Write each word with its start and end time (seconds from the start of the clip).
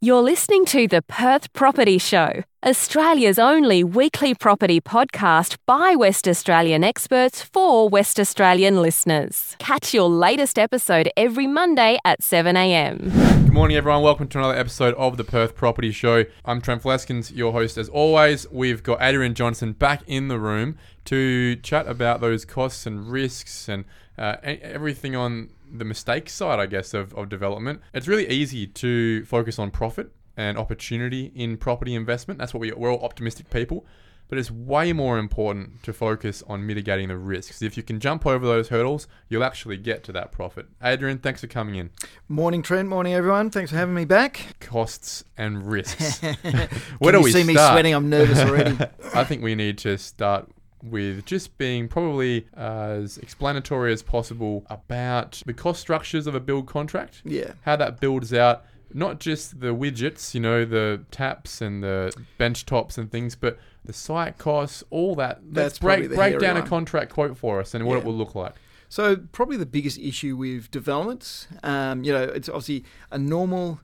You're 0.00 0.22
listening 0.22 0.64
to 0.66 0.86
the 0.86 1.02
Perth 1.02 1.52
Property 1.54 1.98
Show, 1.98 2.44
Australia's 2.64 3.36
only 3.36 3.82
weekly 3.82 4.32
property 4.32 4.80
podcast 4.80 5.56
by 5.66 5.96
West 5.96 6.28
Australian 6.28 6.84
experts 6.84 7.42
for 7.42 7.88
West 7.88 8.20
Australian 8.20 8.80
listeners. 8.80 9.56
Catch 9.58 9.92
your 9.92 10.08
latest 10.08 10.56
episode 10.56 11.10
every 11.16 11.48
Monday 11.48 11.98
at 12.04 12.22
7am. 12.22 13.12
Good 13.46 13.52
morning, 13.52 13.76
everyone. 13.76 14.04
Welcome 14.04 14.28
to 14.28 14.38
another 14.38 14.54
episode 14.54 14.94
of 14.94 15.16
the 15.16 15.24
Perth 15.24 15.56
Property 15.56 15.90
Show. 15.90 16.26
I'm 16.44 16.60
Trent 16.60 16.84
Fleskens, 16.84 17.34
your 17.34 17.50
host 17.50 17.76
as 17.76 17.88
always. 17.88 18.48
We've 18.52 18.84
got 18.84 19.02
Adrian 19.02 19.34
Johnson 19.34 19.72
back 19.72 20.02
in 20.06 20.28
the 20.28 20.38
room 20.38 20.78
to 21.06 21.56
chat 21.56 21.88
about 21.88 22.20
those 22.20 22.44
costs 22.44 22.86
and 22.86 23.10
risks 23.10 23.68
and 23.68 23.84
uh, 24.16 24.36
everything 24.44 25.16
on 25.16 25.50
the 25.72 25.84
mistake 25.84 26.28
side, 26.28 26.58
I 26.58 26.66
guess, 26.66 26.94
of, 26.94 27.14
of 27.14 27.28
development. 27.28 27.80
It's 27.92 28.08
really 28.08 28.28
easy 28.28 28.66
to 28.66 29.24
focus 29.24 29.58
on 29.58 29.70
profit 29.70 30.12
and 30.36 30.56
opportunity 30.56 31.32
in 31.34 31.56
property 31.56 31.94
investment. 31.94 32.38
That's 32.38 32.54
what 32.54 32.60
we, 32.60 32.72
we're 32.72 32.92
all 32.92 33.04
optimistic 33.04 33.50
people. 33.50 33.84
But 34.28 34.36
it's 34.36 34.50
way 34.50 34.92
more 34.92 35.18
important 35.18 35.82
to 35.84 35.92
focus 35.94 36.42
on 36.46 36.66
mitigating 36.66 37.08
the 37.08 37.16
risks. 37.16 37.62
If 37.62 37.78
you 37.78 37.82
can 37.82 37.98
jump 37.98 38.26
over 38.26 38.44
those 38.44 38.68
hurdles, 38.68 39.08
you'll 39.30 39.42
actually 39.42 39.78
get 39.78 40.04
to 40.04 40.12
that 40.12 40.32
profit. 40.32 40.66
Adrian, 40.82 41.16
thanks 41.16 41.40
for 41.40 41.46
coming 41.46 41.76
in. 41.76 41.88
Morning, 42.28 42.60
Trent. 42.60 42.90
Morning, 42.90 43.14
everyone. 43.14 43.48
Thanks 43.48 43.70
for 43.70 43.78
having 43.78 43.94
me 43.94 44.04
back. 44.04 44.56
Costs 44.60 45.24
and 45.38 45.66
risks. 45.66 46.20
Where 46.22 46.36
Can 46.36 46.76
do 47.00 47.18
you 47.18 47.20
we 47.20 47.32
see 47.32 47.42
me 47.42 47.54
sweating? 47.54 47.94
I'm 47.94 48.10
nervous 48.10 48.38
already. 48.40 48.76
I 49.14 49.24
think 49.24 49.42
we 49.42 49.54
need 49.54 49.78
to 49.78 49.96
start 49.96 50.50
with 50.82 51.24
just 51.24 51.56
being 51.58 51.88
probably 51.88 52.46
as 52.54 53.18
explanatory 53.18 53.92
as 53.92 54.02
possible 54.02 54.64
about 54.70 55.42
the 55.46 55.52
cost 55.54 55.80
structures 55.80 56.26
of 56.26 56.34
a 56.34 56.40
build 56.40 56.66
contract, 56.66 57.22
yeah. 57.24 57.52
how 57.62 57.76
that 57.76 58.00
builds 58.00 58.32
out 58.32 58.64
not 58.92 59.20
just 59.20 59.60
the 59.60 59.74
widgets, 59.74 60.34
you 60.34 60.40
know, 60.40 60.64
the 60.64 61.04
taps 61.10 61.60
and 61.60 61.82
the 61.82 62.14
bench 62.38 62.64
tops 62.64 62.96
and 62.96 63.10
things, 63.10 63.34
but 63.34 63.58
the 63.84 63.92
site 63.92 64.38
costs, 64.38 64.82
all 64.90 65.14
that. 65.16 65.40
Let's 65.44 65.54
That's 65.54 65.78
break 65.78 66.14
break 66.14 66.38
down 66.38 66.56
a 66.56 66.66
contract 66.66 67.12
quote 67.12 67.36
for 67.36 67.60
us 67.60 67.74
and 67.74 67.86
what 67.86 67.98
it 67.98 68.04
will 68.04 68.14
look 68.14 68.34
like. 68.34 68.54
So 68.88 69.16
probably 69.32 69.58
the 69.58 69.66
biggest 69.66 69.98
issue 69.98 70.36
with 70.36 70.70
developments, 70.70 71.46
um, 71.62 72.04
you 72.04 72.12
know, 72.12 72.22
it's 72.22 72.48
obviously 72.48 72.84
a 73.10 73.18
normal 73.18 73.80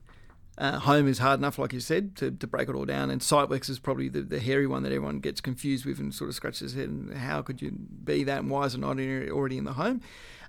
uh, 0.57 0.79
home 0.79 1.07
is 1.07 1.19
hard 1.19 1.39
enough, 1.39 1.59
like 1.59 1.73
you 1.73 1.79
said, 1.79 2.15
to, 2.15 2.31
to 2.31 2.47
break 2.47 2.69
it 2.69 2.75
all 2.75 2.85
down. 2.85 3.09
And 3.09 3.21
Siteworks 3.21 3.69
is 3.69 3.79
probably 3.79 4.07
the, 4.07 4.21
the 4.21 4.39
hairy 4.39 4.67
one 4.67 4.83
that 4.83 4.91
everyone 4.91 5.19
gets 5.19 5.41
confused 5.41 5.85
with 5.85 5.99
and 5.99 6.13
sort 6.13 6.29
of 6.29 6.35
scratches 6.35 6.73
their 6.73 6.83
head. 6.83 6.89
And 6.89 7.13
how 7.17 7.41
could 7.41 7.61
you 7.61 7.71
be 7.71 8.23
that? 8.23 8.39
And 8.39 8.49
why 8.49 8.65
is 8.65 8.75
it 8.75 8.79
not 8.79 8.97
already 8.97 9.57
in 9.57 9.65
the 9.65 9.73
home? 9.73 10.01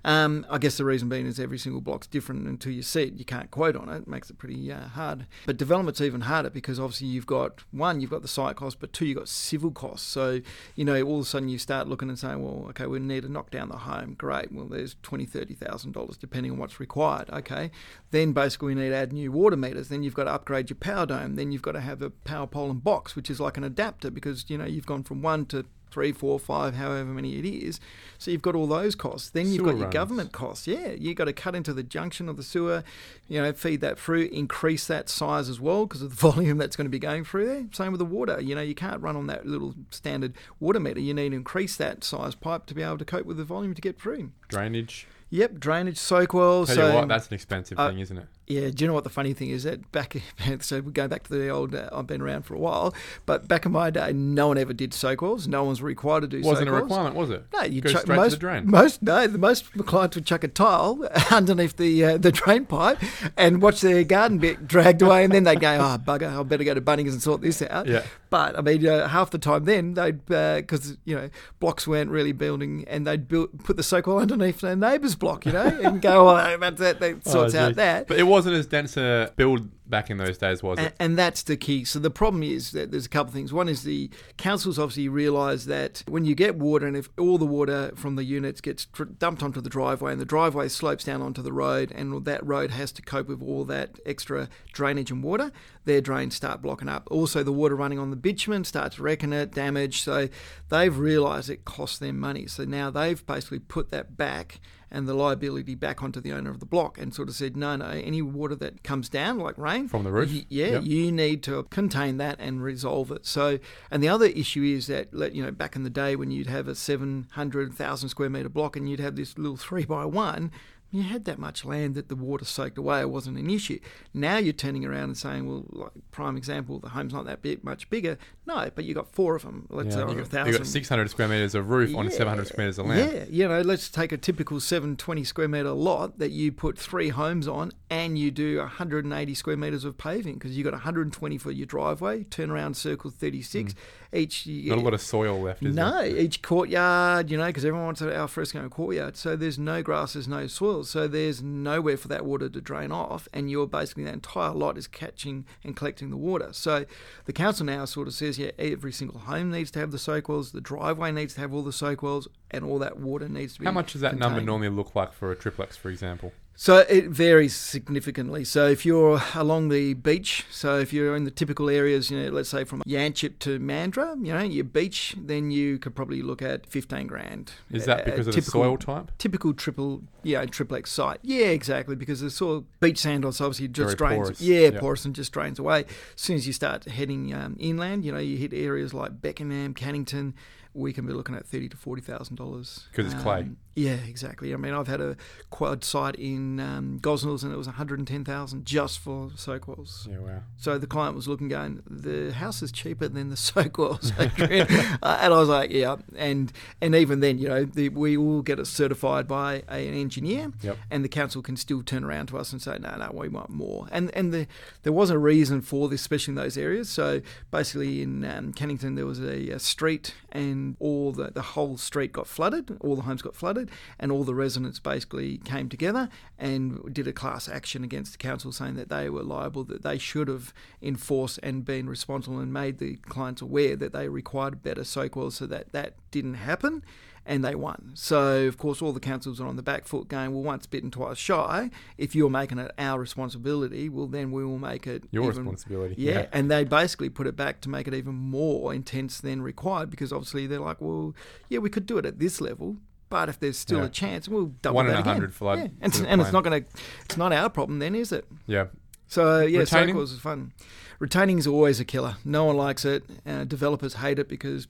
Um, 0.03 0.45
I 0.49 0.57
guess 0.57 0.77
the 0.77 0.85
reason 0.85 1.09
being 1.09 1.25
is 1.25 1.39
every 1.39 1.57
single 1.57 1.81
block's 1.81 2.07
different 2.07 2.47
until 2.47 2.71
you 2.71 2.81
see 2.81 3.03
it. 3.03 3.13
You 3.13 3.25
can't 3.25 3.51
quote 3.51 3.75
on 3.75 3.89
it. 3.89 3.97
It 3.97 4.07
makes 4.07 4.29
it 4.29 4.37
pretty 4.37 4.71
uh, 4.71 4.87
hard. 4.89 5.25
But 5.45 5.57
development's 5.57 6.01
even 6.01 6.21
harder 6.21 6.49
because 6.49 6.79
obviously 6.79 7.07
you've 7.07 7.25
got 7.25 7.63
one, 7.71 8.01
you've 8.01 8.09
got 8.09 8.21
the 8.21 8.27
site 8.27 8.55
cost, 8.55 8.79
but 8.79 8.93
two, 8.93 9.05
you've 9.05 9.17
got 9.17 9.29
civil 9.29 9.71
costs. 9.71 10.07
So, 10.07 10.41
you 10.75 10.85
know, 10.85 11.01
all 11.01 11.19
of 11.19 11.21
a 11.21 11.25
sudden 11.25 11.49
you 11.49 11.57
start 11.57 11.87
looking 11.87 12.09
and 12.09 12.17
saying, 12.17 12.41
well, 12.41 12.67
okay, 12.69 12.85
we 12.85 12.99
need 12.99 13.23
to 13.23 13.31
knock 13.31 13.51
down 13.51 13.69
the 13.69 13.77
home. 13.77 14.15
Great. 14.17 14.51
Well, 14.51 14.67
there's 14.67 14.95
twenty, 15.01 15.25
thirty 15.25 15.53
thousand 15.53 15.93
dollars 15.93 16.17
depending 16.17 16.51
on 16.51 16.57
what's 16.57 16.79
required. 16.79 17.29
Okay. 17.31 17.71
Then 18.11 18.33
basically 18.33 18.69
we 18.69 18.81
need 18.81 18.89
to 18.89 18.95
add 18.95 19.13
new 19.13 19.31
water 19.31 19.57
meters. 19.57 19.89
Then 19.89 20.03
you've 20.03 20.13
got 20.13 20.25
to 20.25 20.33
upgrade 20.33 20.69
your 20.69 20.77
power 20.77 21.05
dome. 21.05 21.35
Then 21.35 21.51
you've 21.51 21.61
got 21.61 21.73
to 21.73 21.81
have 21.81 22.01
a 22.01 22.09
power 22.09 22.47
pole 22.47 22.69
and 22.69 22.83
box, 22.83 23.15
which 23.15 23.29
is 23.29 23.39
like 23.39 23.57
an 23.57 23.63
adapter 23.63 24.09
because 24.09 24.49
you 24.49 24.57
know 24.57 24.65
you've 24.65 24.85
gone 24.85 25.03
from 25.03 25.21
one 25.21 25.45
to 25.47 25.65
three, 25.91 26.11
four, 26.11 26.39
five, 26.39 26.75
however 26.75 27.05
many 27.05 27.37
it 27.37 27.45
is. 27.45 27.79
So 28.17 28.31
you've 28.31 28.41
got 28.41 28.55
all 28.55 28.67
those 28.67 28.95
costs. 28.95 29.29
Then 29.29 29.47
you've 29.47 29.57
Sewer 29.57 29.65
got 29.65 29.75
your 29.75 29.81
runs. 29.83 29.93
government 29.93 30.31
costs. 30.31 30.67
Yeah, 30.67 30.91
you've 30.91 31.15
got 31.15 31.25
to 31.25 31.33
cut 31.33 31.55
into 31.55 31.73
the 31.73 31.83
junction 31.83 32.29
of 32.29 32.37
the 32.37 32.43
sewer, 32.43 32.83
you 33.27 33.41
know, 33.41 33.51
feed 33.53 33.81
that 33.81 33.99
through, 33.99 34.29
increase 34.31 34.87
that 34.87 35.09
size 35.09 35.49
as 35.49 35.59
well 35.59 35.85
because 35.85 36.01
of 36.01 36.09
the 36.09 36.15
volume 36.31 36.57
that's 36.57 36.75
going 36.75 36.85
to 36.85 36.89
be 36.89 36.99
going 36.99 37.23
through 37.23 37.47
there. 37.47 37.65
Same 37.71 37.91
with 37.91 37.99
the 37.99 38.05
water. 38.05 38.39
You 38.41 38.55
know, 38.55 38.61
you 38.61 38.75
can't 38.75 39.01
run 39.01 39.15
on 39.15 39.27
that 39.27 39.45
little 39.45 39.75
standard 39.91 40.33
water 40.59 40.79
meter. 40.79 40.99
You 40.99 41.13
need 41.13 41.29
to 41.29 41.35
increase 41.35 41.75
that 41.77 42.03
size 42.03 42.35
pipe 42.35 42.65
to 42.67 42.73
be 42.73 42.81
able 42.81 42.97
to 42.97 43.05
cope 43.05 43.25
with 43.25 43.37
the 43.37 43.43
volume 43.43 43.73
to 43.73 43.81
get 43.81 43.99
through. 43.99 44.31
Drainage. 44.47 45.07
Yep, 45.29 45.59
drainage, 45.59 45.97
soak 45.97 46.33
well. 46.33 46.65
Tell 46.65 46.75
so 46.75 46.87
you 46.87 46.93
what, 46.95 47.07
that's 47.09 47.27
an 47.27 47.33
expensive 47.33 47.77
uh, 47.77 47.89
thing, 47.89 47.99
isn't 47.99 48.17
it? 48.17 48.27
Yeah, 48.47 48.69
do 48.69 48.83
you 48.83 48.87
know 48.87 48.93
what 48.93 49.03
the 49.03 49.09
funny 49.09 49.33
thing 49.33 49.49
is 49.49 49.63
that 49.63 49.91
back 49.91 50.15
so 50.61 50.79
we 50.79 50.91
go 50.93 51.07
back 51.07 51.23
to 51.23 51.29
the 51.33 51.49
old 51.49 51.75
uh, 51.75 51.89
I've 51.91 52.07
been 52.07 52.21
around 52.21 52.43
for 52.43 52.55
a 52.55 52.59
while, 52.59 52.93
but 53.25 53.47
back 53.47 53.65
in 53.65 53.73
my 53.73 53.89
day, 53.89 54.13
no 54.13 54.47
one 54.47 54.57
ever 54.57 54.71
did 54.73 54.93
soak 54.93 55.21
wells. 55.21 55.47
No 55.47 55.63
one 55.63 55.69
was 55.71 55.81
required 55.81 56.21
to 56.21 56.27
do 56.27 56.41
Wasn't 56.41 56.69
a 56.69 56.71
requirement, 56.71 57.15
was 57.15 57.29
it? 57.29 57.45
No, 57.53 57.63
you 57.63 57.81
Go 57.81 57.89
chuck 57.89 58.03
straight 58.03 58.15
most, 58.15 58.31
to 58.31 58.35
the 58.37 58.39
drain. 58.39 58.69
Most 58.69 59.01
no, 59.03 59.27
the 59.27 59.37
most 59.37 59.71
clients 59.85 60.15
would 60.15 60.25
chuck 60.25 60.43
a 60.43 60.47
tile 60.47 61.07
underneath 61.31 61.75
the 61.75 62.05
uh, 62.05 62.17
the 62.17 62.31
drain 62.31 62.65
pipe 62.65 62.99
and 63.35 63.61
watch 63.61 63.81
their 63.81 64.03
garden 64.05 64.37
bit 64.37 64.67
dragged 64.67 65.01
away, 65.01 65.23
and 65.25 65.33
then 65.33 65.43
they'd 65.43 65.59
go, 65.59 65.75
"Oh 65.75 65.97
bugger, 65.97 66.39
I 66.39 66.43
better 66.43 66.63
go 66.63 66.73
to 66.73 66.81
Bunnings 66.81 67.11
and 67.11 67.21
sort 67.21 67.41
this 67.41 67.61
out." 67.61 67.87
Yeah. 67.87 68.03
But 68.29 68.57
I 68.57 68.61
mean, 68.61 68.85
uh, 68.85 69.07
half 69.07 69.29
the 69.31 69.37
time 69.37 69.65
then 69.65 69.93
they'd 69.93 70.25
because 70.25 70.97
you 71.05 71.15
know 71.15 71.29
blocks 71.59 71.87
weren't 71.87 72.11
really 72.11 72.31
building, 72.31 72.85
and 72.87 73.05
they'd 73.05 73.27
build, 73.27 73.63
put 73.63 73.77
the 73.77 73.83
soak 73.83 74.07
well 74.07 74.19
underneath 74.19 74.61
their 74.61 74.75
neighbour's 74.75 75.15
block, 75.15 75.45
you 75.45 75.51
know, 75.51 75.65
and 75.65 76.01
go, 76.01 76.25
"Well, 76.25 76.57
that's 76.59 76.79
that, 76.79 76.99
that 76.99 77.27
sorts 77.27 77.55
Oh, 77.55 77.59
out 77.59 77.75
that." 77.75 78.07
But 78.07 78.19
it 78.19 78.23
wasn't 78.37 78.55
as 78.55 78.67
dense 78.67 78.95
a 78.97 79.33
build 79.35 79.67
back 79.89 80.11
in 80.11 80.17
those 80.17 80.37
days, 80.37 80.61
was 80.61 80.77
And, 80.77 80.87
it? 80.87 80.95
and 80.99 81.17
that's 81.17 81.41
the 81.41 81.57
key. 81.57 81.83
So 81.85 81.97
the 81.97 82.11
problem 82.11 82.43
is 82.43 82.71
that 82.71 82.91
there's 82.91 83.07
a 83.07 83.09
couple 83.09 83.29
of 83.29 83.33
things. 83.33 83.51
One 83.51 83.67
is 83.67 83.81
the 83.81 84.11
councils 84.37 84.77
obviously 84.77 85.09
realise 85.09 85.65
that 85.65 86.03
when 86.07 86.23
you 86.23 86.35
get 86.35 86.55
water, 86.55 86.85
and 86.85 86.95
if 86.95 87.09
all 87.17 87.39
the 87.39 87.47
water 87.47 87.91
from 87.95 88.15
the 88.15 88.23
units 88.23 88.61
gets 88.61 88.85
tr- 88.85 89.05
dumped 89.05 89.41
onto 89.41 89.59
the 89.59 89.69
driveway, 89.69 90.11
and 90.11 90.21
the 90.21 90.25
driveway 90.25 90.67
slopes 90.67 91.03
down 91.03 91.23
onto 91.23 91.41
the 91.41 91.51
road, 91.51 91.91
and 91.95 92.25
that 92.25 92.45
road 92.45 92.69
has 92.69 92.91
to 92.91 93.01
cope 93.01 93.27
with 93.27 93.41
all 93.41 93.65
that 93.65 93.99
extra 94.05 94.49
drainage 94.71 95.09
and 95.09 95.23
water, 95.23 95.51
their 95.85 96.01
drains 96.01 96.35
start 96.35 96.61
blocking 96.61 96.89
up. 96.89 97.07
Also, 97.09 97.41
the 97.41 97.51
water 97.51 97.75
running 97.75 97.97
on 97.97 98.11
the 98.11 98.15
bitumen 98.15 98.65
starts 98.65 98.99
wrecking 98.99 99.33
it, 99.33 99.51
damage. 99.51 100.03
So 100.03 100.29
they've 100.69 100.95
realised 100.95 101.49
it 101.49 101.65
costs 101.65 101.97
them 101.97 102.19
money. 102.19 102.45
So 102.45 102.65
now 102.65 102.91
they've 102.91 103.25
basically 103.25 103.59
put 103.59 103.89
that 103.89 104.15
back 104.15 104.59
and 104.89 105.07
the 105.07 105.13
liability 105.13 105.75
back 105.75 106.01
onto 106.01 106.21
the 106.21 106.31
owner 106.31 106.49
of 106.49 106.59
the 106.59 106.65
block 106.65 106.97
and 106.97 107.13
sort 107.13 107.27
of 107.29 107.35
said, 107.35 107.57
no, 107.57 107.75
no, 107.75 107.85
any 107.87 108.21
water 108.21 108.55
that 108.55 108.83
comes 108.83 109.09
down, 109.09 109.37
like 109.37 109.57
rain, 109.57 109.87
From 109.87 110.03
the 110.03 110.11
roof? 110.11 110.31
y- 110.31 110.45
yeah, 110.49 110.67
Yep. 110.73 110.83
you 110.85 111.11
need 111.11 111.43
to 111.43 111.63
contain 111.63 112.17
that 112.17 112.37
and 112.39 112.63
resolve 112.63 113.11
it. 113.11 113.25
So, 113.25 113.59
and 113.91 114.01
the 114.01 114.09
other 114.09 114.25
issue 114.27 114.63
is 114.63 114.87
that, 114.87 115.13
let- 115.13 115.35
you 115.35 115.43
know, 115.43 115.51
back 115.51 115.75
in 115.75 115.83
the 115.83 115.89
day 115.89 116.15
when 116.15 116.31
you'd 116.31 116.47
have 116.47 116.67
a 116.67 116.75
700,000 116.75 118.09
square 118.09 118.29
metre 118.29 118.49
block 118.49 118.75
and 118.75 118.89
you'd 118.89 118.99
have 118.99 119.15
this 119.15 119.37
little 119.37 119.57
three 119.57 119.85
by 119.85 120.05
one, 120.05 120.51
you 120.91 121.03
had 121.03 121.25
that 121.25 121.37
much 121.37 121.65
land 121.65 121.95
that 121.95 122.07
the 122.07 122.15
water 122.15 122.45
soaked 122.45 122.77
away. 122.77 123.01
It 123.01 123.09
wasn't 123.09 123.37
an 123.37 123.49
issue. 123.49 123.79
Now 124.13 124.37
you're 124.37 124.53
turning 124.53 124.85
around 124.85 125.03
and 125.03 125.17
saying, 125.17 125.47
well, 125.47 125.65
like 125.69 125.91
prime 126.11 126.37
example, 126.37 126.79
the 126.79 126.89
home's 126.89 127.13
not 127.13 127.25
that 127.25 127.41
bit 127.41 127.63
much 127.63 127.89
bigger. 127.89 128.17
No, 128.45 128.69
but 128.73 128.85
you 128.85 128.93
got 128.93 129.11
four 129.11 129.35
of 129.35 129.43
them. 129.43 129.67
Let's 129.69 129.93
say 129.93 129.99
Yeah, 129.99 130.05
on 130.05 130.17
you 130.17 130.23
got, 130.23 130.47
you 130.47 130.57
got 130.57 130.65
600 130.65 131.09
square 131.09 131.27
meters 131.27 131.55
of 131.55 131.69
roof 131.69 131.95
on 131.95 132.09
700 132.09 132.47
square 132.47 132.65
meters 132.65 132.79
of 132.79 132.85
land. 132.85 133.11
Yeah, 133.13 133.25
you 133.29 133.47
know, 133.47 133.61
let's 133.61 133.89
take 133.89 134.11
a 134.11 134.17
typical 134.17 134.59
720 134.59 135.23
square 135.25 135.47
metre 135.49 135.71
lot 135.71 136.19
that 136.19 136.31
you 136.31 136.51
put 136.51 136.77
three 136.77 137.09
homes 137.09 137.47
on 137.47 137.71
and 137.89 138.19
you 138.19 138.31
do 138.31 138.57
180 138.57 139.33
square 139.33 139.55
metres 139.55 139.85
of 139.85 139.97
paving 139.97 140.33
because 140.33 140.57
you've 140.57 140.65
got 140.65 140.73
120 140.73 141.37
for 141.37 141.51
your 141.51 141.65
driveway, 141.65 142.23
turnaround 142.25 142.75
circle 142.75 143.09
36. 143.09 143.73
Mm. 143.73 143.77
Each 144.13 144.45
you 144.45 144.69
Not 144.69 144.79
a 144.79 144.81
lot 144.81 144.93
of 144.93 145.01
soil 145.01 145.41
left, 145.41 145.63
is 145.63 145.73
it? 145.73 145.79
no, 145.79 146.01
there? 146.01 146.17
each 146.17 146.41
courtyard, 146.41 147.29
you 147.29 147.37
know, 147.37 147.47
because 147.47 147.63
everyone 147.63 147.85
wants 147.85 148.01
alfresco 148.01 148.67
courtyard. 148.67 149.15
So 149.15 149.35
there's 149.35 149.57
no 149.57 149.81
grass, 149.81 150.13
there's 150.13 150.27
no 150.27 150.47
soil. 150.47 150.83
So 150.83 151.07
there's 151.07 151.41
nowhere 151.41 151.97
for 151.97 152.09
that 152.09 152.25
water 152.25 152.49
to 152.49 152.61
drain 152.61 152.91
off. 152.91 153.27
And 153.33 153.49
you're 153.49 153.67
basically, 153.67 154.03
that 154.03 154.13
entire 154.13 154.51
lot 154.51 154.77
is 154.77 154.87
catching 154.87 155.45
and 155.63 155.75
collecting 155.75 156.09
the 156.09 156.17
water. 156.17 156.49
So 156.51 156.85
the 157.25 157.33
council 157.33 157.65
now 157.65 157.85
sort 157.85 158.07
of 158.07 158.13
says, 158.13 158.37
yeah, 158.37 158.51
every 158.59 158.91
single 158.91 159.19
home 159.19 159.51
needs 159.51 159.71
to 159.71 159.79
have 159.79 159.91
the 159.91 159.99
soak 159.99 160.27
wells, 160.27 160.51
the 160.51 160.61
driveway 160.61 161.11
needs 161.11 161.35
to 161.35 161.41
have 161.41 161.53
all 161.53 161.63
the 161.63 161.73
soak 161.73 162.01
wells, 162.01 162.27
and 162.51 162.63
all 162.63 162.79
that 162.79 162.99
water 162.99 163.29
needs 163.29 163.53
to 163.53 163.59
be. 163.59 163.65
How 163.65 163.71
much 163.71 163.93
does 163.93 164.01
that 164.01 164.17
number 164.17 164.41
normally 164.41 164.69
look 164.69 164.95
like 164.95 165.13
for 165.13 165.31
a 165.31 165.35
triplex, 165.35 165.77
for 165.77 165.89
example? 165.89 166.33
So 166.59 166.77
it 166.89 167.09
varies 167.09 167.55
significantly. 167.55 168.43
So 168.43 168.67
if 168.67 168.83
you're 168.83 169.21
along 169.35 169.69
the 169.69 169.93
beach, 169.93 170.43
so 170.49 170.79
if 170.79 170.91
you're 170.91 171.15
in 171.15 171.23
the 171.23 171.29
typical 171.29 171.69
areas, 171.69 172.09
you 172.09 172.19
know, 172.19 172.31
let's 172.31 172.49
say 172.49 172.63
from 172.63 172.81
Yanchep 172.81 173.37
to 173.39 173.59
Mandurah, 173.59 174.17
you 174.25 174.33
know, 174.33 174.41
your 174.41 174.63
beach, 174.63 175.15
then 175.19 175.51
you 175.51 175.77
could 175.77 175.93
probably 175.95 176.23
look 176.23 176.41
at 176.41 176.65
15 176.65 177.05
grand. 177.05 177.51
Is 177.69 177.85
that 177.85 178.05
because 178.05 178.21
of 178.27 178.33
the 178.33 178.41
typical- 178.41 178.63
soil 178.63 178.77
type? 178.77 179.11
Typical 179.19 179.53
triple, 179.53 180.01
yeah, 180.23 180.45
triplex 180.45 180.91
site. 180.91 181.19
Yeah, 181.21 181.45
exactly, 181.45 181.95
because 181.95 182.21
the 182.21 182.31
soil, 182.31 182.65
beach 182.79 182.97
sand 182.97 183.23
also 183.23 183.45
obviously 183.45 183.67
just 183.67 183.95
Very 183.95 184.09
drains. 184.09 184.25
porous, 184.29 184.41
Yeah, 184.41 184.69
yeah. 184.69 184.79
porous 184.79 185.05
and 185.05 185.13
just 185.13 185.31
drains 185.31 185.59
away. 185.59 185.81
As 185.81 186.21
soon 186.21 186.37
as 186.37 186.47
you 186.47 186.53
start 186.53 186.85
heading 186.85 187.35
um, 187.35 187.55
inland, 187.59 188.03
you 188.03 188.11
know, 188.11 188.17
you 188.17 188.35
hit 188.35 188.51
areas 188.51 188.95
like 188.95 189.21
Beckenham, 189.21 189.75
Cannington, 189.75 190.33
we 190.73 190.91
can 190.91 191.05
be 191.05 191.13
looking 191.13 191.35
at 191.35 191.45
thirty 191.45 191.69
to 191.69 191.77
forty 191.77 192.01
thousand 192.01 192.35
dollars 192.35 192.87
'Cause 192.93 193.05
it's 193.11 193.21
clay. 193.21 193.47
Yeah, 193.77 193.93
exactly. 194.07 194.55
I 194.55 194.57
mean, 194.57 194.73
I've 194.73 194.87
had 194.87 195.01
a 195.01 195.15
quad 195.51 195.83
site 195.83 196.15
in 196.15 196.59
um, 196.59 196.99
Gosnells 196.99 197.43
and 197.43 197.53
it 197.53 197.57
was 197.57 197.67
110,000 197.67 198.65
just 198.65 198.97
for 198.97 199.29
soak 199.35 199.67
wells. 199.67 200.07
Yeah, 200.09 200.17
wow. 200.17 200.39
So 200.57 200.79
the 200.79 200.87
client 200.87 201.15
was 201.15 201.27
looking, 201.27 201.47
going, 201.47 201.83
the 201.87 202.33
house 202.33 202.63
is 202.63 202.71
cheaper 202.71 203.07
than 203.07 203.29
the 203.29 203.37
soak 203.37 203.77
wells. 203.77 204.11
uh, 204.19 204.25
and 204.39 205.31
I 205.33 205.37
was 205.37 205.47
like, 205.47 205.69
yeah. 205.69 205.97
And 206.15 206.51
and 206.81 206.95
even 206.95 207.19
then, 207.19 207.37
you 207.37 207.47
know, 207.49 207.65
the, 207.65 207.89
we 207.89 208.17
will 208.17 208.41
get 208.41 208.57
it 208.57 208.65
certified 208.65 209.27
by 209.27 209.61
a, 209.69 209.87
an 209.87 209.93
engineer, 209.93 210.51
Yep. 210.63 210.77
and 210.89 211.03
the 211.05 211.09
council 211.09 211.43
can 211.43 211.55
still 211.55 211.83
turn 211.83 212.03
around 212.03 212.27
to 212.29 212.37
us 212.39 212.51
and 212.51 212.59
say, 212.59 212.79
no, 212.79 212.95
no, 212.97 213.11
we 213.13 213.29
want 213.29 213.51
more. 213.51 213.87
And 213.91 214.09
and 214.15 214.33
the, 214.33 214.47
there 214.81 214.93
was 214.93 215.11
a 215.11 215.19
reason 215.19 215.61
for 215.61 215.87
this, 215.87 216.01
especially 216.01 216.31
in 216.31 216.35
those 216.35 216.57
areas. 216.57 216.89
So 216.89 217.21
basically, 217.51 218.01
in 218.01 218.25
um, 218.25 218.53
Cannington, 218.53 218.95
there 218.95 219.05
was 219.05 219.19
a, 219.19 219.51
a 219.51 219.59
street, 219.59 220.15
and 220.31 220.75
all 220.79 221.11
the 221.11 221.29
the 221.29 221.43
whole 221.43 221.77
street 221.77 222.11
got 222.11 222.25
flooded. 222.25 222.75
All 222.81 222.95
the 222.95 223.03
homes 223.03 223.21
got 223.21 223.35
flooded, 223.35 223.66
and 223.99 224.11
all 224.11 224.23
the 224.23 224.35
residents 224.35 224.79
basically 224.79 225.37
came 225.39 225.69
together 225.69 226.09
and 226.37 226.93
did 226.93 227.07
a 227.07 227.13
class 227.13 227.47
action 227.49 227.83
against 227.83 228.11
the 228.13 228.17
council, 228.17 228.51
saying 228.51 228.75
that 228.75 228.89
they 228.89 229.09
were 229.09 229.23
liable, 229.23 229.63
that 229.65 229.83
they 229.83 229.97
should 229.97 230.27
have 230.27 230.53
enforced 230.81 231.39
and 231.43 231.65
been 231.65 231.89
responsible, 231.89 232.39
and 232.39 232.53
made 232.53 232.77
the 232.77 232.95
clients 232.97 233.41
aware 233.41 233.75
that 233.75 233.93
they 233.93 234.07
required 234.07 234.63
better 234.63 234.83
soak 234.83 235.15
wells, 235.15 235.35
so 235.35 235.45
that 235.47 235.71
that 235.71 235.93
didn't 236.11 236.35
happen 236.35 236.83
and 237.29 237.43
they 237.43 237.55
won. 237.55 237.91
So, 237.93 238.47
of 238.47 238.57
course, 238.57 238.81
all 238.81 238.93
the 238.93 239.01
councils 239.01 239.41
are 239.41 239.47
on 239.47 239.57
the 239.57 239.61
back 239.61 239.83
foot 239.85 240.07
going, 240.07 240.31
well, 240.33 240.43
once 240.43 240.65
bitten, 240.65 240.89
twice 240.89 241.17
shy. 241.17 241.69
If 241.97 242.15
you're 242.15 242.29
making 242.29 242.57
it 242.57 242.71
our 242.79 242.97
responsibility, 242.97 243.89
well, 243.89 244.07
then 244.07 244.31
we 244.31 244.45
will 244.45 244.59
make 244.59 244.87
it 244.87 245.03
Your 245.11 245.23
even- 245.25 245.39
responsibility. 245.39 245.95
Yeah, 245.97 246.27
and 246.31 246.49
they 246.49 246.63
basically 246.63 247.09
put 247.09 247.27
it 247.27 247.35
back 247.35 247.59
to 247.61 247.69
make 247.69 247.85
it 247.85 247.93
even 247.93 248.15
more 248.15 248.73
intense 248.73 249.19
than 249.19 249.41
required 249.41 249.89
because 249.89 250.13
obviously 250.13 250.47
they're 250.47 250.61
like, 250.61 250.79
well, 250.79 251.13
yeah, 251.49 251.59
we 251.59 251.69
could 251.69 251.85
do 251.85 251.97
it 251.97 252.05
at 252.05 252.17
this 252.19 252.39
level. 252.39 252.77
But 253.09 253.29
if 253.29 253.39
there's 253.39 253.57
still 253.57 253.79
Yeah. 253.79 253.85
a 253.85 253.89
chance, 253.89 254.27
we'll 254.27 254.47
double 254.61 254.75
One 254.75 254.85
in 254.87 254.91
that 254.91 254.97
a 254.97 255.01
again. 255.01 255.13
hundred 255.13 255.33
flood 255.33 255.59
Yeah. 255.59 255.67
And, 255.81 256.05
and 256.07 256.21
it's 256.21 256.31
not 256.33 256.43
going 256.43 256.63
to, 256.63 256.69
it's 257.05 257.17
not 257.17 257.31
our 257.31 257.49
problem 257.49 257.79
then, 257.79 257.95
is 257.95 258.11
it? 258.11 258.25
Yeah. 258.45 258.65
So 259.07 259.39
yeah, 259.41 259.59
Retaining? 259.59 259.89
Cycles 259.95 260.11
is 260.11 260.19
fun. 260.19 260.51
Retaining 260.99 261.37
is 261.37 261.47
always 261.47 261.79
a 261.79 261.85
killer. 261.85 262.17
No 262.25 262.43
one 262.45 262.57
likes 262.57 262.83
it. 262.83 263.03
Uh, 263.25 263.45
developers 263.45 263.93
hate 263.95 264.19
it 264.19 264.27
because 264.27 264.67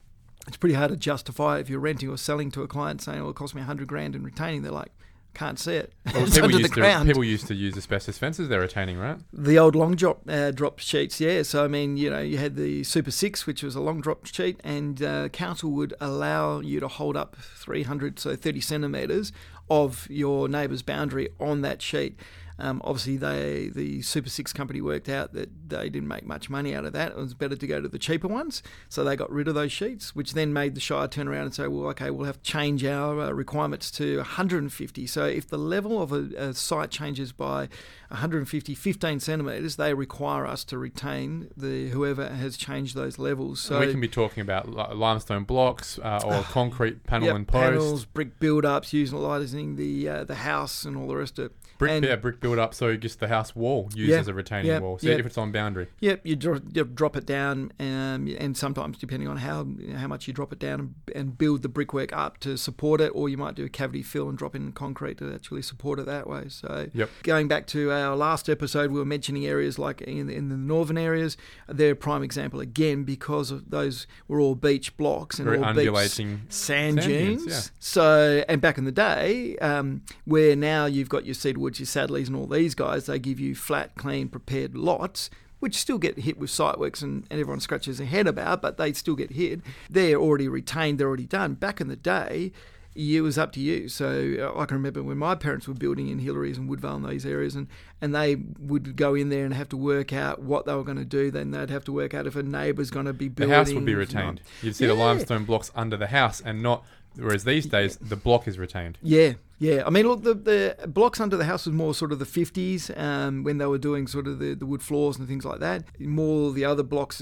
it's 0.47 0.57
pretty 0.57 0.75
hard 0.75 0.91
to 0.91 0.97
justify 0.97 1.57
if 1.59 1.69
you're 1.69 1.79
renting 1.79 2.09
or 2.09 2.17
selling 2.17 2.51
to 2.51 2.61
a 2.61 2.67
client 2.67 3.01
saying, 3.01 3.21
"Well, 3.21 3.31
it 3.31 3.35
cost 3.35 3.55
me 3.55 3.61
a 3.61 3.65
hundred 3.65 3.87
grand 3.87 4.15
in 4.15 4.23
retaining." 4.23 4.61
They're 4.61 4.71
like, 4.71 4.91
"Can't 5.37 5.59
see 5.59 5.75
it. 5.75 5.93
Well, 6.13 6.23
it's 6.23 6.33
people 6.33 6.45
under 6.45 6.57
the 6.57 6.63
used 6.63 6.73
to 6.73 6.79
ground." 6.79 7.07
people 7.07 7.23
used 7.23 7.45
to 7.45 7.53
use 7.53 7.77
asbestos 7.77 8.17
fences. 8.17 8.49
They're 8.49 8.59
retaining, 8.59 8.97
right? 8.97 9.19
the 9.31 9.59
old 9.59 9.75
long 9.75 9.95
drop 9.95 10.21
uh, 10.27 10.49
drop 10.49 10.79
sheets, 10.79 11.21
yeah. 11.21 11.43
So 11.43 11.63
I 11.63 11.67
mean, 11.67 11.95
you 11.95 12.09
know, 12.09 12.21
you 12.21 12.39
had 12.39 12.55
the 12.55 12.83
Super 12.83 13.11
Six, 13.11 13.45
which 13.45 13.61
was 13.61 13.75
a 13.75 13.79
long 13.79 14.01
drop 14.01 14.25
sheet, 14.25 14.59
and 14.63 15.03
uh, 15.03 15.29
council 15.29 15.69
would 15.73 15.93
allow 16.01 16.59
you 16.59 16.79
to 16.79 16.87
hold 16.87 17.15
up 17.15 17.35
300, 17.35 18.17
so 18.17 18.35
30 18.35 18.61
centimeters 18.61 19.31
of 19.69 20.07
your 20.09 20.47
neighbour's 20.47 20.81
boundary 20.81 21.29
on 21.39 21.61
that 21.61 21.83
sheet. 21.83 22.19
Um, 22.59 22.81
obviously, 22.83 23.17
they 23.17 23.69
the 23.73 24.01
Super 24.01 24.29
Six 24.29 24.51
company 24.53 24.81
worked 24.81 25.09
out 25.09 25.33
that 25.33 25.49
they 25.69 25.89
didn't 25.89 26.07
make 26.07 26.25
much 26.25 26.49
money 26.49 26.73
out 26.73 26.85
of 26.85 26.93
that. 26.93 27.11
It 27.11 27.17
was 27.17 27.33
better 27.33 27.55
to 27.55 27.67
go 27.67 27.81
to 27.81 27.87
the 27.87 27.99
cheaper 27.99 28.27
ones, 28.27 28.63
so 28.89 29.03
they 29.03 29.15
got 29.15 29.31
rid 29.31 29.47
of 29.47 29.55
those 29.55 29.71
sheets, 29.71 30.15
which 30.15 30.33
then 30.33 30.53
made 30.53 30.73
the 30.75 30.81
Shire 30.81 31.07
turn 31.07 31.27
around 31.27 31.43
and 31.43 31.53
say, 31.53 31.67
"Well, 31.67 31.87
okay, 31.89 32.09
we'll 32.09 32.25
have 32.25 32.41
to 32.41 32.51
change 32.51 32.83
our 32.83 33.19
uh, 33.19 33.31
requirements 33.31 33.91
to 33.91 34.17
150." 34.17 35.05
So 35.07 35.25
if 35.25 35.47
the 35.47 35.57
level 35.57 36.01
of 36.01 36.11
a, 36.11 36.29
a 36.37 36.53
site 36.53 36.89
changes 36.89 37.31
by 37.31 37.69
150, 38.09 38.73
15 38.73 39.19
centimetres, 39.19 39.75
they 39.75 39.93
require 39.93 40.45
us 40.45 40.63
to 40.65 40.77
retain 40.77 41.49
the 41.57 41.89
whoever 41.89 42.29
has 42.29 42.57
changed 42.57 42.95
those 42.95 43.19
levels. 43.19 43.59
So 43.59 43.79
we 43.79 43.91
can 43.91 43.99
be 43.99 44.07
talking 44.07 44.41
about 44.41 44.69
limestone 44.95 45.43
blocks 45.43 45.99
uh, 45.99 46.21
or 46.25 46.41
concrete 46.49 47.03
panel 47.03 47.27
Yep, 47.27 47.35
and 47.35 47.47
post. 47.47 47.63
panels, 47.63 48.05
brick 48.05 48.39
build-ups, 48.39 48.93
utilizing 48.93 49.75
the 49.75 50.07
uh, 50.09 50.23
the 50.23 50.35
house 50.35 50.85
and 50.85 50.95
all 50.97 51.07
the 51.07 51.15
rest 51.15 51.37
of 51.39 51.45
it. 51.47 51.51
Brick, 51.77 51.91
and- 51.91 52.05
yeah, 52.05 52.15
brick 52.15 52.39
build 52.39 52.59
up, 52.59 52.73
so 52.73 52.95
just 52.97 53.19
the 53.19 53.27
house 53.27 53.55
wall 53.55 53.89
used 53.93 54.09
Yeah, 54.11 54.19
as 54.19 54.27
a 54.27 54.33
retaining 54.33 54.67
yeah, 54.67 54.79
wall. 54.79 54.97
So 54.99 55.07
yeah. 55.09 55.15
if 55.15 55.25
it's 55.25 55.37
on 55.37 55.51
boundary, 55.51 55.87
Yep, 55.99 56.21
you, 56.23 56.35
dro- 56.35 56.61
you 56.73 56.83
drop 56.83 57.15
it 57.15 57.25
down, 57.25 57.71
um, 57.79 58.33
and 58.39 58.55
sometimes 58.57 58.97
depending 58.97 59.27
on 59.27 59.37
how 59.37 59.67
how 59.95 60.07
much 60.07 60.27
you 60.27 60.33
drop 60.33 60.51
it 60.53 60.59
down 60.59 60.79
and, 60.79 60.95
and 61.15 61.37
build 61.37 61.61
the 61.61 61.69
brickwork 61.69 62.11
up 62.13 62.39
to 62.39 62.57
support 62.57 63.01
it, 63.01 63.09
or 63.13 63.29
you 63.29 63.37
might 63.37 63.55
do 63.55 63.63
a 63.65 63.69
cavity 63.69 64.01
fill 64.03 64.29
and 64.29 64.37
drop 64.37 64.55
in 64.55 64.71
concrete 64.71 65.17
to 65.19 65.33
actually 65.33 65.61
support 65.61 65.99
it 65.99 66.05
that 66.05 66.27
way. 66.27 66.45
So, 66.49 66.87
Yep. 66.93 67.09
going 67.23 67.47
back 67.47 67.67
to 67.67 67.91
our 67.91 68.15
last 68.15 68.49
episode, 68.49 68.91
we 68.91 68.99
were 68.99 69.05
mentioning 69.05 69.45
areas 69.45 69.77
like 69.77 70.01
in, 70.01 70.29
in 70.29 70.49
the 70.49 70.57
northern 70.57 70.97
areas. 70.97 71.37
They're 71.67 71.91
a 71.91 71.95
prime 71.95 72.23
example 72.23 72.59
again 72.59 73.03
because 73.03 73.51
of 73.51 73.69
those 73.69 74.07
were 74.27 74.39
all 74.39 74.55
beach 74.55 74.95
blocks 74.97 75.37
and 75.39 75.45
very 75.45 75.59
all 75.59 75.73
beach 75.73 76.09
sand, 76.09 76.41
Sand 76.49 77.01
dunes. 77.01 77.71
So, 77.79 78.43
and 78.49 78.61
back 78.61 78.77
in 78.77 78.85
the 78.85 78.91
day, 78.91 79.57
um, 79.57 80.01
where 80.25 80.55
now 80.55 80.85
you've 80.85 81.09
got 81.09 81.25
your 81.25 81.35
Cedar 81.75 82.13
Woods, 82.13 82.21
is 82.21 82.25
Satterleys, 82.25 82.27
and 82.27 82.35
all 82.35 82.47
these 82.47 82.75
guys, 82.75 83.05
they 83.05 83.19
give 83.19 83.39
you 83.39 83.55
flat, 83.55 83.95
clean, 83.95 84.29
prepared 84.29 84.75
lots. 84.75 85.29
Which 85.59 85.75
still 85.75 85.97
get 85.97 86.19
hit 86.19 86.37
with 86.37 86.51
site 86.51 86.77
works 86.77 87.01
and, 87.01 87.25
and 87.31 87.39
everyone 87.39 87.61
scratches 87.61 87.97
their 87.97 88.05
head 88.05 88.27
about, 88.27 88.61
but 88.61 88.77
they 88.77 88.93
still 88.93 89.15
get 89.15 89.31
hit. 89.31 89.61
They're 89.89 90.17
already 90.17 90.47
retained, 90.47 90.99
they're 90.99 91.07
already 91.07 91.25
done. 91.25 91.55
Back 91.55 91.81
in 91.81 91.87
the 91.87 91.95
day, 91.95 92.51
it 92.93 93.21
was 93.21 93.39
up 93.39 93.53
to 93.53 93.59
you. 93.59 93.89
So 93.89 94.51
uh, 94.55 94.59
I 94.59 94.65
can 94.65 94.77
remember 94.77 95.01
when 95.01 95.17
my 95.17 95.33
parents 95.33 95.67
were 95.67 95.73
building 95.73 96.09
in 96.09 96.19
Hillarys 96.19 96.57
and 96.57 96.69
Woodvale 96.69 96.97
and 96.97 97.05
those 97.05 97.25
areas, 97.25 97.55
and, 97.55 97.67
and 98.01 98.13
they 98.13 98.35
would 98.35 98.95
go 98.95 99.15
in 99.15 99.29
there 99.29 99.45
and 99.45 99.53
have 99.55 99.69
to 99.69 99.77
work 99.77 100.13
out 100.13 100.43
what 100.43 100.67
they 100.67 100.75
were 100.75 100.83
going 100.83 100.99
to 100.99 101.05
do. 101.05 101.31
Then 101.31 101.49
they'd 101.49 101.71
have 101.71 101.85
to 101.85 101.91
work 101.91 102.13
out 102.13 102.27
if 102.27 102.35
a 102.35 102.43
neighbour's 102.43 102.91
going 102.91 103.07
to 103.07 103.13
be 103.13 103.27
building. 103.27 103.49
The 103.49 103.55
house 103.55 103.73
would 103.73 103.83
be 103.83 103.95
retained. 103.95 104.41
You'd 104.61 104.75
see 104.75 104.85
the 104.85 104.93
limestone 104.93 105.43
blocks 105.43 105.71
under 105.75 105.97
the 105.97 106.07
house, 106.07 106.39
and 106.39 106.61
not. 106.61 106.85
Whereas 107.15 107.45
these 107.45 107.65
days, 107.65 107.97
the 107.97 108.15
block 108.15 108.47
is 108.47 108.59
retained. 108.59 108.99
Yeah, 109.01 109.33
yeah. 109.59 109.83
I 109.85 109.89
mean, 109.89 110.07
look, 110.07 110.23
the, 110.23 110.33
the 110.33 110.87
blocks 110.87 111.19
under 111.19 111.37
the 111.37 111.45
house 111.45 111.65
was 111.65 111.73
more 111.73 111.93
sort 111.93 112.11
of 112.11 112.19
the 112.19 112.25
50s 112.25 112.95
um, 112.99 113.43
when 113.43 113.57
they 113.57 113.65
were 113.65 113.77
doing 113.77 114.07
sort 114.07 114.27
of 114.27 114.39
the, 114.39 114.53
the 114.53 114.65
wood 114.65 114.83
floors 114.83 115.17
and 115.17 115.27
things 115.27 115.45
like 115.45 115.59
that. 115.59 115.83
More 115.99 116.51
the 116.51 116.65
other 116.65 116.83
blocks, 116.83 117.21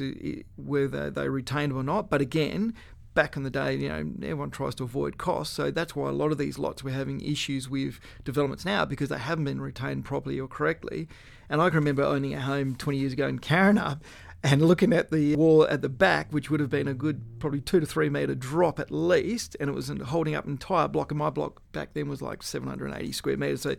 whether 0.57 1.09
they 1.09 1.29
retained 1.29 1.73
or 1.73 1.83
not. 1.83 2.09
But 2.09 2.21
again, 2.21 2.73
back 3.15 3.37
in 3.37 3.43
the 3.43 3.49
day, 3.49 3.75
you 3.75 3.89
know, 3.89 4.11
everyone 4.21 4.51
tries 4.51 4.75
to 4.75 4.83
avoid 4.83 5.17
costs. 5.17 5.55
So 5.55 5.71
that's 5.71 5.95
why 5.95 6.09
a 6.09 6.11
lot 6.11 6.31
of 6.31 6.37
these 6.37 6.59
lots 6.59 6.83
we're 6.83 6.93
having 6.93 7.21
issues 7.21 7.69
with 7.69 7.99
developments 8.23 8.65
now 8.65 8.85
because 8.85 9.09
they 9.09 9.17
haven't 9.17 9.45
been 9.45 9.61
retained 9.61 10.05
properly 10.05 10.39
or 10.39 10.47
correctly. 10.47 11.07
And 11.49 11.61
I 11.61 11.69
can 11.69 11.77
remember 11.77 12.03
owning 12.03 12.33
a 12.33 12.41
home 12.41 12.75
20 12.75 12.99
years 12.99 13.13
ago 13.13 13.27
in 13.27 13.39
Karrinyup 13.39 14.01
and 14.45 14.61
looking 14.61 14.93
at 14.93 15.09
the 15.11 15.35
wall 15.35 15.63
at 15.67 15.81
the 15.81 15.89
back, 15.89 16.31
which 16.31 16.49
would 16.51 16.59
have 16.59 16.69
been 16.69 16.87
a 16.87 16.93
good 16.93 17.39
probably 17.39 17.61
two 17.61 17.79
to 17.79 17.85
three 17.85 18.09
metre 18.09 18.35
drop 18.35 18.79
at 18.79 18.91
least, 18.91 19.57
and 19.59 19.69
it 19.69 19.73
was 19.73 19.91
holding 20.05 20.35
up 20.35 20.45
an 20.45 20.51
entire 20.51 20.87
block. 20.87 21.11
And 21.11 21.17
my 21.17 21.29
block 21.31 21.61
back 21.71 21.93
then 21.95 22.07
was 22.07 22.21
like 22.21 22.43
780 22.43 23.11
square 23.11 23.37
metres, 23.37 23.61
so 23.61 23.75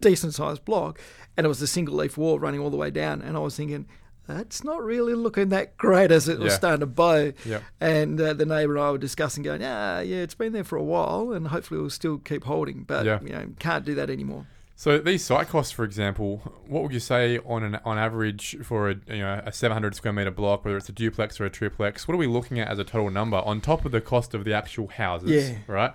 decent 0.00 0.34
sized 0.34 0.64
block. 0.64 1.00
And 1.36 1.44
it 1.46 1.48
was 1.48 1.62
a 1.62 1.66
single 1.66 1.94
leaf 1.94 2.18
wall 2.18 2.38
running 2.38 2.60
all 2.60 2.70
the 2.70 2.76
way 2.76 2.90
down. 2.90 3.22
And 3.22 3.36
I 3.36 3.40
was 3.40 3.56
thinking, 3.56 3.86
that's 4.26 4.62
not 4.62 4.82
really 4.84 5.14
looking 5.14 5.48
that 5.48 5.76
great 5.78 6.12
as 6.12 6.28
it 6.28 6.38
was 6.38 6.52
Yeah. 6.52 6.56
starting 6.58 6.80
to 6.80 6.86
bow. 6.86 7.32
Yep. 7.44 7.62
And 7.80 8.20
uh, 8.20 8.34
the 8.34 8.46
neighbour 8.46 8.76
and 8.76 8.84
I 8.84 8.90
were 8.92 8.98
discussing, 8.98 9.42
going, 9.42 9.62
yeah, 9.62 10.00
yeah, 10.00 10.18
it's 10.18 10.34
been 10.34 10.52
there 10.52 10.62
for 10.64 10.76
a 10.76 10.82
while, 10.82 11.32
and 11.32 11.48
hopefully 11.48 11.80
we'll 11.80 11.90
still 11.90 12.18
keep 12.18 12.44
holding. 12.44 12.84
But 12.84 13.04
Yeah. 13.06 13.18
you 13.22 13.30
know, 13.30 13.46
can't 13.58 13.84
do 13.84 13.94
that 13.96 14.10
anymore. 14.10 14.46
So 14.82 14.98
these 14.98 15.24
site 15.24 15.46
costs, 15.46 15.70
for 15.70 15.84
example, 15.84 16.38
what 16.66 16.82
would 16.82 16.92
you 16.92 16.98
say 16.98 17.38
on 17.46 17.62
an 17.62 17.78
on 17.84 17.98
average 17.98 18.56
for 18.64 18.90
a 18.90 18.96
you 19.06 19.20
know 19.20 19.40
a 19.46 19.52
700 19.52 19.94
square 19.94 20.12
meter 20.12 20.32
block, 20.32 20.64
whether 20.64 20.76
it's 20.76 20.88
a 20.88 20.92
duplex 20.92 21.40
or 21.40 21.44
a 21.44 21.50
triplex? 21.50 22.08
What 22.08 22.14
are 22.14 22.18
we 22.18 22.26
looking 22.26 22.58
at 22.58 22.66
as 22.66 22.80
a 22.80 22.84
total 22.84 23.08
number 23.08 23.36
on 23.36 23.60
top 23.60 23.84
of 23.84 23.92
the 23.92 24.00
cost 24.00 24.34
of 24.34 24.42
the 24.42 24.52
actual 24.52 24.88
houses? 24.88 25.50
Yeah. 25.50 25.58
Right. 25.68 25.92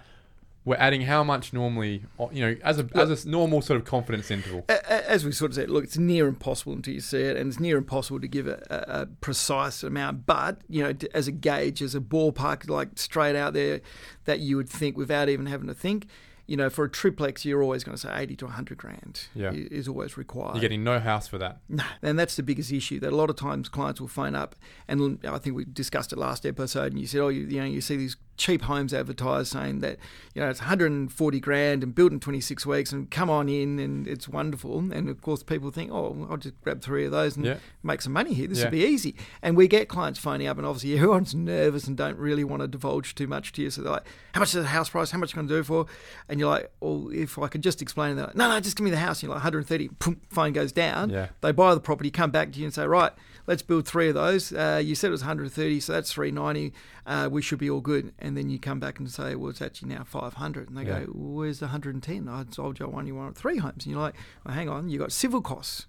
We're 0.63 0.77
adding 0.77 1.01
how 1.01 1.21
much 1.25 1.51
normally, 1.51 2.05
you 2.31 2.41
know, 2.41 2.55
as 2.63 2.79
a 2.79 2.87
as 2.95 3.25
a 3.25 3.29
normal 3.29 3.61
sort 3.61 3.77
of 3.77 3.85
confidence 3.85 4.31
interval. 4.31 4.63
As 4.69 5.25
we 5.25 5.33
sort 5.33 5.51
of 5.51 5.55
said, 5.55 5.69
look, 5.69 5.83
it's 5.83 5.97
near 5.97 6.25
impossible 6.25 6.71
until 6.71 6.93
you 6.93 7.01
see 7.01 7.23
it, 7.23 7.35
and 7.35 7.49
it's 7.49 7.59
near 7.59 7.77
impossible 7.77 8.21
to 8.21 8.27
give 8.29 8.47
a, 8.47 8.65
a, 8.69 9.01
a 9.01 9.05
precise 9.19 9.83
amount. 9.83 10.25
But 10.25 10.61
you 10.69 10.81
know, 10.81 10.93
as 11.13 11.27
a 11.27 11.33
gauge, 11.33 11.81
as 11.81 11.93
a 11.93 11.99
ballpark, 11.99 12.69
like 12.69 12.91
straight 12.95 13.35
out 13.35 13.51
there, 13.51 13.81
that 14.23 14.39
you 14.39 14.55
would 14.55 14.69
think 14.69 14.95
without 14.95 15.27
even 15.27 15.47
having 15.47 15.67
to 15.67 15.73
think. 15.73 16.07
You 16.47 16.57
know, 16.57 16.69
for 16.69 16.85
a 16.85 16.89
triplex, 16.89 17.43
you're 17.45 17.61
always 17.61 17.83
going 17.83 17.95
to 17.95 18.01
say 18.01 18.09
eighty 18.15 18.35
to 18.37 18.47
hundred 18.47 18.77
grand. 18.77 19.27
Yeah. 19.35 19.51
is 19.53 19.87
always 19.87 20.17
required. 20.17 20.55
You're 20.55 20.61
getting 20.61 20.83
no 20.83 20.99
house 20.99 21.27
for 21.27 21.37
that. 21.37 21.59
No, 21.67 21.83
and 22.01 22.17
that's 22.17 22.35
the 22.35 22.43
biggest 22.43 22.71
issue. 22.71 22.99
That 22.99 23.11
a 23.11 23.15
lot 23.15 23.29
of 23.29 23.35
times 23.35 23.69
clients 23.69 23.99
will 23.99 24.07
phone 24.07 24.33
up, 24.33 24.55
and 24.87 25.19
I 25.25 25.37
think 25.37 25.55
we 25.55 25.65
discussed 25.65 26.13
it 26.13 26.17
last 26.17 26.45
episode. 26.45 26.93
And 26.93 26.99
you 26.99 27.07
said, 27.07 27.19
oh, 27.19 27.27
you, 27.27 27.41
you 27.47 27.59
know, 27.59 27.65
you 27.65 27.81
see 27.81 27.97
these 27.97 28.15
cheap 28.37 28.61
homes 28.61 28.93
advertised 28.93 29.51
saying 29.51 29.79
that 29.79 29.97
you 30.33 30.41
know 30.41 30.49
it's 30.49 30.59
140 30.61 31.39
grand 31.39 31.83
and 31.83 31.93
built 31.95 32.11
in 32.11 32.19
26 32.19 32.65
weeks, 32.65 32.91
and 32.91 33.09
come 33.11 33.29
on 33.29 33.49
in, 33.49 33.79
and 33.79 34.07
it's 34.07 34.29
wonderful. 34.29 34.79
And 34.91 35.09
of 35.09 35.21
course, 35.21 35.43
people 35.43 35.71
think, 35.71 35.91
oh, 35.91 36.27
I'll 36.29 36.37
just 36.37 36.59
grab 36.61 36.81
three 36.81 37.05
of 37.05 37.11
those 37.11 37.35
and 37.35 37.45
Yeah. 37.45 37.57
make 37.83 38.01
some 38.01 38.13
money 38.13 38.33
here. 38.33 38.47
This 38.47 38.59
Yeah. 38.59 38.65
will 38.65 38.71
be 38.71 38.85
easy. 38.85 39.15
And 39.41 39.57
we 39.57 39.67
get 39.67 39.89
clients 39.89 40.19
phoning 40.19 40.47
up, 40.47 40.57
and 40.57 40.65
obviously 40.65 40.93
everyone's 40.97 41.33
nervous 41.35 41.87
and 41.87 41.97
don't 41.97 42.17
really 42.17 42.43
want 42.43 42.61
to 42.61 42.67
divulge 42.67 43.15
too 43.15 43.27
much 43.27 43.51
to 43.53 43.61
you. 43.63 43.69
So 43.69 43.81
they're 43.81 43.91
like, 43.91 44.05
how 44.33 44.39
much 44.39 44.49
is 44.49 44.61
the 44.61 44.69
house 44.69 44.89
price? 44.89 45.11
How 45.11 45.17
much 45.17 45.33
going 45.33 45.47
to 45.47 45.53
do 45.55 45.63
for? 45.63 45.87
And 46.29 46.39
you're 46.39 46.49
like, 46.49 46.71
well, 46.79 47.09
if 47.11 47.39
I 47.39 47.47
could 47.47 47.63
just 47.63 47.81
explain 47.81 48.15
that, 48.17 48.35
no, 48.35 48.47
no, 48.47 48.59
just 48.59 48.77
give 48.77 48.85
me 48.85 48.91
the 48.91 48.97
house. 48.97 49.23
You're 49.23 49.29
like 49.29 49.37
130. 49.43 49.87
Boom, 49.99 50.21
phone 50.29 50.53
goes 50.53 50.71
down. 50.71 51.09
Yeah. 51.09 51.29
They 51.41 51.51
buy 51.51 51.73
the 51.73 51.79
property, 51.79 52.11
come 52.11 52.29
back 52.31 52.51
to 52.51 52.59
you 52.59 52.65
and 52.65 52.73
say, 52.73 52.85
right, 52.85 53.11
let's 53.47 53.61
build 53.63 53.87
three 53.87 54.09
of 54.09 54.13
those. 54.15 54.53
Uh, 54.53 54.81
you 54.83 54.93
said 54.93 55.07
it 55.07 55.11
was 55.11 55.21
130, 55.21 55.79
so 55.79 55.93
that's 55.93 56.11
390. 56.11 56.73
Uh, 57.05 57.29
we 57.31 57.41
should 57.41 57.57
be 57.59 57.69
all 57.69 57.81
good. 57.81 58.13
and 58.19 58.26
then 58.35 58.49
you 58.49 58.57
come 58.59 58.79
back 58.79 58.97
and 58.97 59.09
say, 59.09 59.35
well, 59.35 59.51
it's 59.51 59.61
actually 59.61 59.89
now 59.89 60.03
500. 60.03 60.69
And 60.69 60.77
they 60.77 60.83
Yeah. 60.83 61.01
go, 61.01 61.11
well, 61.13 61.33
where's 61.35 61.59
the 61.59 61.67
110? 61.67 62.27
I 62.27 62.43
told 62.45 62.79
you 62.79 62.87
I 62.87 62.97
only 62.97 63.11
wanted 63.11 63.35
three 63.35 63.57
homes. 63.57 63.85
And 63.85 63.91
you're 63.93 64.01
like, 64.01 64.15
well, 64.43 64.55
hang 64.55 64.67
on, 64.69 64.89
you've 64.89 65.01
got 65.01 65.11
civil 65.11 65.41
costs. 65.41 65.85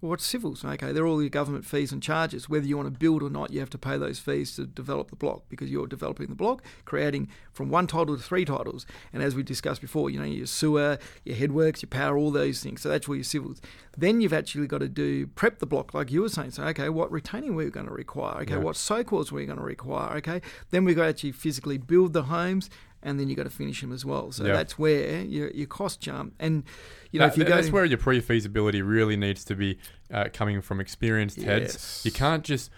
Well, 0.00 0.10
what's 0.10 0.24
civils? 0.24 0.64
Okay, 0.64 0.92
they're 0.92 1.06
all 1.08 1.20
your 1.20 1.28
government 1.28 1.64
fees 1.64 1.90
and 1.90 2.00
charges. 2.00 2.48
Whether 2.48 2.66
you 2.66 2.76
want 2.76 2.92
to 2.92 2.96
build 2.96 3.20
or 3.20 3.30
not, 3.30 3.52
you 3.52 3.58
have 3.58 3.70
to 3.70 3.78
pay 3.78 3.98
those 3.98 4.20
fees 4.20 4.54
to 4.54 4.64
develop 4.64 5.10
the 5.10 5.16
block 5.16 5.42
because 5.48 5.70
you're 5.70 5.88
developing 5.88 6.28
the 6.28 6.36
block, 6.36 6.62
creating 6.84 7.26
from 7.52 7.68
one 7.68 7.88
title 7.88 8.16
to 8.16 8.22
three 8.22 8.44
titles. 8.44 8.86
And 9.12 9.24
as 9.24 9.34
we 9.34 9.42
discussed 9.42 9.80
before, 9.80 10.08
you 10.08 10.20
know, 10.20 10.24
your 10.24 10.46
sewer, 10.46 10.98
your 11.24 11.34
headworks, 11.34 11.82
your 11.82 11.88
power, 11.88 12.16
all 12.16 12.30
those 12.30 12.62
things. 12.62 12.80
So 12.80 12.88
that's 12.88 13.08
where 13.08 13.16
your 13.16 13.24
civils. 13.24 13.60
Then 13.96 14.20
you've 14.20 14.32
actually 14.32 14.68
got 14.68 14.78
to 14.78 14.88
do 14.88 15.26
prep 15.26 15.58
the 15.58 15.66
block, 15.66 15.94
like 15.94 16.12
you 16.12 16.22
were 16.22 16.28
saying. 16.28 16.52
So, 16.52 16.62
okay, 16.66 16.88
what 16.90 17.10
retaining 17.10 17.56
were 17.56 17.68
going 17.68 17.86
to 17.86 17.92
require? 17.92 18.40
Okay, 18.42 18.52
Yeah. 18.54 18.58
what 18.60 19.08
walls 19.10 19.32
were 19.32 19.44
going 19.44 19.58
to 19.58 19.64
require? 19.64 20.16
Okay, 20.18 20.40
then 20.70 20.84
we've 20.84 20.94
got 20.94 21.02
to 21.04 21.08
actually 21.08 21.32
physically 21.32 21.76
build 21.76 22.12
the 22.12 22.24
homes. 22.24 22.70
And 23.00 23.18
then 23.20 23.28
you've 23.28 23.36
got 23.36 23.44
to 23.44 23.50
finish 23.50 23.80
them 23.80 23.92
as 23.92 24.04
well. 24.04 24.32
So 24.32 24.44
Yeah. 24.44 24.54
that's 24.54 24.76
where 24.76 25.22
your, 25.22 25.50
your 25.52 25.68
cost 25.68 26.00
jump. 26.00 26.34
And, 26.40 26.64
you 27.10 27.18
know, 27.20 27.26
That- 27.26 27.32
if 27.32 27.38
you 27.38 27.44
go. 27.44 27.50
that's 27.56 27.70
where 27.70 27.84
your 27.84 27.98
pre-feasibility 27.98 28.82
really 28.82 29.16
needs 29.16 29.44
to 29.44 29.54
be 29.54 29.78
uh, 30.12 30.26
coming 30.32 30.60
from 30.60 30.80
experienced 30.80 31.40
heads. 31.40 31.74
Yes. 31.74 32.02
You 32.04 32.12
can't 32.12 32.44
just 32.44 32.70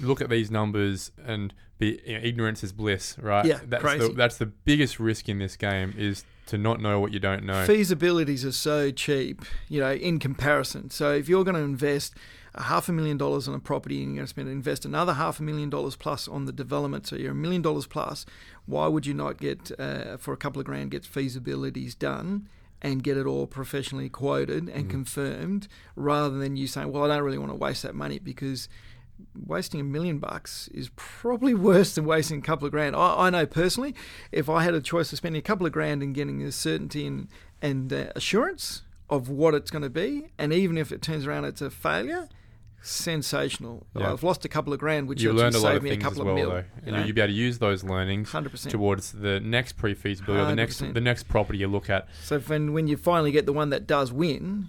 look 0.00 0.20
at 0.20 0.28
these 0.28 0.50
numbers 0.50 1.12
and 1.24 1.54
be 1.78 2.00
you 2.06 2.14
know, 2.14 2.20
ignorance 2.24 2.64
is 2.64 2.72
bliss, 2.72 3.16
right? 3.20 3.44
Yeah, 3.44 3.60
that's 3.66 3.82
crazy. 3.82 4.08
the 4.08 4.12
that's 4.14 4.36
the 4.38 4.46
biggest 4.46 4.98
risk 4.98 5.28
in 5.28 5.38
this 5.38 5.56
game 5.56 5.94
is 5.96 6.24
to 6.46 6.58
not 6.58 6.80
know 6.80 6.98
what 6.98 7.12
you 7.12 7.20
don't 7.20 7.44
know. 7.44 7.66
feasibilities 7.66 8.44
are 8.44 8.52
so 8.52 8.90
cheap, 8.90 9.44
you 9.68 9.80
know, 9.80 9.92
in 9.92 10.18
comparison. 10.18 10.90
So 10.90 11.12
if 11.12 11.28
you're 11.28 11.44
going 11.44 11.56
to 11.56 11.62
invest 11.62 12.14
a 12.54 12.62
half 12.64 12.88
a 12.88 12.92
million 12.92 13.16
dollars 13.18 13.46
on 13.46 13.54
a 13.54 13.60
property 13.60 14.02
and 14.02 14.14
you're 14.14 14.20
going 14.20 14.26
to 14.26 14.30
spend 14.30 14.48
invest 14.48 14.84
another 14.84 15.12
half 15.12 15.38
a 15.38 15.42
million 15.42 15.70
dollars 15.70 15.94
plus 15.94 16.26
on 16.26 16.46
the 16.46 16.52
development, 16.52 17.06
so 17.06 17.14
you're 17.16 17.32
a 17.32 17.34
million 17.34 17.62
dollars 17.62 17.86
plus, 17.86 18.24
why 18.66 18.88
would 18.88 19.06
you 19.06 19.14
not 19.14 19.36
get 19.38 19.70
uh, 19.78 20.16
for 20.16 20.32
a 20.32 20.36
couple 20.36 20.58
of 20.58 20.66
grand 20.66 20.90
get 20.90 21.02
feasibilities 21.02 21.96
done? 21.96 22.48
And 22.80 23.02
get 23.02 23.16
it 23.16 23.26
all 23.26 23.48
professionally 23.48 24.08
quoted 24.08 24.68
and 24.68 24.88
confirmed, 24.88 25.66
rather 25.96 26.38
than 26.38 26.56
you 26.56 26.68
saying, 26.68 26.92
"Well, 26.92 27.04
I 27.04 27.16
don't 27.16 27.24
really 27.24 27.38
want 27.38 27.50
to 27.50 27.56
waste 27.56 27.82
that 27.82 27.94
money 27.94 28.20
because 28.20 28.68
wasting 29.34 29.80
a 29.80 29.84
million 29.84 30.18
bucks 30.18 30.68
is 30.68 30.90
probably 30.96 31.54
worse 31.68 31.94
than 31.94 32.04
wasting 32.04 32.38
a 32.38 32.42
couple 32.42 32.66
of 32.66 32.72
grand. 32.72 32.96
I, 32.96 33.26
I 33.26 33.30
know 33.30 33.46
personally, 33.46 33.94
if 34.32 34.48
I 34.48 34.62
had 34.62 34.74
a 34.74 34.80
choice 34.80 35.12
of 35.12 35.18
spending 35.18 35.40
a 35.40 35.42
couple 35.42 35.66
of 35.66 35.72
grand 35.72 36.02
and 36.02 36.14
getting 36.14 36.38
the 36.38 36.52
certainty 36.52 37.06
and, 37.06 37.28
and 37.60 37.92
uh, 37.92 38.12
assurance 38.14 38.82
of 39.10 39.28
what 39.28 39.54
it's 39.54 39.70
going 39.70 39.82
to 39.82 39.90
be, 39.90 40.28
and 40.38 40.52
even 40.52 40.76
if 40.76 40.92
it 40.92 41.02
turns 41.02 41.26
around 41.26 41.44
it's 41.44 41.62
a 41.62 41.70
failure, 41.70 42.28
sensational. 42.82 43.86
Yeah. 43.96 44.12
I've 44.12 44.22
lost 44.22 44.44
a 44.44 44.48
couple 44.48 44.72
of 44.72 44.78
grand, 44.78 45.08
which 45.08 45.22
you 45.22 45.32
learned 45.32 45.54
a 45.54 45.58
lot 45.58 45.68
saved 45.72 45.76
of 45.78 45.82
me 45.82 45.90
a 45.90 45.92
things 45.92 46.04
as 46.04 46.08
couple 46.10 46.24
well, 46.24 46.34
of 46.34 46.40
mil. 46.40 46.50
though, 46.50 46.56
you 46.56 46.64
and 46.86 46.96
know? 46.96 47.04
you'll 47.04 47.14
be 47.14 47.20
able 47.20 47.32
to 47.32 47.36
use 47.38 47.58
those 47.58 47.84
learnings 47.84 48.30
100%. 48.30 48.70
towards 48.70 49.12
the 49.12 49.40
next 49.40 49.72
pre-feasibility 49.74 50.42
or 50.42 50.46
the 50.46 50.56
next 50.56 50.78
the 50.78 51.00
next 51.00 51.28
property 51.28 51.58
you 51.58 51.68
look 51.68 51.90
at. 51.90 52.08
So 52.22 52.38
when 52.40 52.72
when 52.72 52.86
you 52.88 52.96
finally 52.96 53.32
get 53.32 53.46
the 53.46 53.52
one 53.52 53.70
that 53.70 53.86
does 53.86 54.12
win, 54.12 54.68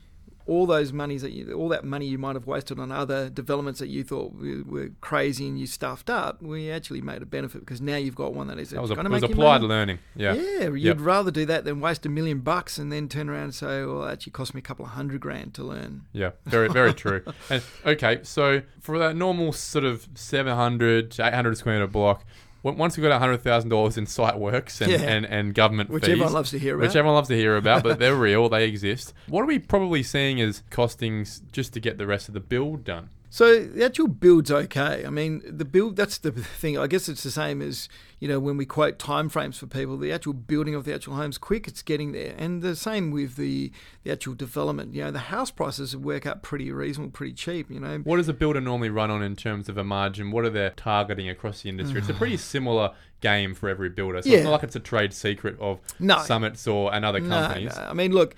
all 0.49 0.65
those 0.65 0.91
monies 0.91 1.21
that 1.21 1.31
you, 1.31 1.53
all 1.53 1.69
that 1.69 1.83
money 1.85 2.07
you 2.07 2.17
might 2.17 2.35
have 2.35 2.47
wasted 2.47 2.79
on 2.79 2.91
other 2.91 3.29
developments 3.29 3.79
that 3.79 3.87
you 3.87 4.03
thought 4.03 4.33
were, 4.35 4.89
crazy 4.99 5.47
and 5.47 5.59
you 5.59 5.67
stuffed 5.67 6.09
up, 6.09 6.41
we 6.41 6.71
actually 6.71 7.01
made 7.01 7.21
a 7.21 7.25
benefit 7.25 7.59
because 7.61 7.79
now 7.79 7.95
you've 7.95 8.15
got 8.15 8.33
one 8.33 8.47
that 8.47 8.57
is 8.57 8.71
That 8.71 8.81
was, 8.81 8.89
a, 8.91 8.95
was 8.95 9.23
applied 9.23 9.61
learning. 9.61 9.99
Yeah. 10.15 10.33
Yeah, 10.33 10.69
you'd 10.69 10.81
Yep. 10.83 10.97
rather 11.01 11.29
do 11.31 11.45
that 11.45 11.65
than 11.65 11.79
waste 11.79 12.05
a 12.05 12.09
million 12.09 12.39
bucks 12.39 12.77
and 12.79 12.91
then 12.91 13.07
turn 13.07 13.29
around 13.29 13.43
and 13.43 13.55
say, 13.55 13.85
"Well, 13.85 14.05
it 14.05 14.11
actually 14.13 14.31
cost 14.31 14.53
me 14.55 14.59
a 14.59 14.61
couple 14.63 14.85
of 14.85 14.91
hundred 14.91 15.21
grand 15.21 15.53
to 15.55 15.63
learn." 15.63 16.05
Yeah, 16.13 16.31
very, 16.45 16.67
very 16.69 16.93
true. 16.93 17.23
And 17.49 17.61
okay, 17.85 18.19
so 18.23 18.61
for 18.79 18.97
that 18.99 19.15
normal 19.15 19.53
sort 19.53 19.85
of 19.85 20.07
700 20.15 21.11
to 21.11 21.27
800 21.27 21.57
square 21.57 21.75
meter 21.75 21.87
block, 21.87 22.25
once 22.63 22.97
we've 22.97 23.07
got 23.07 23.21
$100,000 23.21 23.97
in 23.97 24.05
site 24.05 24.37
works 24.37 24.81
and, 24.81 24.91
Yeah. 24.91 25.01
and, 25.01 25.25
and 25.25 25.53
government 25.53 25.89
Which 25.89 26.03
fees, 26.05 26.11
everyone 26.13 26.33
loves 26.33 26.51
to 26.51 26.59
hear 26.59 26.75
about. 26.75 26.81
which 26.87 26.95
everyone 26.95 27.15
loves 27.15 27.27
to 27.29 27.35
hear 27.37 27.55
about, 27.57 27.83
but 27.83 27.99
they're 27.99 28.15
real, 28.29 28.49
they 28.49 28.65
exist. 28.67 29.13
What 29.27 29.41
are 29.41 29.45
we 29.47 29.59
probably 29.59 30.03
seeing 30.03 30.41
as 30.41 30.63
costings 30.69 31.41
just 31.51 31.73
to 31.73 31.79
get 31.79 31.97
the 31.97 32.05
rest 32.07 32.27
of 32.27 32.33
the 32.33 32.39
build 32.39 32.83
done? 32.83 33.09
So 33.31 33.63
the 33.63 33.85
actual 33.85 34.07
build's 34.07 34.49
okay. 34.49 35.03
I 35.05 35.11
mean, 35.11 35.43
the 35.45 35.63
build 35.65 35.95
that's 35.95 36.17
the 36.17 36.31
thing. 36.31 36.79
I 36.79 36.87
guess 36.87 37.07
it's 37.07 37.21
the 37.21 37.29
same 37.29 37.61
as 37.61 37.87
you 38.19 38.27
know 38.27 38.39
when 38.39 38.57
we 38.57 38.65
quote 38.65 38.97
timeframes 38.97 39.55
for 39.59 39.67
people. 39.67 39.97
The 39.97 40.11
actual 40.11 40.33
building 40.33 40.73
of 40.73 40.83
the 40.83 40.95
actual 40.95 41.13
home's 41.15 41.37
quick. 41.37 41.67
It's 41.67 41.83
getting 41.83 42.11
there, 42.11 42.33
and 42.39 42.63
the 42.63 42.75
same 42.75 43.11
with 43.11 43.35
the 43.35 43.71
the 44.03 44.11
actual 44.11 44.33
development. 44.33 44.95
You 44.95 45.03
know, 45.03 45.11
the 45.11 45.19
house 45.19 45.51
prices 45.51 45.95
work 45.95 46.25
out 46.25 46.41
pretty 46.41 46.71
reasonable, 46.71 47.11
pretty 47.11 47.33
cheap. 47.33 47.69
You 47.69 47.79
know, 47.79 47.99
What 47.99 48.17
does 48.17 48.29
a 48.29 48.33
builder 48.33 48.61
normally 48.61 48.89
run 48.89 49.11
on 49.11 49.21
in 49.21 49.35
terms 49.35 49.69
of 49.69 49.77
a 49.77 49.83
margin? 49.83 50.31
What 50.31 50.43
are 50.45 50.49
they 50.49 50.71
targeting 50.75 51.29
across 51.29 51.61
the 51.61 51.69
industry? 51.69 51.99
It's 51.99 52.09
a 52.09 52.15
pretty 52.15 52.37
similar 52.55 52.93
game 53.21 53.53
for 53.53 53.69
every 53.69 53.89
builder. 53.89 54.23
So 54.23 54.29
Yeah. 54.29 54.37
it's 54.37 54.43
not 54.45 54.51
like 54.53 54.63
it's 54.63 54.75
a 54.75 54.79
trade 54.79 55.13
secret 55.13 55.55
of 55.59 55.79
No. 55.99 56.17
Summits 56.23 56.65
or 56.67 56.91
and 56.95 57.05
other 57.05 57.19
no, 57.19 57.29
companies. 57.29 57.75
no. 57.75 57.83
I 57.83 57.93
mean, 57.93 58.11
look. 58.11 58.33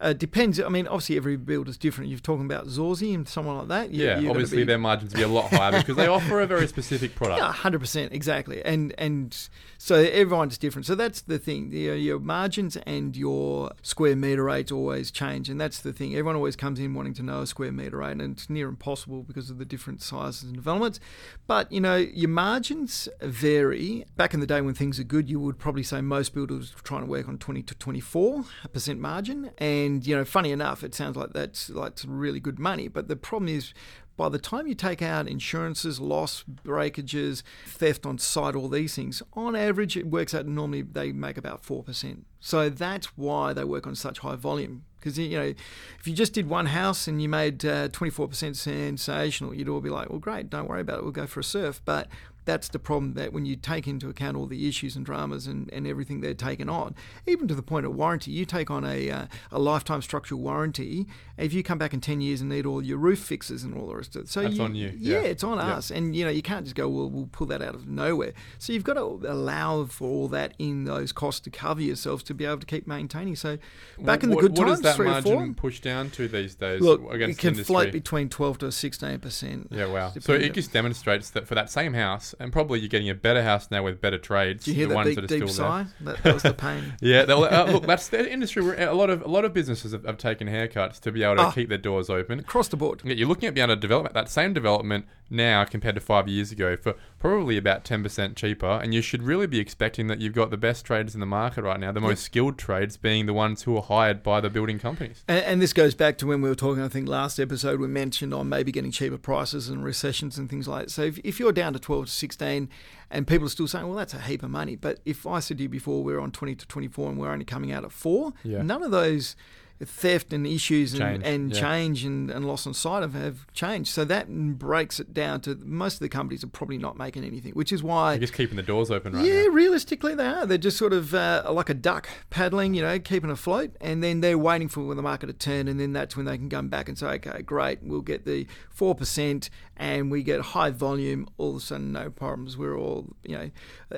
Uh, 0.00 0.12
depends. 0.12 0.60
I 0.60 0.68
mean, 0.68 0.86
obviously, 0.86 1.16
every 1.16 1.36
build 1.36 1.68
is 1.68 1.76
different. 1.76 2.08
You're 2.10 2.20
talking 2.20 2.44
about 2.44 2.66
Zorzi 2.66 3.14
and 3.14 3.28
someone 3.28 3.58
like 3.58 3.68
that. 3.68 3.90
You, 3.90 4.04
Yeah, 4.06 4.30
obviously 4.30 4.58
be- 4.58 4.64
their 4.64 4.78
margins 4.78 5.12
be 5.12 5.22
a 5.22 5.28
lot 5.28 5.50
higher 5.50 5.72
because 5.72 5.96
they 5.96 6.06
offer 6.18 6.40
a 6.40 6.46
very 6.46 6.68
specific 6.68 7.14
product. 7.16 7.40
Yeah, 7.40 7.52
hundred 7.52 7.80
percent, 7.80 8.12
exactly, 8.12 8.64
and 8.64 8.94
and 8.96 9.36
so 9.76 9.96
everyone's 9.96 10.56
different. 10.58 10.86
So 10.86 10.94
that's 10.94 11.20
the 11.22 11.38
thing. 11.38 11.72
Your, 11.72 11.96
your 11.96 12.18
margins 12.20 12.76
and 12.86 13.16
your 13.16 13.72
square 13.82 14.14
meter 14.14 14.44
rates 14.44 14.70
always 14.70 15.10
change, 15.10 15.48
and 15.48 15.60
that's 15.60 15.80
the 15.80 15.92
thing. 15.92 16.12
Everyone 16.12 16.36
always 16.36 16.54
comes 16.54 16.78
in 16.78 16.94
wanting 16.94 17.14
to 17.14 17.22
know 17.24 17.40
a 17.42 17.46
square 17.46 17.72
meter 17.72 17.96
rate, 17.98 18.12
and 18.12 18.22
it's 18.36 18.48
near 18.48 18.68
impossible 18.68 19.24
because 19.24 19.50
of 19.50 19.58
the 19.58 19.64
different 19.64 20.00
sizes 20.00 20.44
and 20.44 20.54
developments. 20.54 21.00
But 21.48 21.72
you 21.72 21.80
know, 21.80 21.96
your 21.96 22.28
margins 22.30 23.08
vary. 23.20 24.04
Back 24.16 24.32
in 24.34 24.38
the 24.40 24.46
day 24.46 24.60
when 24.60 24.74
things 24.74 25.00
are 25.00 25.04
good, 25.04 25.28
you 25.28 25.40
would 25.40 25.58
probably 25.58 25.82
say 25.82 26.00
most 26.00 26.34
builders 26.34 26.72
were 26.74 26.82
trying 26.82 27.02
to 27.02 27.08
work 27.10 27.28
on 27.28 27.38
twenty 27.38 27.62
to 27.62 27.74
twenty 27.74 28.00
four 28.00 28.44
percent 28.72 29.00
margin, 29.00 29.50
and 29.58 29.87
you 29.96 30.16
know, 30.16 30.24
funny 30.24 30.52
enough, 30.52 30.82
it 30.82 30.94
sounds 30.94 31.16
like 31.16 31.32
that's 31.32 31.70
like 31.70 31.98
really 32.06 32.40
good 32.40 32.58
money. 32.58 32.88
But 32.88 33.08
the 33.08 33.16
problem 33.16 33.48
is 33.48 33.72
by 34.18 34.28
the 34.28 34.38
time 34.38 34.66
you 34.66 34.74
take 34.74 35.00
out 35.00 35.28
insurances, 35.28 36.00
loss, 36.00 36.42
breakages, 36.42 37.44
theft 37.66 38.04
on 38.04 38.18
site, 38.18 38.56
all 38.56 38.68
these 38.68 38.96
things, 38.96 39.22
on 39.34 39.54
average, 39.54 39.96
it 39.96 40.08
works 40.08 40.34
out 40.34 40.44
normally 40.44 40.82
they 40.82 41.12
make 41.12 41.38
about 41.38 41.62
4%. 41.62 42.24
So 42.40 42.68
that's 42.68 43.16
why 43.16 43.52
they 43.52 43.62
work 43.62 43.86
on 43.86 43.94
such 43.94 44.18
high 44.18 44.34
volume. 44.34 44.84
Because, 44.98 45.16
you 45.18 45.38
know, 45.38 45.54
if 46.00 46.06
you 46.06 46.14
just 46.14 46.32
did 46.32 46.48
one 46.48 46.66
house 46.66 47.06
and 47.06 47.22
you 47.22 47.28
made 47.28 47.64
uh, 47.64 47.88
24% 47.90 48.56
sensational, 48.56 49.54
you'd 49.54 49.68
all 49.68 49.80
be 49.80 49.88
like, 49.88 50.10
well, 50.10 50.18
great, 50.18 50.50
don't 50.50 50.68
worry 50.68 50.80
about 50.80 50.98
it, 50.98 51.02
we'll 51.04 51.12
go 51.12 51.26
for 51.28 51.38
a 51.38 51.44
surf. 51.44 51.80
But 51.84 52.08
that's 52.48 52.68
the 52.68 52.78
problem 52.78 53.12
that 53.12 53.30
when 53.30 53.44
you 53.44 53.54
take 53.56 53.86
into 53.86 54.08
account 54.08 54.34
all 54.34 54.46
the 54.46 54.66
issues 54.66 54.96
and 54.96 55.04
dramas 55.04 55.46
and, 55.46 55.68
and 55.70 55.86
everything 55.86 56.22
they're 56.22 56.32
taken 56.32 56.66
on, 56.70 56.94
even 57.26 57.46
to 57.46 57.54
the 57.54 57.62
point 57.62 57.84
of 57.84 57.94
warranty, 57.94 58.30
you 58.30 58.46
take 58.46 58.70
on 58.70 58.86
a, 58.86 59.10
uh, 59.10 59.26
a 59.52 59.58
lifetime 59.58 60.00
structural 60.00 60.40
warranty. 60.40 61.06
If 61.36 61.52
you 61.52 61.62
come 61.62 61.76
back 61.76 61.92
in 61.92 62.00
10 62.00 62.22
years 62.22 62.40
and 62.40 62.48
need 62.48 62.64
all 62.64 62.82
your 62.82 62.96
roof 62.96 63.18
fixes 63.18 63.64
and 63.64 63.74
all 63.76 63.86
the 63.86 63.94
rest 63.96 64.16
of 64.16 64.22
it. 64.22 64.28
So 64.30 64.40
That's 64.42 64.56
you, 64.56 64.62
on 64.64 64.74
you, 64.74 64.94
Yeah, 64.98 65.20
yeah. 65.20 65.26
it's 65.26 65.44
on 65.44 65.58
Yeah. 65.58 65.74
us. 65.74 65.90
And, 65.90 66.16
you 66.16 66.24
know, 66.24 66.30
you 66.30 66.40
can't 66.40 66.64
just 66.64 66.74
go, 66.74 66.88
well, 66.88 67.10
we'll 67.10 67.28
pull 67.30 67.46
that 67.48 67.60
out 67.60 67.74
of 67.74 67.86
nowhere. 67.86 68.32
So 68.58 68.72
you've 68.72 68.82
got 68.82 68.94
to 68.94 69.20
allow 69.28 69.84
for 69.84 70.08
all 70.08 70.28
that 70.28 70.54
in 70.58 70.84
those 70.84 71.12
costs 71.12 71.40
to 71.42 71.50
cover 71.50 71.82
yourselves 71.82 72.22
to 72.24 72.34
be 72.34 72.46
able 72.46 72.60
to 72.60 72.66
keep 72.66 72.86
maintaining. 72.86 73.36
So 73.36 73.58
back 74.00 74.22
in 74.22 74.30
the 74.30 74.36
What- 74.36 74.42
good 74.42 74.56
what 74.56 74.64
times, 74.68 74.78
does 74.78 74.80
that 74.84 74.96
three 74.96 75.06
or 75.06 75.10
margin 75.10 75.32
four. 75.32 75.54
push 75.54 75.80
down 75.80 76.08
to 76.12 76.28
these 76.28 76.54
days 76.54 76.80
Look, 76.80 77.12
against 77.12 77.38
it 77.38 77.42
can 77.42 77.54
float 77.62 77.92
between 77.92 78.30
12 78.30 78.56
to 78.58 78.66
16%. 78.72 79.68
yeah, 79.70 79.84
wow. 79.84 80.12
So 80.18 80.32
it 80.32 80.54
just 80.54 80.72
demonstrates 80.72 81.28
that 81.30 81.46
for 81.46 81.54
that 81.54 81.70
same 81.70 81.92
house, 81.92 82.34
and 82.38 82.52
probably 82.52 82.78
you're 82.80 82.88
getting 82.88 83.08
a 83.10 83.14
better 83.14 83.42
house 83.42 83.70
now 83.70 83.82
with 83.82 84.00
better 84.00 84.18
trades. 84.18 84.64
Do 84.64 84.70
you 84.72 84.76
hear 84.76 84.86
the 84.86 84.90
that 84.90 84.94
ones 84.96 85.06
deep, 85.08 85.14
that 85.16 85.24
are 85.24 85.26
deep 85.26 85.48
still 85.48 85.66
there. 85.66 85.84
sigh? 85.84 85.86
That, 86.02 86.22
that 86.22 86.34
was 86.34 86.42
the 86.42 86.54
pain. 86.54 86.94
Yeah, 87.00 87.20
uh, 87.22 87.64
look, 87.72 87.86
that's 87.86 88.08
the 88.08 88.30
industry. 88.30 88.62
Where 88.62 88.88
a 88.88 88.94
lot 88.94 89.10
of 89.10 89.22
a 89.22 89.28
lot 89.28 89.44
of 89.44 89.52
businesses 89.54 89.92
have, 89.92 90.04
have 90.04 90.18
taken 90.18 90.48
haircuts 90.48 91.00
to 91.00 91.12
be 91.12 91.22
able 91.22 91.36
to 91.36 91.42
Ah. 91.42 91.50
keep 91.52 91.68
their 91.68 91.78
doors 91.78 92.10
open. 92.10 92.40
Across 92.40 92.68
the 92.68 92.76
board. 92.76 93.02
Yeah, 93.04 93.14
you're 93.14 93.28
looking 93.28 93.46
at 93.48 93.54
being 93.54 93.64
able 93.64 93.76
to 93.76 93.80
develop 93.80 94.12
that 94.14 94.28
same 94.28 94.52
development 94.52 95.06
now 95.30 95.64
compared 95.64 95.94
to 95.94 96.00
five 96.00 96.26
years 96.26 96.50
ago 96.50 96.74
for 96.76 96.94
probably 97.18 97.58
about 97.58 97.84
10% 97.84 98.34
cheaper. 98.34 98.66
And 98.82 98.94
you 98.94 99.02
should 99.02 99.22
really 99.22 99.46
be 99.46 99.58
expecting 99.58 100.06
that 100.06 100.20
you've 100.20 100.32
got 100.32 100.50
the 100.50 100.56
best 100.56 100.86
traders 100.86 101.12
in 101.14 101.20
the 101.20 101.26
market 101.26 101.62
right 101.62 101.78
now, 101.78 101.92
the 101.92 102.00
most 102.00 102.22
skilled 102.22 102.56
trades 102.56 102.96
being 102.96 103.26
the 103.26 103.34
ones 103.34 103.62
who 103.64 103.76
are 103.76 103.82
hired 103.82 104.22
by 104.22 104.40
the 104.40 104.48
building 104.48 104.78
companies. 104.78 105.24
And, 105.28 105.44
and 105.44 105.62
this 105.62 105.72
goes 105.74 105.94
back 105.94 106.16
to 106.18 106.26
when 106.26 106.40
we 106.40 106.48
were 106.48 106.54
talking, 106.54 106.82
I 106.82 106.88
think 106.88 107.08
last 107.08 107.38
episode 107.38 107.78
we 107.78 107.88
mentioned 107.88 108.32
on 108.32 108.48
maybe 108.48 108.72
getting 108.72 108.90
cheaper 108.90 109.18
prices 109.18 109.68
and 109.68 109.84
recessions 109.84 110.38
and 110.38 110.48
things 110.48 110.66
like 110.66 110.86
that. 110.86 110.90
So 110.90 111.02
if, 111.02 111.18
if 111.24 111.38
you're 111.38 111.52
down 111.52 111.74
to 111.74 111.78
12 111.78 112.06
to 112.06 112.10
16 112.18 112.68
and 113.10 113.26
people 113.26 113.46
are 113.46 113.50
still 113.50 113.66
saying, 113.68 113.86
well, 113.86 113.96
that's 113.96 114.14
a 114.14 114.20
heap 114.20 114.42
of 114.42 114.50
money. 114.50 114.76
But 114.76 115.00
if 115.04 115.26
I 115.26 115.40
said 115.40 115.56
to 115.58 115.62
you 115.62 115.68
before 115.68 116.02
we're 116.04 116.20
on 116.20 116.30
20 116.32 116.54
to 116.56 116.66
24 116.66 117.10
and 117.10 117.18
we're 117.18 117.30
only 117.32 117.44
coming 117.44 117.72
out 117.72 117.84
at 117.84 117.92
four, 117.92 118.32
Yeah. 118.44 118.62
none 118.62 118.82
of 118.82 118.90
those 118.90 119.36
theft 119.84 120.32
and 120.32 120.46
issues 120.46 120.92
and 120.92 121.00
Change, 121.00 121.22
and 121.24 121.54
yeah. 121.54 121.60
change 121.60 122.04
and, 122.04 122.30
and 122.30 122.46
loss 122.46 122.66
on 122.66 122.74
site 122.74 123.02
have, 123.02 123.14
have 123.14 123.52
changed. 123.52 123.90
So 123.90 124.04
that 124.04 124.28
breaks 124.58 124.98
it 124.98 125.14
down 125.14 125.40
to 125.42 125.54
most 125.62 125.94
of 125.94 126.00
the 126.00 126.08
companies 126.08 126.42
are 126.42 126.48
probably 126.48 126.78
not 126.78 126.96
making 126.96 127.24
anything, 127.24 127.52
which 127.52 127.72
is 127.72 127.82
why. 127.82 128.12
They're 128.12 128.20
just 128.20 128.32
keeping 128.32 128.56
the 128.56 128.62
doors 128.62 128.90
open 128.90 129.12
right 129.12 129.24
yeah, 129.24 129.44
now. 129.44 129.48
realistically, 129.48 130.14
they 130.14 130.26
are. 130.26 130.46
They're 130.46 130.58
just 130.58 130.76
sort 130.76 130.92
of 130.92 131.14
uh, 131.14 131.44
like 131.50 131.68
a 131.68 131.74
duck 131.74 132.08
paddling, 132.30 132.74
you 132.74 132.82
know, 132.82 132.98
keeping 132.98 133.30
afloat, 133.30 133.76
and 133.80 134.02
then 134.02 134.20
they're 134.20 134.38
waiting 134.38 134.68
for 134.68 134.94
the 134.94 135.02
market 135.02 135.26
to 135.26 135.32
turn, 135.32 135.68
and 135.68 135.78
then 135.78 135.92
that's 135.92 136.16
when 136.16 136.26
they 136.26 136.36
can 136.36 136.48
come 136.48 136.68
back 136.68 136.88
and 136.88 136.98
say, 136.98 137.06
okay, 137.06 137.42
great, 137.42 137.82
we'll 137.82 138.00
get 138.00 138.24
the 138.24 138.46
four 138.70 138.94
percent, 138.94 139.50
and 139.76 140.10
we 140.10 140.22
get 140.22 140.40
high 140.40 140.70
volume. 140.70 141.28
All 141.38 141.50
of 141.50 141.56
a 141.56 141.60
sudden, 141.60 141.92
no 141.92 142.10
problems. 142.10 142.56
We're 142.56 142.76
all, 142.76 143.06
you 143.22 143.36
know, 143.36 143.50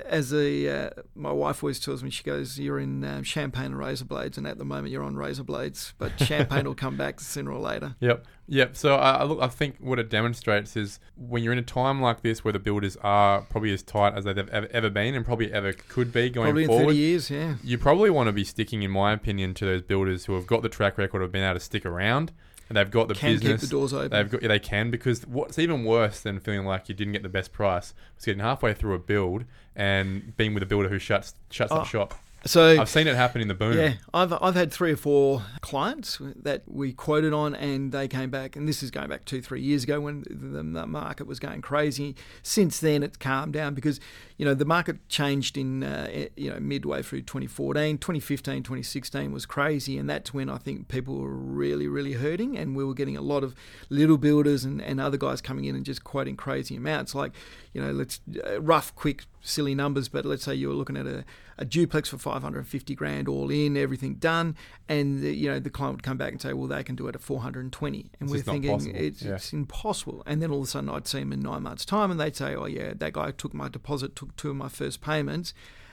as 0.07 0.31
the 0.31 0.69
uh, 0.69 1.03
my 1.15 1.33
wife 1.33 1.63
always 1.63 1.81
tells 1.81 2.03
me, 2.03 2.11
she 2.11 2.23
goes, 2.23 2.59
"You're 2.59 2.79
in 2.79 3.05
um, 3.05 3.23
champagne 3.23 3.67
and 3.67 3.79
razor 3.79 4.05
blades, 4.05 4.37
and 4.37 4.47
at 4.47 4.59
the 4.59 4.65
moment 4.65 4.91
you're 4.93 5.03
on 5.03 5.17
razor 5.17 5.45
blades, 5.45 5.70
but 5.99 6.19
champagne 6.21 6.65
will 6.65 6.75
come 6.75 6.97
back 6.97 7.21
sooner 7.21 7.51
or 7.53 7.61
later." 7.61 7.95
Yep. 8.01 8.27
Yep. 8.49 8.77
So 8.77 8.97
I 8.97 9.17
I 9.17 9.25
look, 9.25 9.41
I 9.41 9.47
think 9.49 9.77
what 9.81 9.99
it 9.99 10.09
demonstrates 10.11 10.77
is 10.77 10.99
when 11.17 11.43
you're 11.43 11.53
in 11.53 11.59
a 11.59 11.63
time 11.63 12.01
like 12.01 12.23
this 12.23 12.43
where 12.45 12.53
the 12.53 12.59
builders 12.59 12.97
are 13.03 13.43
probably 13.43 13.73
as 13.73 13.83
tight 13.83 14.15
as 14.15 14.25
they've 14.25 14.37
ever, 14.39 14.69
ever 14.73 14.91
been 14.91 15.15
and 15.15 15.25
probably 15.25 15.53
ever 15.53 15.73
could 15.73 16.13
be 16.13 16.31
going 16.31 16.47
Probably 16.49 16.63
in 16.65 16.69
forward. 16.69 16.87
thirty 16.87 16.99
years, 16.99 17.31
yeah. 17.31 17.55
You 17.63 17.79
probably 17.79 18.11
want 18.11 18.27
to 18.29 18.33
be 18.33 18.45
sticking, 18.45 18.83
in 18.83 18.91
my 18.91 19.13
opinion, 19.13 19.55
to 19.55 19.65
those 19.65 19.83
builders 19.83 20.25
who 20.27 20.35
have 20.35 20.47
got 20.47 20.63
the 20.63 20.69
track 20.69 20.99
record 20.99 21.23
of 21.23 21.31
being 21.33 21.45
able 21.45 21.55
to 21.55 21.61
stick 21.61 21.87
around 21.87 22.33
and 22.69 22.77
they've 22.77 22.91
got 22.91 23.09
the 23.09 23.15
Can 23.15 23.33
business. 23.35 23.63
keep 23.63 23.69
the 23.69 23.75
doors 23.75 23.93
open. 23.93 24.11
They've 24.11 24.31
got, 24.31 24.43
yeah, 24.43 24.49
they 24.49 24.59
can 24.61 24.91
because 24.93 25.27
what's 25.27 25.59
even 25.59 25.85
worse 25.85 26.21
than 26.21 26.39
feeling 26.39 26.65
like 26.67 26.89
you 26.89 26.95
didn't 26.95 27.13
get 27.15 27.23
the 27.25 27.29
best 27.29 27.53
price 27.53 27.95
was 28.15 28.25
getting 28.25 28.41
halfway 28.43 28.75
through 28.75 28.95
a 28.95 28.99
build 29.01 29.45
and 29.75 30.37
being 30.37 30.55
with 30.55 30.63
a 30.63 30.67
builder 30.67 30.89
who 30.89 30.99
shuts 30.99 31.35
shuts 31.51 31.73
Oh. 31.73 31.79
up 31.79 31.87
shop. 31.87 32.15
So 32.47 32.81
I've 32.81 32.89
seen 32.89 33.07
it 33.07 33.17
happen 33.17 33.43
in 33.43 33.49
the 33.49 33.55
boom. 33.55 33.77
Yeah, 33.77 33.95
I've 34.15 34.33
I've 34.33 34.55
had 34.55 34.73
three 34.73 34.93
or 34.93 34.97
four 34.97 35.43
clients 35.61 36.19
that 36.37 36.63
we 36.67 36.93
quoted 36.93 37.35
on, 37.35 37.55
and 37.55 37.93
they 37.93 38.09
came 38.09 38.31
back, 38.31 38.57
and 38.57 38.67
this 38.67 38.83
is 38.83 38.91
going 38.91 39.09
back 39.09 39.27
two 39.27 39.43
three 39.43 39.61
years 39.61 39.85
ago 39.85 40.01
when 40.01 40.25
the, 40.31 40.63
the 40.63 40.87
market 40.87 41.27
was 41.27 41.39
going 41.39 41.61
crazy. 41.61 42.17
Since 42.43 42.81
then, 42.81 43.03
it's 43.03 43.19
calmed 43.19 43.53
down 43.53 43.75
because 43.75 44.01
you 44.39 44.47
know 44.47 44.55
the 44.55 44.65
market 44.65 45.07
changed 45.09 45.59
in 45.59 45.85
uh, 45.85 46.09
you 46.37 46.51
know 46.51 46.59
midway 46.61 47.03
through 47.03 47.23
2014, 47.23 47.99
2015, 47.99 48.63
2016 48.63 49.33
was 49.33 49.45
crazy, 49.45 49.99
and 49.99 50.09
that's 50.09 50.33
when 50.33 50.49
I 50.49 50.57
think 50.57 50.89
people 50.89 51.19
were 51.19 51.35
really 51.35 51.89
really 51.89 52.15
hurting, 52.15 52.57
and 52.57 52.75
we 52.75 52.85
were 52.85 52.95
getting 52.95 53.19
a 53.19 53.23
lot 53.23 53.45
of 53.45 53.55
little 53.91 54.17
builders 54.17 54.65
and, 54.65 54.81
and 54.81 54.99
other 54.99 55.19
guys 55.19 55.43
coming 55.43 55.67
in 55.67 55.77
and 55.77 55.85
just 55.85 56.05
quoting 56.05 56.37
crazy 56.37 56.77
amounts, 56.77 57.15
like 57.15 57.33
you 57.75 57.83
know 57.83 57.93
let's 57.93 58.21
uh, 58.47 58.61
rough 58.63 58.95
quick 58.95 59.25
silly 59.43 59.75
numbers, 59.75 60.09
but 60.09 60.25
let's 60.25 60.45
say 60.45 60.55
you 60.55 60.69
were 60.69 60.75
looking 60.75 60.97
at 60.97 61.07
a, 61.07 61.25
a 61.61 61.65
duplex 61.65 62.09
for 62.09 62.19
550 62.19 62.95
grand 62.97 63.29
all 63.29 63.51
in, 63.51 63.77
everything 63.77 64.15
done, 64.15 64.57
and 64.89 65.21
the, 65.23 65.33
you 65.33 65.49
know 65.49 65.61
the 65.61 65.71
client 65.71 65.97
would 65.97 66.03
come 66.03 66.17
back 66.17 66.33
and 66.33 66.41
say, 66.43 66.53
well, 66.53 66.67
they 66.67 66.83
can 66.83 66.97
do 66.97 67.07
it 67.07 67.15
at 67.15 67.21
420, 67.21 68.11
and 68.19 68.29
It's 68.29 68.33
we're 68.33 68.43
thinking 68.43 68.95
it's, 68.97 69.23
Yeah. 69.23 69.35
it's 69.35 69.53
impossible. 69.53 70.23
And 70.27 70.43
then 70.43 70.51
all 70.51 70.59
of 70.59 70.65
a 70.65 70.67
sudden, 70.67 70.89
I'd 70.91 71.07
see 71.07 71.21
them 71.21 71.33
in 71.33 71.41
nine 71.41 71.63
months' 71.63 71.85
time, 71.85 72.11
and 72.11 72.19
they'd 72.19 72.35
say, 72.35 72.55
oh 72.55 72.67
yeah, 72.67 72.95
that 72.97 73.13
guy 73.13 73.31
took 73.31 73.55
my 73.55 73.69
deposit, 73.69 74.17
took 74.17 74.35
two 74.37 74.51
of 74.51 74.57
my 74.57 74.69
first 74.69 75.01
payments. 75.01 75.53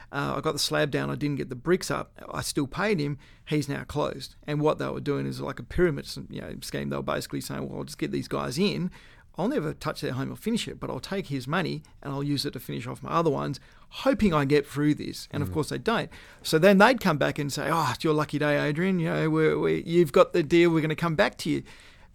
Uh, 0.09 0.35
I 0.37 0.39
got 0.41 0.53
the 0.53 0.59
slab 0.59 0.89
down. 0.89 1.09
I 1.09 1.15
didn't 1.15 1.35
get 1.35 1.49
the 1.49 1.55
bricks 1.55 1.91
up. 1.91 2.13
I 2.33 2.41
still 2.41 2.65
paid 2.65 2.97
him. 2.97 3.17
He's 3.45 3.67
now 3.67 3.83
closed. 3.83 4.35
And 4.47 4.61
what 4.61 4.77
they 4.77 4.87
were 4.87 5.01
doing 5.01 5.25
is 5.25 5.41
like 5.41 5.59
a 5.59 5.63
pyramid 5.63 6.07
you 6.29 6.39
know, 6.39 6.55
scheme. 6.61 6.89
They 6.89 6.95
were 6.95 7.03
basically 7.03 7.41
saying, 7.41 7.67
"Well, 7.67 7.79
I'll 7.79 7.83
just 7.83 7.97
get 7.97 8.11
these 8.11 8.29
guys 8.29 8.57
in. 8.57 8.89
I'll 9.37 9.47
never 9.47 9.73
touch 9.73 10.01
their 10.01 10.13
home 10.13 10.31
or 10.31 10.35
finish 10.35 10.67
it, 10.67 10.79
but 10.79 10.89
I'll 10.89 10.99
take 10.99 11.27
his 11.27 11.47
money 11.47 11.83
and 12.01 12.11
I'll 12.11 12.23
use 12.23 12.45
it 12.45 12.51
to 12.51 12.59
finish 12.59 12.87
off 12.87 13.03
my 13.03 13.11
other 13.11 13.29
ones, 13.29 13.59
hoping 13.89 14.33
I 14.33 14.45
get 14.45 14.65
through 14.65 14.95
this. 14.95 15.27
And 15.31 15.43
of 15.43 15.49
mm. 15.49 15.53
course 15.53 15.69
they 15.69 15.77
don't. 15.77 16.09
So 16.41 16.57
then 16.57 16.79
they'd 16.79 16.99
come 16.99 17.17
back 17.17 17.37
and 17.37 17.53
say, 17.53 17.69
"Oh, 17.71 17.91
it's 17.93 18.03
your 18.03 18.13
lucky 18.13 18.39
day, 18.39 18.59
Adrian. 18.59 18.99
You 18.99 19.09
know, 19.09 19.29
we're, 19.29 19.59
we 19.59 19.83
you've 19.85 20.11
got 20.11 20.33
the 20.33 20.43
deal. 20.43 20.71
We're 20.71 20.81
going 20.81 20.89
to 20.89 20.95
come 20.95 21.15
back 21.15 21.37
to 21.39 21.49
you." 21.49 21.63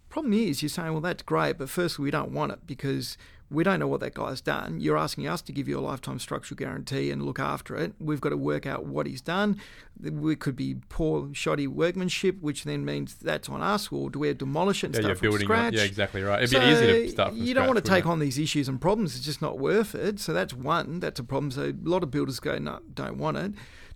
Problem 0.09 0.33
is, 0.33 0.61
you're 0.61 0.69
saying, 0.69 0.91
"Well, 0.91 1.01
that's 1.01 1.23
great, 1.23 1.57
but 1.57 1.69
firstly, 1.69 2.03
we 2.03 2.11
don't 2.11 2.31
want 2.31 2.51
it 2.51 2.67
because." 2.67 3.17
We 3.49 3.63
don't 3.63 3.79
know 3.79 3.87
what 3.87 3.99
that 3.99 4.15
guy's 4.15 4.41
done. 4.41 4.79
You're 4.79 4.97
asking 4.97 5.27
us 5.27 5.41
to 5.43 5.51
give 5.51 5.67
you 5.67 5.77
a 5.77 5.81
lifetime 5.81 6.17
structural 6.17 6.55
guarantee 6.57 7.11
and 7.11 7.21
look 7.23 7.39
after 7.39 7.75
it. 7.75 7.93
We've 7.99 8.19
got 8.21 8.29
to 8.29 8.37
work 8.37 8.65
out 8.65 8.85
what 8.85 9.05
he's 9.05 9.21
done. 9.21 9.59
It 10.03 10.39
could 10.39 10.55
be 10.55 10.77
poor, 10.89 11.29
shoddy 11.33 11.67
workmanship, 11.67 12.41
which 12.41 12.63
then 12.63 12.83
means 12.83 13.13
that's 13.13 13.49
on 13.49 13.61
us. 13.61 13.91
Or 13.91 14.09
do 14.09 14.17
we 14.17 14.29
have 14.29 14.37
to 14.39 14.45
demolish 14.45 14.83
it 14.83 14.87
and 14.87 14.95
Yeah, 14.95 15.01
start 15.01 15.09
you're 15.09 15.15
from 15.17 15.29
building. 15.29 15.45
scratch? 15.47 15.67
Up. 15.67 15.73
Yeah, 15.73 15.83
exactly 15.83 16.23
right. 16.23 16.39
It'd 16.41 16.49
So 16.49 16.59
be 16.59 16.65
easy 16.65 16.85
to 16.87 17.09
start 17.09 17.33
from 17.33 17.43
you 17.43 17.53
don't 17.53 17.67
want 17.67 17.77
to 17.77 17.83
take 17.83 18.05
wouldn't 18.05 18.11
on 18.13 18.19
these 18.19 18.39
issues 18.39 18.67
and 18.67 18.81
problems. 18.81 19.15
It's 19.15 19.25
just 19.25 19.41
not 19.41 19.59
worth 19.59 19.93
it. 19.93 20.19
So 20.19 20.33
that's 20.33 20.53
one. 20.53 20.99
That's 20.99 21.19
a 21.19 21.23
problem. 21.23 21.51
So 21.51 21.65
a 21.69 21.73
lot 21.87 22.01
of 22.01 22.09
builders 22.09 22.39
go, 22.39 22.57
no, 22.57 22.79
don't 22.95 23.17
want 23.19 23.37
it. 23.37 23.51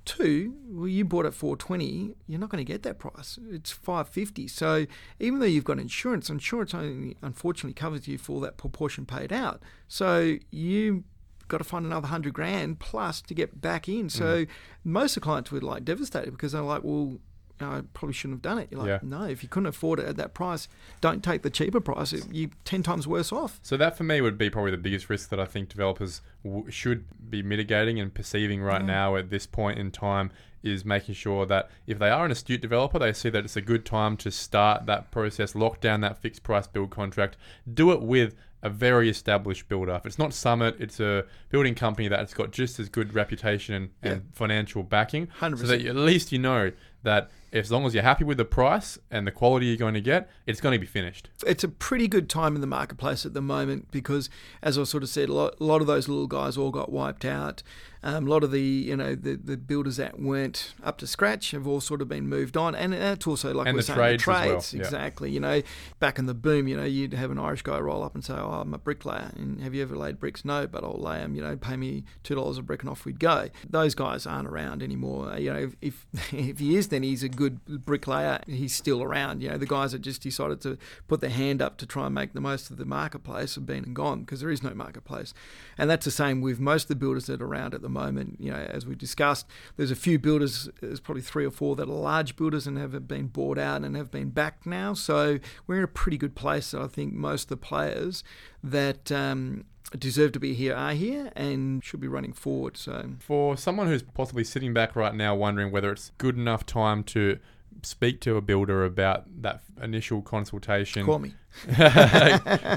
Two, 0.08 0.56
well, 0.70 0.88
you 0.88 1.04
bought 1.04 1.26
it 1.26 1.34
420. 1.34 2.16
You're 2.28 2.40
not 2.40 2.50
going 2.50 2.66
to 2.66 2.72
get 2.74 2.84
that 2.84 2.98
price. 2.98 3.38
It's 3.52 3.72
550. 3.72 4.48
So 4.48 4.86
even 5.20 5.40
though 5.40 5.46
you've 5.46 5.66
got 5.66 5.80
insurance, 5.80 6.30
insurance 6.30 6.74
only 6.74 7.18
unfortunately 7.22 7.74
covers 7.74 8.08
you 8.08 8.18
for 8.18 8.40
that 8.40 8.56
proportion 8.56 9.06
paid 9.06 9.34
out. 9.34 9.62
So 9.90 10.38
you 10.50 11.04
got 11.50 11.58
to 11.58 11.66
find 11.66 11.86
another 11.86 12.08
hundred 12.08 12.34
grand 12.34 12.80
plus 12.80 13.22
to 13.24 13.34
get 13.34 13.60
back 13.60 13.90
in. 13.90 14.10
So 14.10 14.46
Mm. 14.46 14.48
most 14.86 15.18
of 15.18 15.22
the 15.22 15.26
clients 15.26 15.52
were 15.52 15.60
like 15.60 15.84
devastated 15.84 16.32
because 16.32 16.54
they're 16.54 16.62
like, 16.62 16.84
well. 16.86 17.20
I 17.60 17.82
probably 17.94 18.14
shouldn't 18.14 18.38
have 18.38 18.42
done 18.42 18.60
it. 18.60 18.70
You're 18.72 18.82
like, 18.82 18.88
Yeah. 18.88 19.00
no, 19.02 19.24
if 19.24 19.44
you 19.44 19.50
couldn't 19.50 19.68
afford 19.68 20.00
it 20.00 20.06
at 20.06 20.18
that 20.18 20.34
price, 20.34 20.68
don't 21.02 21.24
take 21.24 21.42
the 21.42 21.50
cheaper 21.50 21.80
price. 21.80 22.14
You're 22.32 22.52
10 22.66 22.84
times 22.84 23.08
worse 23.08 23.32
off. 23.32 23.60
So 23.64 23.78
that 23.78 23.98
for 23.98 24.04
me 24.04 24.22
would 24.22 24.38
be 24.38 24.50
probably 24.50 24.72
the 24.72 24.78
biggest 24.78 25.10
risk 25.10 25.30
that 25.30 25.40
I 25.40 25.46
think 25.46 25.70
developers 25.70 26.22
w- 26.44 26.70
should 26.70 27.06
be 27.30 27.42
mitigating 27.42 28.00
and 28.00 28.14
perceiving 28.14 28.62
right 28.62 28.82
mm. 28.82 28.88
now 28.88 29.16
at 29.16 29.30
this 29.30 29.46
point 29.46 29.80
in 29.80 29.92
time 29.92 30.32
is 30.64 30.84
making 30.84 31.16
sure 31.16 31.46
that 31.46 31.70
if 31.86 32.00
they 32.00 32.10
are 32.10 32.26
an 32.26 32.32
astute 32.32 32.62
developer, 32.62 33.00
they 33.00 33.14
see 33.14 33.30
that 33.30 33.44
it's 33.44 33.56
a 33.56 33.62
good 33.62 33.86
time 33.86 34.18
to 34.18 34.32
start 34.32 34.86
that 34.86 35.12
process, 35.12 35.56
lock 35.56 35.80
down 35.80 36.02
that 36.02 36.18
fixed 36.18 36.44
price 36.44 36.68
build 36.68 36.90
contract, 36.90 37.38
do 37.72 37.92
it 37.92 38.02
with 38.02 38.36
a 38.64 38.70
very 38.70 39.10
established 39.10 39.70
builder. 39.70 39.94
If 39.94 40.06
it's 40.06 40.18
not 40.18 40.34
Summit, 40.34 40.76
it's 40.80 41.00
a 41.00 41.26
building 41.50 41.76
company 41.76 42.08
that's 42.08 42.34
got 42.34 42.52
just 42.52 42.80
as 42.80 42.90
good 42.90 43.14
reputation 43.14 43.76
and, 43.76 43.90
and 44.02 44.24
financial 44.34 44.84
backing. 44.84 45.28
100%. 45.40 45.60
So 45.60 45.68
that 45.68 45.86
at 45.86 45.96
least 45.96 46.32
you 46.32 46.40
know 46.40 46.72
that 47.04 47.30
as 47.54 47.72
long 47.72 47.86
as 47.86 47.94
you're 47.94 48.04
happy 48.04 48.24
with 48.24 48.38
the 48.38 48.46
price 48.46 48.98
and 49.10 49.26
the 49.26 49.32
quality 49.32 49.68
you're 49.68 49.78
going 49.78 49.94
to 49.94 50.02
get, 50.02 50.30
it's 50.46 50.60
going 50.60 50.74
to 50.74 50.80
be 50.80 50.86
finished. 50.86 51.30
It's 51.46 51.64
a 51.64 51.70
pretty 51.70 52.08
good 52.08 52.30
time 52.30 52.56
in 52.56 52.62
the 52.62 52.68
marketplace 52.68 53.26
at 53.26 53.34
the 53.34 53.42
moment 53.42 53.90
because, 53.92 54.30
as 54.62 54.78
I 54.78 54.84
sort 54.84 55.04
of 55.04 55.10
said, 55.10 55.30
a 55.30 55.34
lot, 55.34 55.56
a 55.60 55.64
lot 55.64 55.82
of 55.82 55.88
those 55.88 56.08
little 56.08 56.28
guys 56.28 56.58
all 56.58 56.72
got 56.72 56.92
wiped 56.92 57.26
out. 57.26 57.64
Um, 58.04 58.28
a 58.28 58.30
lot 58.30 58.44
of 58.44 58.52
the 58.52 58.62
you 58.62 58.96
know 58.96 59.16
the, 59.16 59.36
the 59.36 59.58
builders 59.58 59.98
that 59.98 60.20
weren't 60.20 60.74
up 60.84 60.98
to 61.00 61.08
scratch 61.08 61.52
have 61.52 61.68
all 61.68 61.82
sort 61.82 62.02
of 62.02 62.08
been 62.08 62.30
moved 62.30 62.56
on, 62.56 62.76
and 62.76 62.94
that's 62.94 63.26
also 63.26 63.54
like 63.54 63.68
And 63.68 63.76
we're 63.76 63.82
the 63.82 63.88
saying, 63.88 63.98
trades 64.20 64.24
the 64.24 64.32
well, 64.32 64.44
trades 64.44 64.74
yeah. 64.74 64.80
exactly. 64.82 65.32
You 65.32 65.40
know, 65.40 65.62
back 66.00 66.20
in 66.20 66.28
the 66.28 66.34
boom, 66.34 66.68
you 66.68 66.78
know, 66.78 66.86
you'd 66.86 67.14
have 67.14 67.32
an 67.32 67.40
Irish 67.40 67.64
guy 67.64 67.80
roll 67.80 68.04
up 68.04 68.14
and 68.14 68.24
say, 68.24 68.36
"Oh, 68.36 68.62
I'm 68.62 68.74
a 68.74 68.78
bricklayer," 68.78 69.32
and 69.36 69.62
have 69.62 69.74
you 69.74 69.82
ever 69.82 69.96
laid 69.96 70.20
bricks? 70.20 70.46
No, 70.46 70.68
but 70.68 70.84
I'll 70.84 71.02
lay 71.02 71.18
them. 71.18 71.34
You 71.36 71.42
know, 71.42 71.58
pay 71.58 71.76
me 71.76 72.04
two 72.24 72.36
dollars 72.36 72.58
a 72.60 72.62
brick, 72.62 72.82
and 72.82 72.90
off 72.90 73.04
we'd 73.04 73.20
go. 73.20 73.50
Those 73.68 73.96
guys 73.96 74.28
aren't 74.28 74.48
around 74.48 74.84
anymore. 74.84 75.36
You 75.38 75.54
know, 75.54 75.60
if 75.60 75.76
if, 75.82 76.06
if 76.34 76.60
he 76.60 76.78
is, 76.78 76.87
then 76.90 77.04
he's 77.04 77.24
a 77.24 77.30
good 77.30 77.86
bricklayer. 77.86 78.42
He's 78.48 78.76
still 78.76 79.04
around. 79.04 79.42
You 79.42 79.50
know, 79.50 79.58
the 79.58 79.66
guys 79.66 79.92
that 79.92 80.00
just 80.00 80.22
decided 80.22 80.62
to 80.62 80.78
put 81.08 81.22
their 81.22 81.30
hand 81.30 81.62
up 81.62 81.78
to 81.78 81.86
try 81.86 82.06
and 82.06 82.16
make 82.16 82.34
the 82.34 82.42
most 82.42 82.70
of 82.70 82.78
the 82.78 82.86
marketplace 82.86 83.56
have 83.56 83.66
been 83.66 83.84
and 83.84 83.96
gone 83.96 84.22
because 84.22 84.42
there 84.42 84.50
is 84.50 84.64
no 84.64 84.74
marketplace, 84.74 85.34
and 85.78 85.90
that's 85.90 86.06
the 86.06 86.12
same 86.12 86.42
with 86.42 86.60
most 86.60 86.84
of 86.84 86.90
the 86.90 86.96
builders 86.96 87.26
that 87.28 87.42
are 87.42 87.46
around 87.46 87.74
at 87.74 87.82
the 87.82 87.90
moment. 87.90 88.38
You 88.40 88.52
know, 88.52 88.58
as 88.58 88.86
we 88.86 88.96
discussed, 88.96 89.48
there's 89.76 89.92
a 89.92 89.96
few 89.96 90.20
builders. 90.20 90.70
There's 90.82 91.00
probably 91.00 91.24
three 91.24 91.46
or 91.46 91.52
four 91.52 91.76
that 91.76 91.88
are 91.88 91.92
large 91.92 92.36
builders 92.36 92.68
and 92.68 92.78
have 92.78 93.08
been 93.08 93.28
bought 93.28 93.58
out 93.58 93.84
and 93.84 93.96
have 93.96 94.12
been 94.12 94.30
backed 94.30 94.66
now. 94.66 94.94
So 94.94 95.40
we're 95.66 95.78
in 95.78 95.84
a 95.84 95.88
pretty 95.88 96.18
good 96.18 96.36
place. 96.36 96.74
I 96.74 96.88
think 96.88 97.14
most 97.14 97.44
of 97.44 97.50
the 97.50 97.58
players 97.58 98.24
that. 98.64 99.12
Um, 99.12 99.66
deserve 99.98 100.34
to 100.34 100.40
be 100.40 100.54
here 100.54 100.76
are 100.76 100.92
here 100.92 101.32
and 101.34 101.82
should 101.82 102.02
be 102.02 102.10
running 102.10 102.34
forward 102.34 102.76
so 102.76 103.10
For 103.20 103.56
someone 103.56 103.88
who's 103.88 104.04
possibly 104.04 104.44
sitting 104.44 104.74
back 104.74 104.98
right 104.98 105.16
now 105.16 105.34
wondering 105.34 105.72
whether 105.72 105.94
it's 105.94 106.12
good 106.18 106.36
enough 106.36 106.66
time 106.66 107.06
to 107.06 107.40
speak 107.84 108.20
to 108.22 108.36
a 108.36 108.42
builder 108.42 108.84
about 108.84 109.24
that 109.42 109.62
initial 109.82 110.22
consultation, 110.22 111.06
call 111.06 111.20
me 111.20 111.34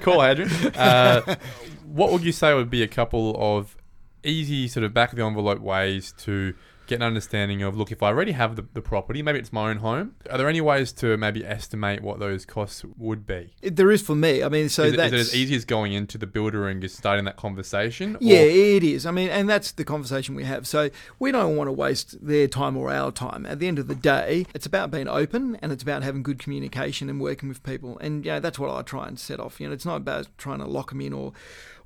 call 0.03 0.23
Adrian. 0.23 0.51
Uh, 0.77 1.37
what 1.85 2.13
would 2.13 2.23
you 2.23 2.33
say 2.33 2.55
would 2.55 2.71
be 2.71 2.83
a 2.83 2.89
couple 2.89 3.37
of 3.39 3.77
easy, 4.23 4.69
sort 4.69 4.85
of 4.85 4.95
back 4.95 5.11
of 5.11 5.17
the 5.17 5.25
envelope 5.25 5.61
ways 5.61 6.13
to 6.19 6.55
get 6.91 6.97
an 6.97 7.03
understanding 7.03 7.63
of 7.63 7.77
look, 7.77 7.91
if 7.91 8.03
I 8.03 8.09
already 8.09 8.33
have 8.33 8.57
the, 8.57 8.67
the 8.75 8.83
property, 8.83 9.23
maybe 9.23 9.39
it's 9.39 9.53
my 9.53 9.71
own 9.71 9.79
home, 9.79 10.15
are 10.31 10.37
there 10.37 10.49
any 10.49 10.61
ways 10.61 10.93
to 10.95 11.17
maybe 11.17 11.45
estimate 11.47 12.03
what 12.03 12.19
those 12.19 12.45
costs 12.45 12.85
would 12.99 13.27
be? 13.27 13.55
It- 13.63 13.77
there 13.77 13.91
is 13.91 14.03
for 14.03 14.15
me 14.17 14.43
i 14.43 14.49
mean 14.49 14.69
so 14.69 14.83
is, 14.83 14.93
it, 14.93 14.97
that's 14.97 15.13
is 15.13 15.19
it 15.19 15.21
as 15.21 15.35
easy 15.37 15.55
as 15.55 15.65
going 15.65 15.93
into 15.93 16.19
the 16.19 16.27
builder 16.27 16.69
and 16.69 16.83
just 16.83 16.97
starting 16.97 17.25
that 17.25 17.37
conversation? 17.37 18.19
Yeah, 18.21 18.41
Or- 18.41 18.77
it 18.77 18.85
is. 18.85 19.07
I 19.07 19.11
mean, 19.11 19.31
and 19.31 19.49
that's 19.49 19.73
the 19.73 19.85
conversation 19.85 20.35
we 20.35 20.45
have. 20.45 20.67
So 20.67 20.91
we 21.19 21.33
don't 21.33 21.57
want 21.57 21.69
to 21.69 21.73
waste 21.73 22.25
their 22.27 22.49
time 22.49 22.77
or 22.77 22.93
our 22.93 23.11
time. 23.13 23.47
At 23.47 23.59
the 23.61 23.69
end 23.69 23.79
of 23.79 23.87
the 23.89 23.95
day, 23.95 24.47
it's 24.55 24.67
about 24.67 24.91
being 24.91 25.09
open 25.09 25.57
and 25.63 25.73
it's 25.73 25.83
about 25.83 26.03
having 26.03 26.23
good 26.23 26.39
communication 26.39 27.09
and 27.09 27.21
working 27.21 27.49
with 27.49 27.63
people. 27.63 27.97
And 27.99 28.25
yeah, 28.25 28.41
that's 28.41 28.59
what 28.59 28.71
I 28.71 28.83
try 28.83 29.07
and 29.09 29.19
set 29.19 29.39
off. 29.41 29.61
You 29.61 29.69
know, 29.69 29.73
it's 29.73 29.87
not 29.87 29.97
about 29.97 30.27
trying 30.37 30.59
to 30.59 30.67
lock 30.67 30.91
them 30.91 31.01
in 31.01 31.13
or 31.13 31.33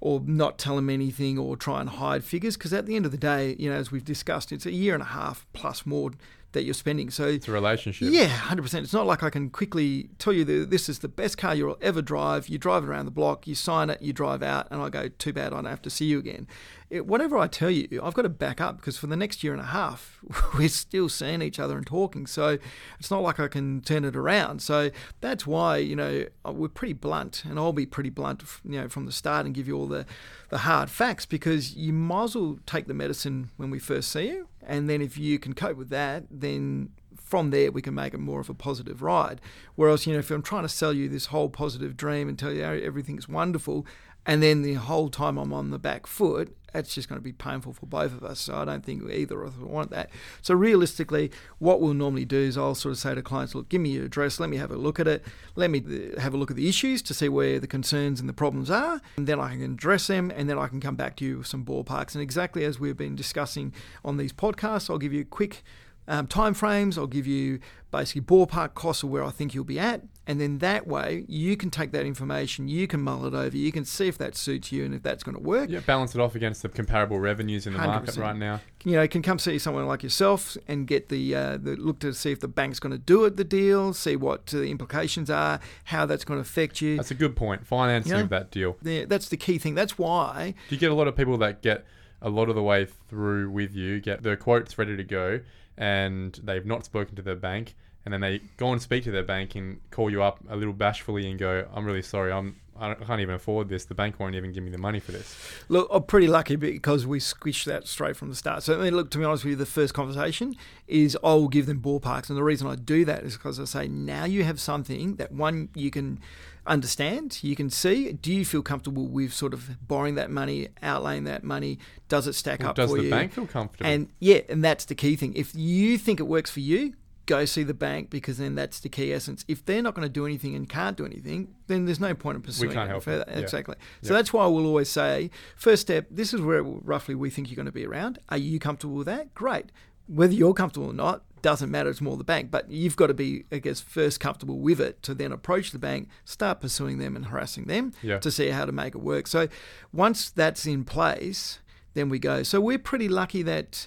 or 0.04 0.20
not 0.26 0.58
tell 0.58 0.76
them 0.76 0.90
anything 0.90 1.38
or 1.38 1.56
try 1.56 1.80
and 1.80 1.88
hide 1.88 2.22
figures 2.22 2.58
because 2.58 2.74
at 2.74 2.84
the 2.84 2.94
end 2.94 3.06
of 3.06 3.10
the 3.10 3.16
day, 3.16 3.56
you 3.58 3.70
know, 3.70 3.76
as 3.76 3.90
we've 3.90 4.04
discussed, 4.04 4.52
it's 4.52 4.66
a 4.66 4.70
year 4.70 4.92
and 4.92 5.02
a 5.02 5.06
half 5.06 5.46
plus 5.54 5.86
more 5.86 6.10
that 6.54 6.64
you're 6.64 6.74
spending. 6.74 7.10
So 7.10 7.26
It's 7.28 7.46
a 7.46 7.52
relationship. 7.52 8.08
yeah, 8.10 8.26
hundred 8.26 8.62
percent. 8.62 8.84
It's 8.84 8.92
not 8.94 9.06
like 9.06 9.22
I 9.22 9.30
can 9.30 9.50
quickly 9.50 10.08
tell 10.18 10.32
you 10.32 10.44
that 10.46 10.70
this 10.70 10.88
is 10.88 11.00
the 11.00 11.08
best 11.08 11.36
car 11.38 11.54
you'll 11.54 11.76
ever 11.80 12.00
drive. 12.02 12.48
You 12.48 12.56
drive 12.58 12.82
it 12.84 12.88
around 12.88 13.04
the 13.04 13.10
block, 13.10 13.46
you 13.46 13.54
sign 13.54 13.90
it, 13.90 14.00
you 14.00 14.12
drive 14.12 14.42
out, 14.42 14.66
and 14.70 14.80
I 14.80 14.88
go, 14.88 15.08
too 15.08 15.32
bad, 15.32 15.52
I 15.52 15.56
don't 15.56 15.66
have 15.66 15.82
to 15.82 15.90
see 15.90 16.06
you 16.06 16.18
again. 16.18 16.48
It, 16.90 17.06
whatever 17.06 17.36
I 17.38 17.46
tell 17.48 17.70
you, 17.70 18.00
I've 18.02 18.14
got 18.14 18.22
to 18.22 18.28
back 18.28 18.60
up 18.60 18.76
because 18.76 18.96
for 18.98 19.06
the 19.06 19.16
next 19.16 19.42
year 19.42 19.52
and 19.52 19.60
a 19.60 19.66
half, 19.66 20.20
we're 20.58 20.68
still 20.68 21.08
seeing 21.08 21.42
each 21.42 21.58
other 21.58 21.76
and 21.76 21.86
talking. 21.86 22.26
So 22.26 22.58
it's 22.98 23.10
not 23.10 23.22
like 23.22 23.40
I 23.40 23.48
can 23.48 23.80
turn 23.80 24.04
it 24.04 24.14
around. 24.16 24.60
So 24.62 24.90
that's 25.20 25.46
why 25.46 25.78
you 25.78 25.96
know 25.96 26.24
uh, 26.46 26.52
we're 26.52 26.68
pretty 26.68 26.92
blunt, 26.94 27.44
and 27.44 27.58
I'll 27.58 27.72
be 27.72 27.86
pretty 27.86 28.10
blunt, 28.10 28.42
you 28.64 28.80
know, 28.80 28.88
from 28.88 29.06
the 29.06 29.12
start 29.12 29.44
and 29.46 29.54
give 29.54 29.66
you 29.66 29.76
all 29.76 29.86
the 29.86 30.06
the 30.50 30.58
hard 30.58 30.88
facts 30.90 31.26
because 31.26 31.74
you 31.74 31.92
might 31.92 32.24
as 32.24 32.36
well 32.36 32.58
take 32.66 32.86
the 32.86 32.94
medicine 32.94 33.50
when 33.56 33.70
we 33.70 33.78
first 33.78 34.10
see 34.12 34.28
you, 34.28 34.46
and 34.66 34.88
then 34.88 35.00
if 35.00 35.18
you 35.18 35.38
can 35.38 35.52
cope 35.52 35.76
with 35.76 35.90
that, 35.90 36.24
then 36.30 36.90
from 37.16 37.50
there 37.50 37.72
we 37.72 37.82
can 37.82 37.94
make 37.94 38.14
it 38.14 38.18
more 38.18 38.40
of 38.40 38.48
a 38.48 38.54
positive 38.54 39.02
ride. 39.02 39.40
Whereas, 39.74 40.06
you 40.06 40.12
know, 40.12 40.18
if 40.18 40.30
I'm 40.30 40.42
trying 40.42 40.62
to 40.62 40.68
sell 40.68 40.92
you 40.92 41.08
this 41.08 41.26
whole 41.26 41.48
positive 41.48 41.96
dream 41.96 42.28
and 42.28 42.38
tell 42.38 42.52
you 42.52 42.62
everything's 42.62 43.28
wonderful, 43.28 43.86
and 44.26 44.42
then 44.42 44.62
the 44.62 44.74
whole 44.74 45.10
time 45.10 45.38
I'm 45.38 45.52
on 45.52 45.70
the 45.70 45.78
back 45.78 46.06
foot, 46.06 46.56
that's 46.74 46.92
just 46.92 47.08
going 47.08 47.20
to 47.20 47.22
be 47.22 47.32
painful 47.32 47.72
for 47.72 47.86
both 47.86 48.12
of 48.12 48.24
us. 48.24 48.40
So 48.40 48.56
I 48.56 48.64
don't 48.64 48.84
think 48.84 49.08
either 49.08 49.40
of 49.42 49.56
us 49.56 49.62
want 49.62 49.90
that. 49.92 50.10
So 50.42 50.54
realistically, 50.54 51.30
what 51.58 51.80
we'll 51.80 51.94
normally 51.94 52.24
do 52.24 52.36
is 52.36 52.58
I'll 52.58 52.74
sort 52.74 52.92
of 52.92 52.98
say 52.98 53.14
to 53.14 53.22
clients, 53.22 53.54
look, 53.54 53.68
give 53.68 53.80
me 53.80 53.90
your 53.90 54.06
address, 54.06 54.40
let 54.40 54.50
me 54.50 54.56
have 54.56 54.72
a 54.72 54.76
look 54.76 54.98
at 54.98 55.06
it, 55.06 55.24
let 55.54 55.70
me 55.70 55.84
uh, 55.86 56.20
have 56.20 56.34
a 56.34 56.36
look 56.36 56.50
at 56.50 56.56
the 56.56 56.68
issues 56.68 57.00
to 57.02 57.14
see 57.14 57.28
where 57.28 57.60
the 57.60 57.68
concerns 57.68 58.18
and 58.18 58.28
the 58.28 58.34
problems 58.34 58.70
are, 58.70 59.00
and 59.16 59.28
then 59.28 59.38
I 59.38 59.50
can 59.50 59.62
address 59.62 60.08
them, 60.08 60.32
and 60.34 60.50
then 60.50 60.58
I 60.58 60.66
can 60.66 60.80
come 60.80 60.96
back 60.96 61.14
to 61.16 61.24
you 61.24 61.38
with 61.38 61.46
some 61.46 61.64
ballparks. 61.64 62.14
And 62.14 62.22
exactly 62.22 62.64
as 62.64 62.80
we've 62.80 62.96
been 62.96 63.14
discussing 63.14 63.72
on 64.04 64.16
these 64.16 64.32
podcasts, 64.32 64.90
I'll 64.90 64.98
give 64.98 65.12
you 65.12 65.20
a 65.20 65.24
quick 65.24 65.62
um, 66.08 66.26
time 66.26 66.54
frames. 66.54 66.98
I'll 66.98 67.06
give 67.06 67.26
you 67.26 67.60
basically 67.90 68.22
ballpark 68.22 68.74
costs 68.74 69.02
of 69.04 69.10
where 69.10 69.22
I 69.24 69.30
think 69.30 69.54
you'll 69.54 69.62
be 69.64 69.78
at, 69.78 70.02
and 70.26 70.40
then 70.40 70.58
that 70.58 70.84
way 70.86 71.24
you 71.28 71.56
can 71.56 71.70
take 71.70 71.92
that 71.92 72.04
information, 72.04 72.66
you 72.66 72.88
can 72.88 73.00
mull 73.00 73.24
it 73.24 73.34
over, 73.34 73.56
you 73.56 73.70
can 73.70 73.84
see 73.84 74.08
if 74.08 74.18
that 74.18 74.34
suits 74.34 74.72
you 74.72 74.84
and 74.84 74.92
if 74.94 75.02
that's 75.04 75.22
going 75.22 75.36
to 75.36 75.40
work. 75.40 75.70
Yeah, 75.70 75.78
balance 75.78 76.12
it 76.12 76.20
off 76.20 76.34
against 76.34 76.62
the 76.62 76.68
comparable 76.68 77.20
revenues 77.20 77.68
in 77.68 77.72
the 77.72 77.78
market 77.78 78.14
100%. 78.16 78.20
right 78.20 78.36
now. 78.36 78.60
You 78.84 78.92
know, 78.96 79.06
can 79.06 79.22
come 79.22 79.38
see 79.38 79.60
someone 79.60 79.86
like 79.86 80.02
yourself 80.02 80.56
and 80.66 80.88
get 80.88 81.08
the, 81.08 81.34
uh, 81.36 81.56
the 81.56 81.76
look 81.76 82.00
to 82.00 82.12
see 82.12 82.32
if 82.32 82.40
the 82.40 82.48
bank's 82.48 82.80
going 82.80 82.90
to 82.92 82.98
do 82.98 83.24
it, 83.26 83.36
the 83.36 83.44
deal, 83.44 83.92
see 83.94 84.16
what 84.16 84.46
the 84.46 84.64
implications 84.64 85.30
are, 85.30 85.60
how 85.84 86.04
that's 86.04 86.24
going 86.24 86.38
to 86.38 86.42
affect 86.42 86.80
you. 86.80 86.96
That's 86.96 87.12
a 87.12 87.14
good 87.14 87.36
point. 87.36 87.64
Financing 87.64 88.12
Yeah. 88.12 88.20
of 88.22 88.28
that 88.30 88.50
deal. 88.50 88.76
Yeah, 88.82 89.04
that's 89.06 89.28
the 89.28 89.36
key 89.36 89.58
thing. 89.58 89.76
That's 89.76 89.96
why 89.96 90.54
Do 90.68 90.74
you 90.74 90.80
get 90.80 90.90
a 90.90 90.94
lot 90.94 91.06
of 91.06 91.16
people 91.16 91.38
that 91.38 91.62
get 91.62 91.86
a 92.20 92.28
lot 92.28 92.48
of 92.48 92.56
the 92.56 92.62
way 92.62 92.86
through 93.08 93.50
with 93.50 93.74
you, 93.74 94.00
get 94.00 94.22
their 94.24 94.36
quotes 94.36 94.76
ready 94.78 94.96
to 94.96 95.04
go, 95.04 95.40
and 95.76 96.38
they've 96.44 96.66
not 96.66 96.84
spoken 96.84 97.16
to 97.16 97.22
their 97.22 97.36
bank, 97.36 97.74
and 98.04 98.12
then 98.12 98.20
they 98.20 98.40
go 98.56 98.72
and 98.72 98.80
speak 98.80 99.04
to 99.04 99.10
their 99.10 99.22
bank 99.22 99.54
and 99.54 99.80
call 99.90 100.10
you 100.10 100.22
up 100.22 100.38
a 100.48 100.56
little 100.56 100.74
bashfully 100.74 101.28
and 101.30 101.38
go, 101.38 101.66
"I'm 101.74 101.84
really 101.84 102.02
sorry, 102.02 102.32
I'm 102.32 102.56
I 102.76 102.94
can't 102.94 103.20
even 103.20 103.36
afford 103.36 103.68
this. 103.68 103.84
The 103.84 103.94
bank 103.94 104.18
won't 104.18 104.34
even 104.34 104.52
give 104.52 104.64
me 104.64 104.70
the 104.70 104.78
money 104.78 104.98
for 104.98 105.12
this." 105.12 105.36
Look, 105.68 105.88
I'm 105.92 106.02
pretty 106.02 106.26
lucky 106.26 106.56
because 106.56 107.06
we 107.06 107.20
squished 107.20 107.64
that 107.64 107.86
straight 107.86 108.16
from 108.16 108.30
the 108.30 108.34
start. 108.34 108.62
So, 108.62 108.78
I 108.78 108.84
mean, 108.84 108.96
look, 108.96 109.10
to 109.12 109.18
be 109.18 109.24
honest 109.24 109.44
with 109.44 109.52
you, 109.52 109.56
the 109.56 109.66
first 109.66 109.94
conversation 109.94 110.56
is 110.88 111.16
I'll 111.22 111.48
give 111.48 111.66
them 111.66 111.80
ballparks. 111.80 112.28
And 112.28 112.36
the 112.36 112.42
reason 112.42 112.66
I 112.66 112.74
do 112.74 113.04
that 113.04 113.22
is 113.22 113.34
because 113.36 113.60
I 113.60 113.64
say, 113.64 113.88
now 113.88 114.24
you 114.24 114.42
have 114.44 114.60
something 114.60 115.16
that 115.16 115.30
one, 115.30 115.68
you 115.74 115.90
can 115.90 116.18
understand, 116.66 117.38
you 117.42 117.54
can 117.56 117.70
see. 117.70 118.12
Do 118.12 118.32
you 118.32 118.44
feel 118.44 118.62
comfortable 118.62 119.06
with 119.06 119.32
sort 119.32 119.52
of 119.54 119.86
borrowing 119.86 120.14
that 120.16 120.30
money, 120.30 120.68
outlaying 120.82 121.24
that 121.26 121.44
money? 121.44 121.78
Does 122.08 122.26
it 122.26 122.34
stack 122.34 122.60
Well, 122.60 122.70
up 122.70 122.76
does 122.76 122.90
for 122.90 122.98
the 122.98 123.04
you? 123.04 123.10
bank 123.10 123.32
feel 123.32 123.46
comfortable? 123.46 123.86
And 123.90 124.08
yeah, 124.20 124.40
and 124.48 124.64
that's 124.64 124.84
the 124.84 124.94
key 124.94 125.16
thing. 125.16 125.34
If 125.34 125.54
you 125.54 125.98
think 125.98 126.20
it 126.20 126.24
works 126.24 126.50
for 126.50 126.60
you, 126.60 126.94
go 127.26 127.44
see 127.46 127.62
the 127.62 127.72
bank 127.74 128.10
because 128.10 128.36
then 128.38 128.54
that's 128.54 128.80
the 128.80 128.88
key 128.88 129.12
essence. 129.12 129.44
If 129.48 129.64
they're 129.64 129.80
not 129.82 129.94
going 129.94 130.06
to 130.06 130.12
do 130.12 130.26
anything 130.26 130.54
and 130.54 130.68
can't 130.68 130.96
do 130.96 131.06
anything, 131.06 131.54
then 131.68 131.86
there's 131.86 132.00
no 132.00 132.14
point 132.14 132.36
in 132.36 132.42
pursuing 132.42 132.68
we 132.68 132.74
can't 132.74 132.90
help 132.90 133.02
further. 133.02 133.24
Yeah. 133.28 133.38
Exactly. 133.38 133.76
So 134.02 134.12
Yeah. 134.12 134.18
that's 134.18 134.32
why 134.32 134.46
we'll 134.46 134.66
always 134.66 134.90
say, 134.90 135.30
first 135.56 135.82
step, 135.82 136.06
this 136.10 136.34
is 136.34 136.40
where 136.42 136.62
roughly 136.62 137.14
we 137.14 137.30
think 137.30 137.48
you're 137.48 137.56
going 137.56 137.64
to 137.66 137.72
be 137.72 137.86
around. 137.86 138.18
Are 138.28 138.36
you 138.36 138.58
comfortable 138.58 138.96
with 138.96 139.06
that? 139.06 139.32
Great. 139.34 139.66
Whether 140.06 140.34
you're 140.34 140.52
comfortable 140.52 140.88
or 140.88 140.92
not 140.92 141.22
doesn't 141.44 141.70
matter. 141.70 141.90
It's 141.90 142.00
more 142.00 142.16
the 142.16 142.24
bank, 142.24 142.50
but 142.50 142.70
you've 142.70 142.96
got 142.96 143.08
to 143.08 143.14
be, 143.14 143.44
I 143.52 143.58
guess, 143.58 143.78
first 143.78 144.18
comfortable 144.18 144.58
with 144.58 144.80
it 144.80 145.02
to 145.02 145.14
then 145.14 145.30
approach 145.30 145.70
the 145.72 145.78
bank, 145.78 146.08
start 146.24 146.60
pursuing 146.60 146.96
them 146.98 147.14
and 147.16 147.26
harassing 147.26 147.66
them 147.66 147.92
Yeah. 148.02 148.18
to 148.18 148.30
see 148.30 148.48
how 148.48 148.64
to 148.64 148.72
make 148.72 148.94
it 148.94 149.02
work. 149.02 149.26
So 149.26 149.48
once 149.92 150.30
that's 150.30 150.64
in 150.66 150.84
place, 150.84 151.60
then 151.92 152.08
we 152.08 152.18
go. 152.18 152.42
So 152.42 152.60
we're 152.60 152.78
pretty 152.78 153.08
lucky 153.08 153.42
that, 153.42 153.86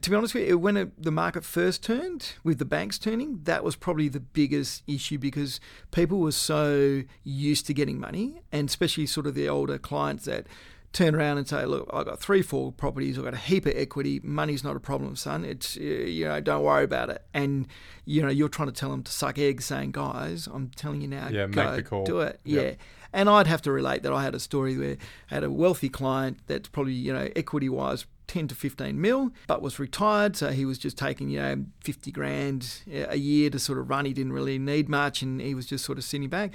to 0.00 0.08
be 0.08 0.14
honest 0.16 0.34
with 0.34 0.46
you, 0.48 0.56
when 0.56 0.76
it, 0.76 1.02
the 1.02 1.10
market 1.10 1.44
first 1.44 1.82
turned 1.82 2.34
with 2.44 2.58
the 2.58 2.64
banks 2.64 2.96
turning, 2.98 3.40
that 3.42 3.64
was 3.64 3.74
probably 3.76 4.08
the 4.08 4.20
biggest 4.20 4.82
issue 4.86 5.18
because 5.18 5.58
people 5.90 6.20
were 6.20 6.32
so 6.32 7.02
used 7.24 7.66
to 7.66 7.74
getting 7.74 7.98
money, 8.00 8.40
and 8.52 8.68
especially 8.68 9.06
sort 9.06 9.26
of 9.26 9.34
the 9.34 9.48
older 9.48 9.78
clients 9.78 10.24
that 10.26 10.46
turn 10.94 11.14
around 11.14 11.36
and 11.36 11.46
say, 11.46 11.66
"Look, 11.66 11.90
I've 11.92 12.06
got 12.06 12.18
three, 12.20 12.40
four 12.40 12.72
properties. 12.72 13.18
I've 13.18 13.24
got 13.24 13.34
a 13.34 13.36
heap 13.36 13.66
of 13.66 13.74
equity. 13.76 14.20
Money's 14.24 14.64
not 14.64 14.76
a 14.76 14.80
problem, 14.80 15.16
son. 15.16 15.44
It's 15.44 15.76
uh, 15.76 15.80
you 15.80 16.24
know, 16.24 16.40
don't 16.40 16.62
worry 16.62 16.84
about 16.84 17.10
it." 17.10 17.22
And 17.34 17.66
you 18.06 18.22
know, 18.22 18.28
you're 18.30 18.48
trying 18.48 18.68
to 18.68 18.74
tell 18.74 18.90
them 18.90 19.02
to 19.02 19.12
suck 19.12 19.38
eggs, 19.38 19.66
saying, 19.66 19.90
"Guys, 19.92 20.46
I'm 20.50 20.70
telling 20.74 21.02
you 21.02 21.08
now, 21.08 21.28
Yeah, 21.28 21.46
go 21.48 21.64
make 21.66 21.76
the 21.76 21.82
call. 21.82 22.04
do 22.04 22.20
it." 22.20 22.40
Yep. 22.44 22.64
Yeah. 22.64 22.74
And 23.12 23.28
I'd 23.28 23.46
have 23.46 23.62
to 23.62 23.70
relate 23.70 24.02
that 24.02 24.12
I 24.12 24.22
had 24.24 24.34
a 24.34 24.40
story 24.40 24.76
where 24.76 24.96
I 25.30 25.34
had 25.34 25.44
a 25.44 25.50
wealthy 25.50 25.88
client 25.88 26.38
that's 26.48 26.68
probably, 26.68 26.94
you 26.94 27.12
know, 27.12 27.28
equity 27.36 27.68
wise 27.68 28.06
10 28.26 28.48
to 28.48 28.54
15 28.56 29.00
mil, 29.00 29.30
but 29.46 29.62
was 29.62 29.78
retired. 29.78 30.34
So 30.34 30.50
he 30.50 30.64
was 30.64 30.78
just 30.78 30.98
taking, 30.98 31.28
you 31.28 31.40
know, 31.40 31.64
50 31.84 32.10
grand 32.10 32.82
a 32.92 33.16
year 33.16 33.50
to 33.50 33.58
sort 33.60 33.78
of 33.78 33.88
run. 33.88 34.04
He 34.04 34.12
didn't 34.12 34.32
really 34.32 34.58
need 34.58 34.88
much 34.88 35.22
and 35.22 35.40
he 35.40 35.54
was 35.54 35.66
just 35.66 35.84
sort 35.84 35.96
of 35.98 36.02
sitting 36.02 36.28
back. 36.28 36.52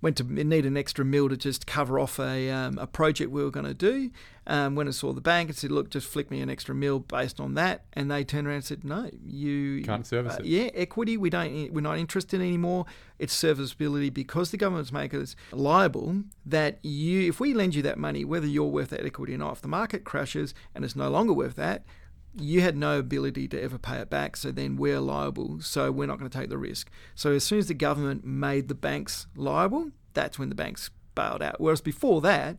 Went 0.00 0.16
to 0.18 0.24
need 0.24 0.64
an 0.64 0.76
extra 0.76 1.04
mill 1.04 1.28
to 1.28 1.36
just 1.36 1.66
cover 1.66 1.98
off 1.98 2.20
a, 2.20 2.50
um, 2.50 2.78
a 2.78 2.86
project 2.86 3.32
we 3.32 3.42
were 3.42 3.50
going 3.50 3.66
to 3.66 3.74
do. 3.74 4.10
Um, 4.46 4.76
when 4.76 4.88
I 4.88 4.92
saw 4.92 5.12
the 5.12 5.20
bank, 5.20 5.48
and 5.50 5.58
said, 5.58 5.70
"Look, 5.72 5.90
just 5.90 6.06
flick 6.06 6.30
me 6.30 6.40
an 6.40 6.48
extra 6.48 6.74
mill 6.74 7.00
based 7.00 7.38
on 7.40 7.54
that." 7.54 7.84
And 7.92 8.10
they 8.10 8.24
turned 8.24 8.46
around 8.46 8.56
and 8.56 8.64
said, 8.64 8.84
"No, 8.84 9.10
you 9.26 9.82
Can't 9.82 10.06
service 10.06 10.34
uh, 10.34 10.38
it. 10.38 10.46
yeah, 10.46 10.70
equity. 10.74 11.16
We 11.16 11.30
don't. 11.30 11.72
We're 11.72 11.80
not 11.80 11.98
interested 11.98 12.40
anymore. 12.40 12.86
It's 13.18 13.34
serviceability 13.34 14.10
because 14.10 14.50
the 14.50 14.56
government's 14.56 14.92
making 14.92 15.20
us 15.20 15.36
liable. 15.52 16.22
That 16.46 16.78
you, 16.82 17.28
if 17.28 17.40
we 17.40 17.52
lend 17.52 17.74
you 17.74 17.82
that 17.82 17.98
money, 17.98 18.24
whether 18.24 18.46
you're 18.46 18.64
worth 18.64 18.90
that 18.90 19.04
equity 19.04 19.34
or 19.34 19.38
not, 19.38 19.54
if 19.54 19.62
the 19.62 19.68
market 19.68 20.04
crashes 20.04 20.54
and 20.74 20.84
it's 20.84 20.96
no 20.96 21.10
longer 21.10 21.32
worth 21.32 21.56
that, 21.56 21.84
you 22.38 22.60
had 22.60 22.76
no 22.76 22.98
ability 22.98 23.48
to 23.48 23.62
ever 23.62 23.78
pay 23.78 23.96
it 23.96 24.10
back. 24.10 24.36
So 24.36 24.50
then 24.50 24.76
we're 24.76 25.00
liable. 25.00 25.60
So 25.60 25.90
we're 25.90 26.06
not 26.06 26.18
going 26.18 26.30
to 26.30 26.38
take 26.38 26.50
the 26.50 26.58
risk. 26.58 26.90
So 27.14 27.32
as 27.32 27.44
soon 27.44 27.58
as 27.58 27.68
the 27.68 27.74
government 27.74 28.24
made 28.24 28.68
the 28.68 28.74
banks 28.74 29.26
liable, 29.36 29.90
that's 30.14 30.38
when 30.38 30.48
the 30.48 30.54
banks 30.54 30.90
bailed 31.14 31.42
out. 31.42 31.60
Whereas 31.60 31.80
before 31.80 32.20
that, 32.22 32.56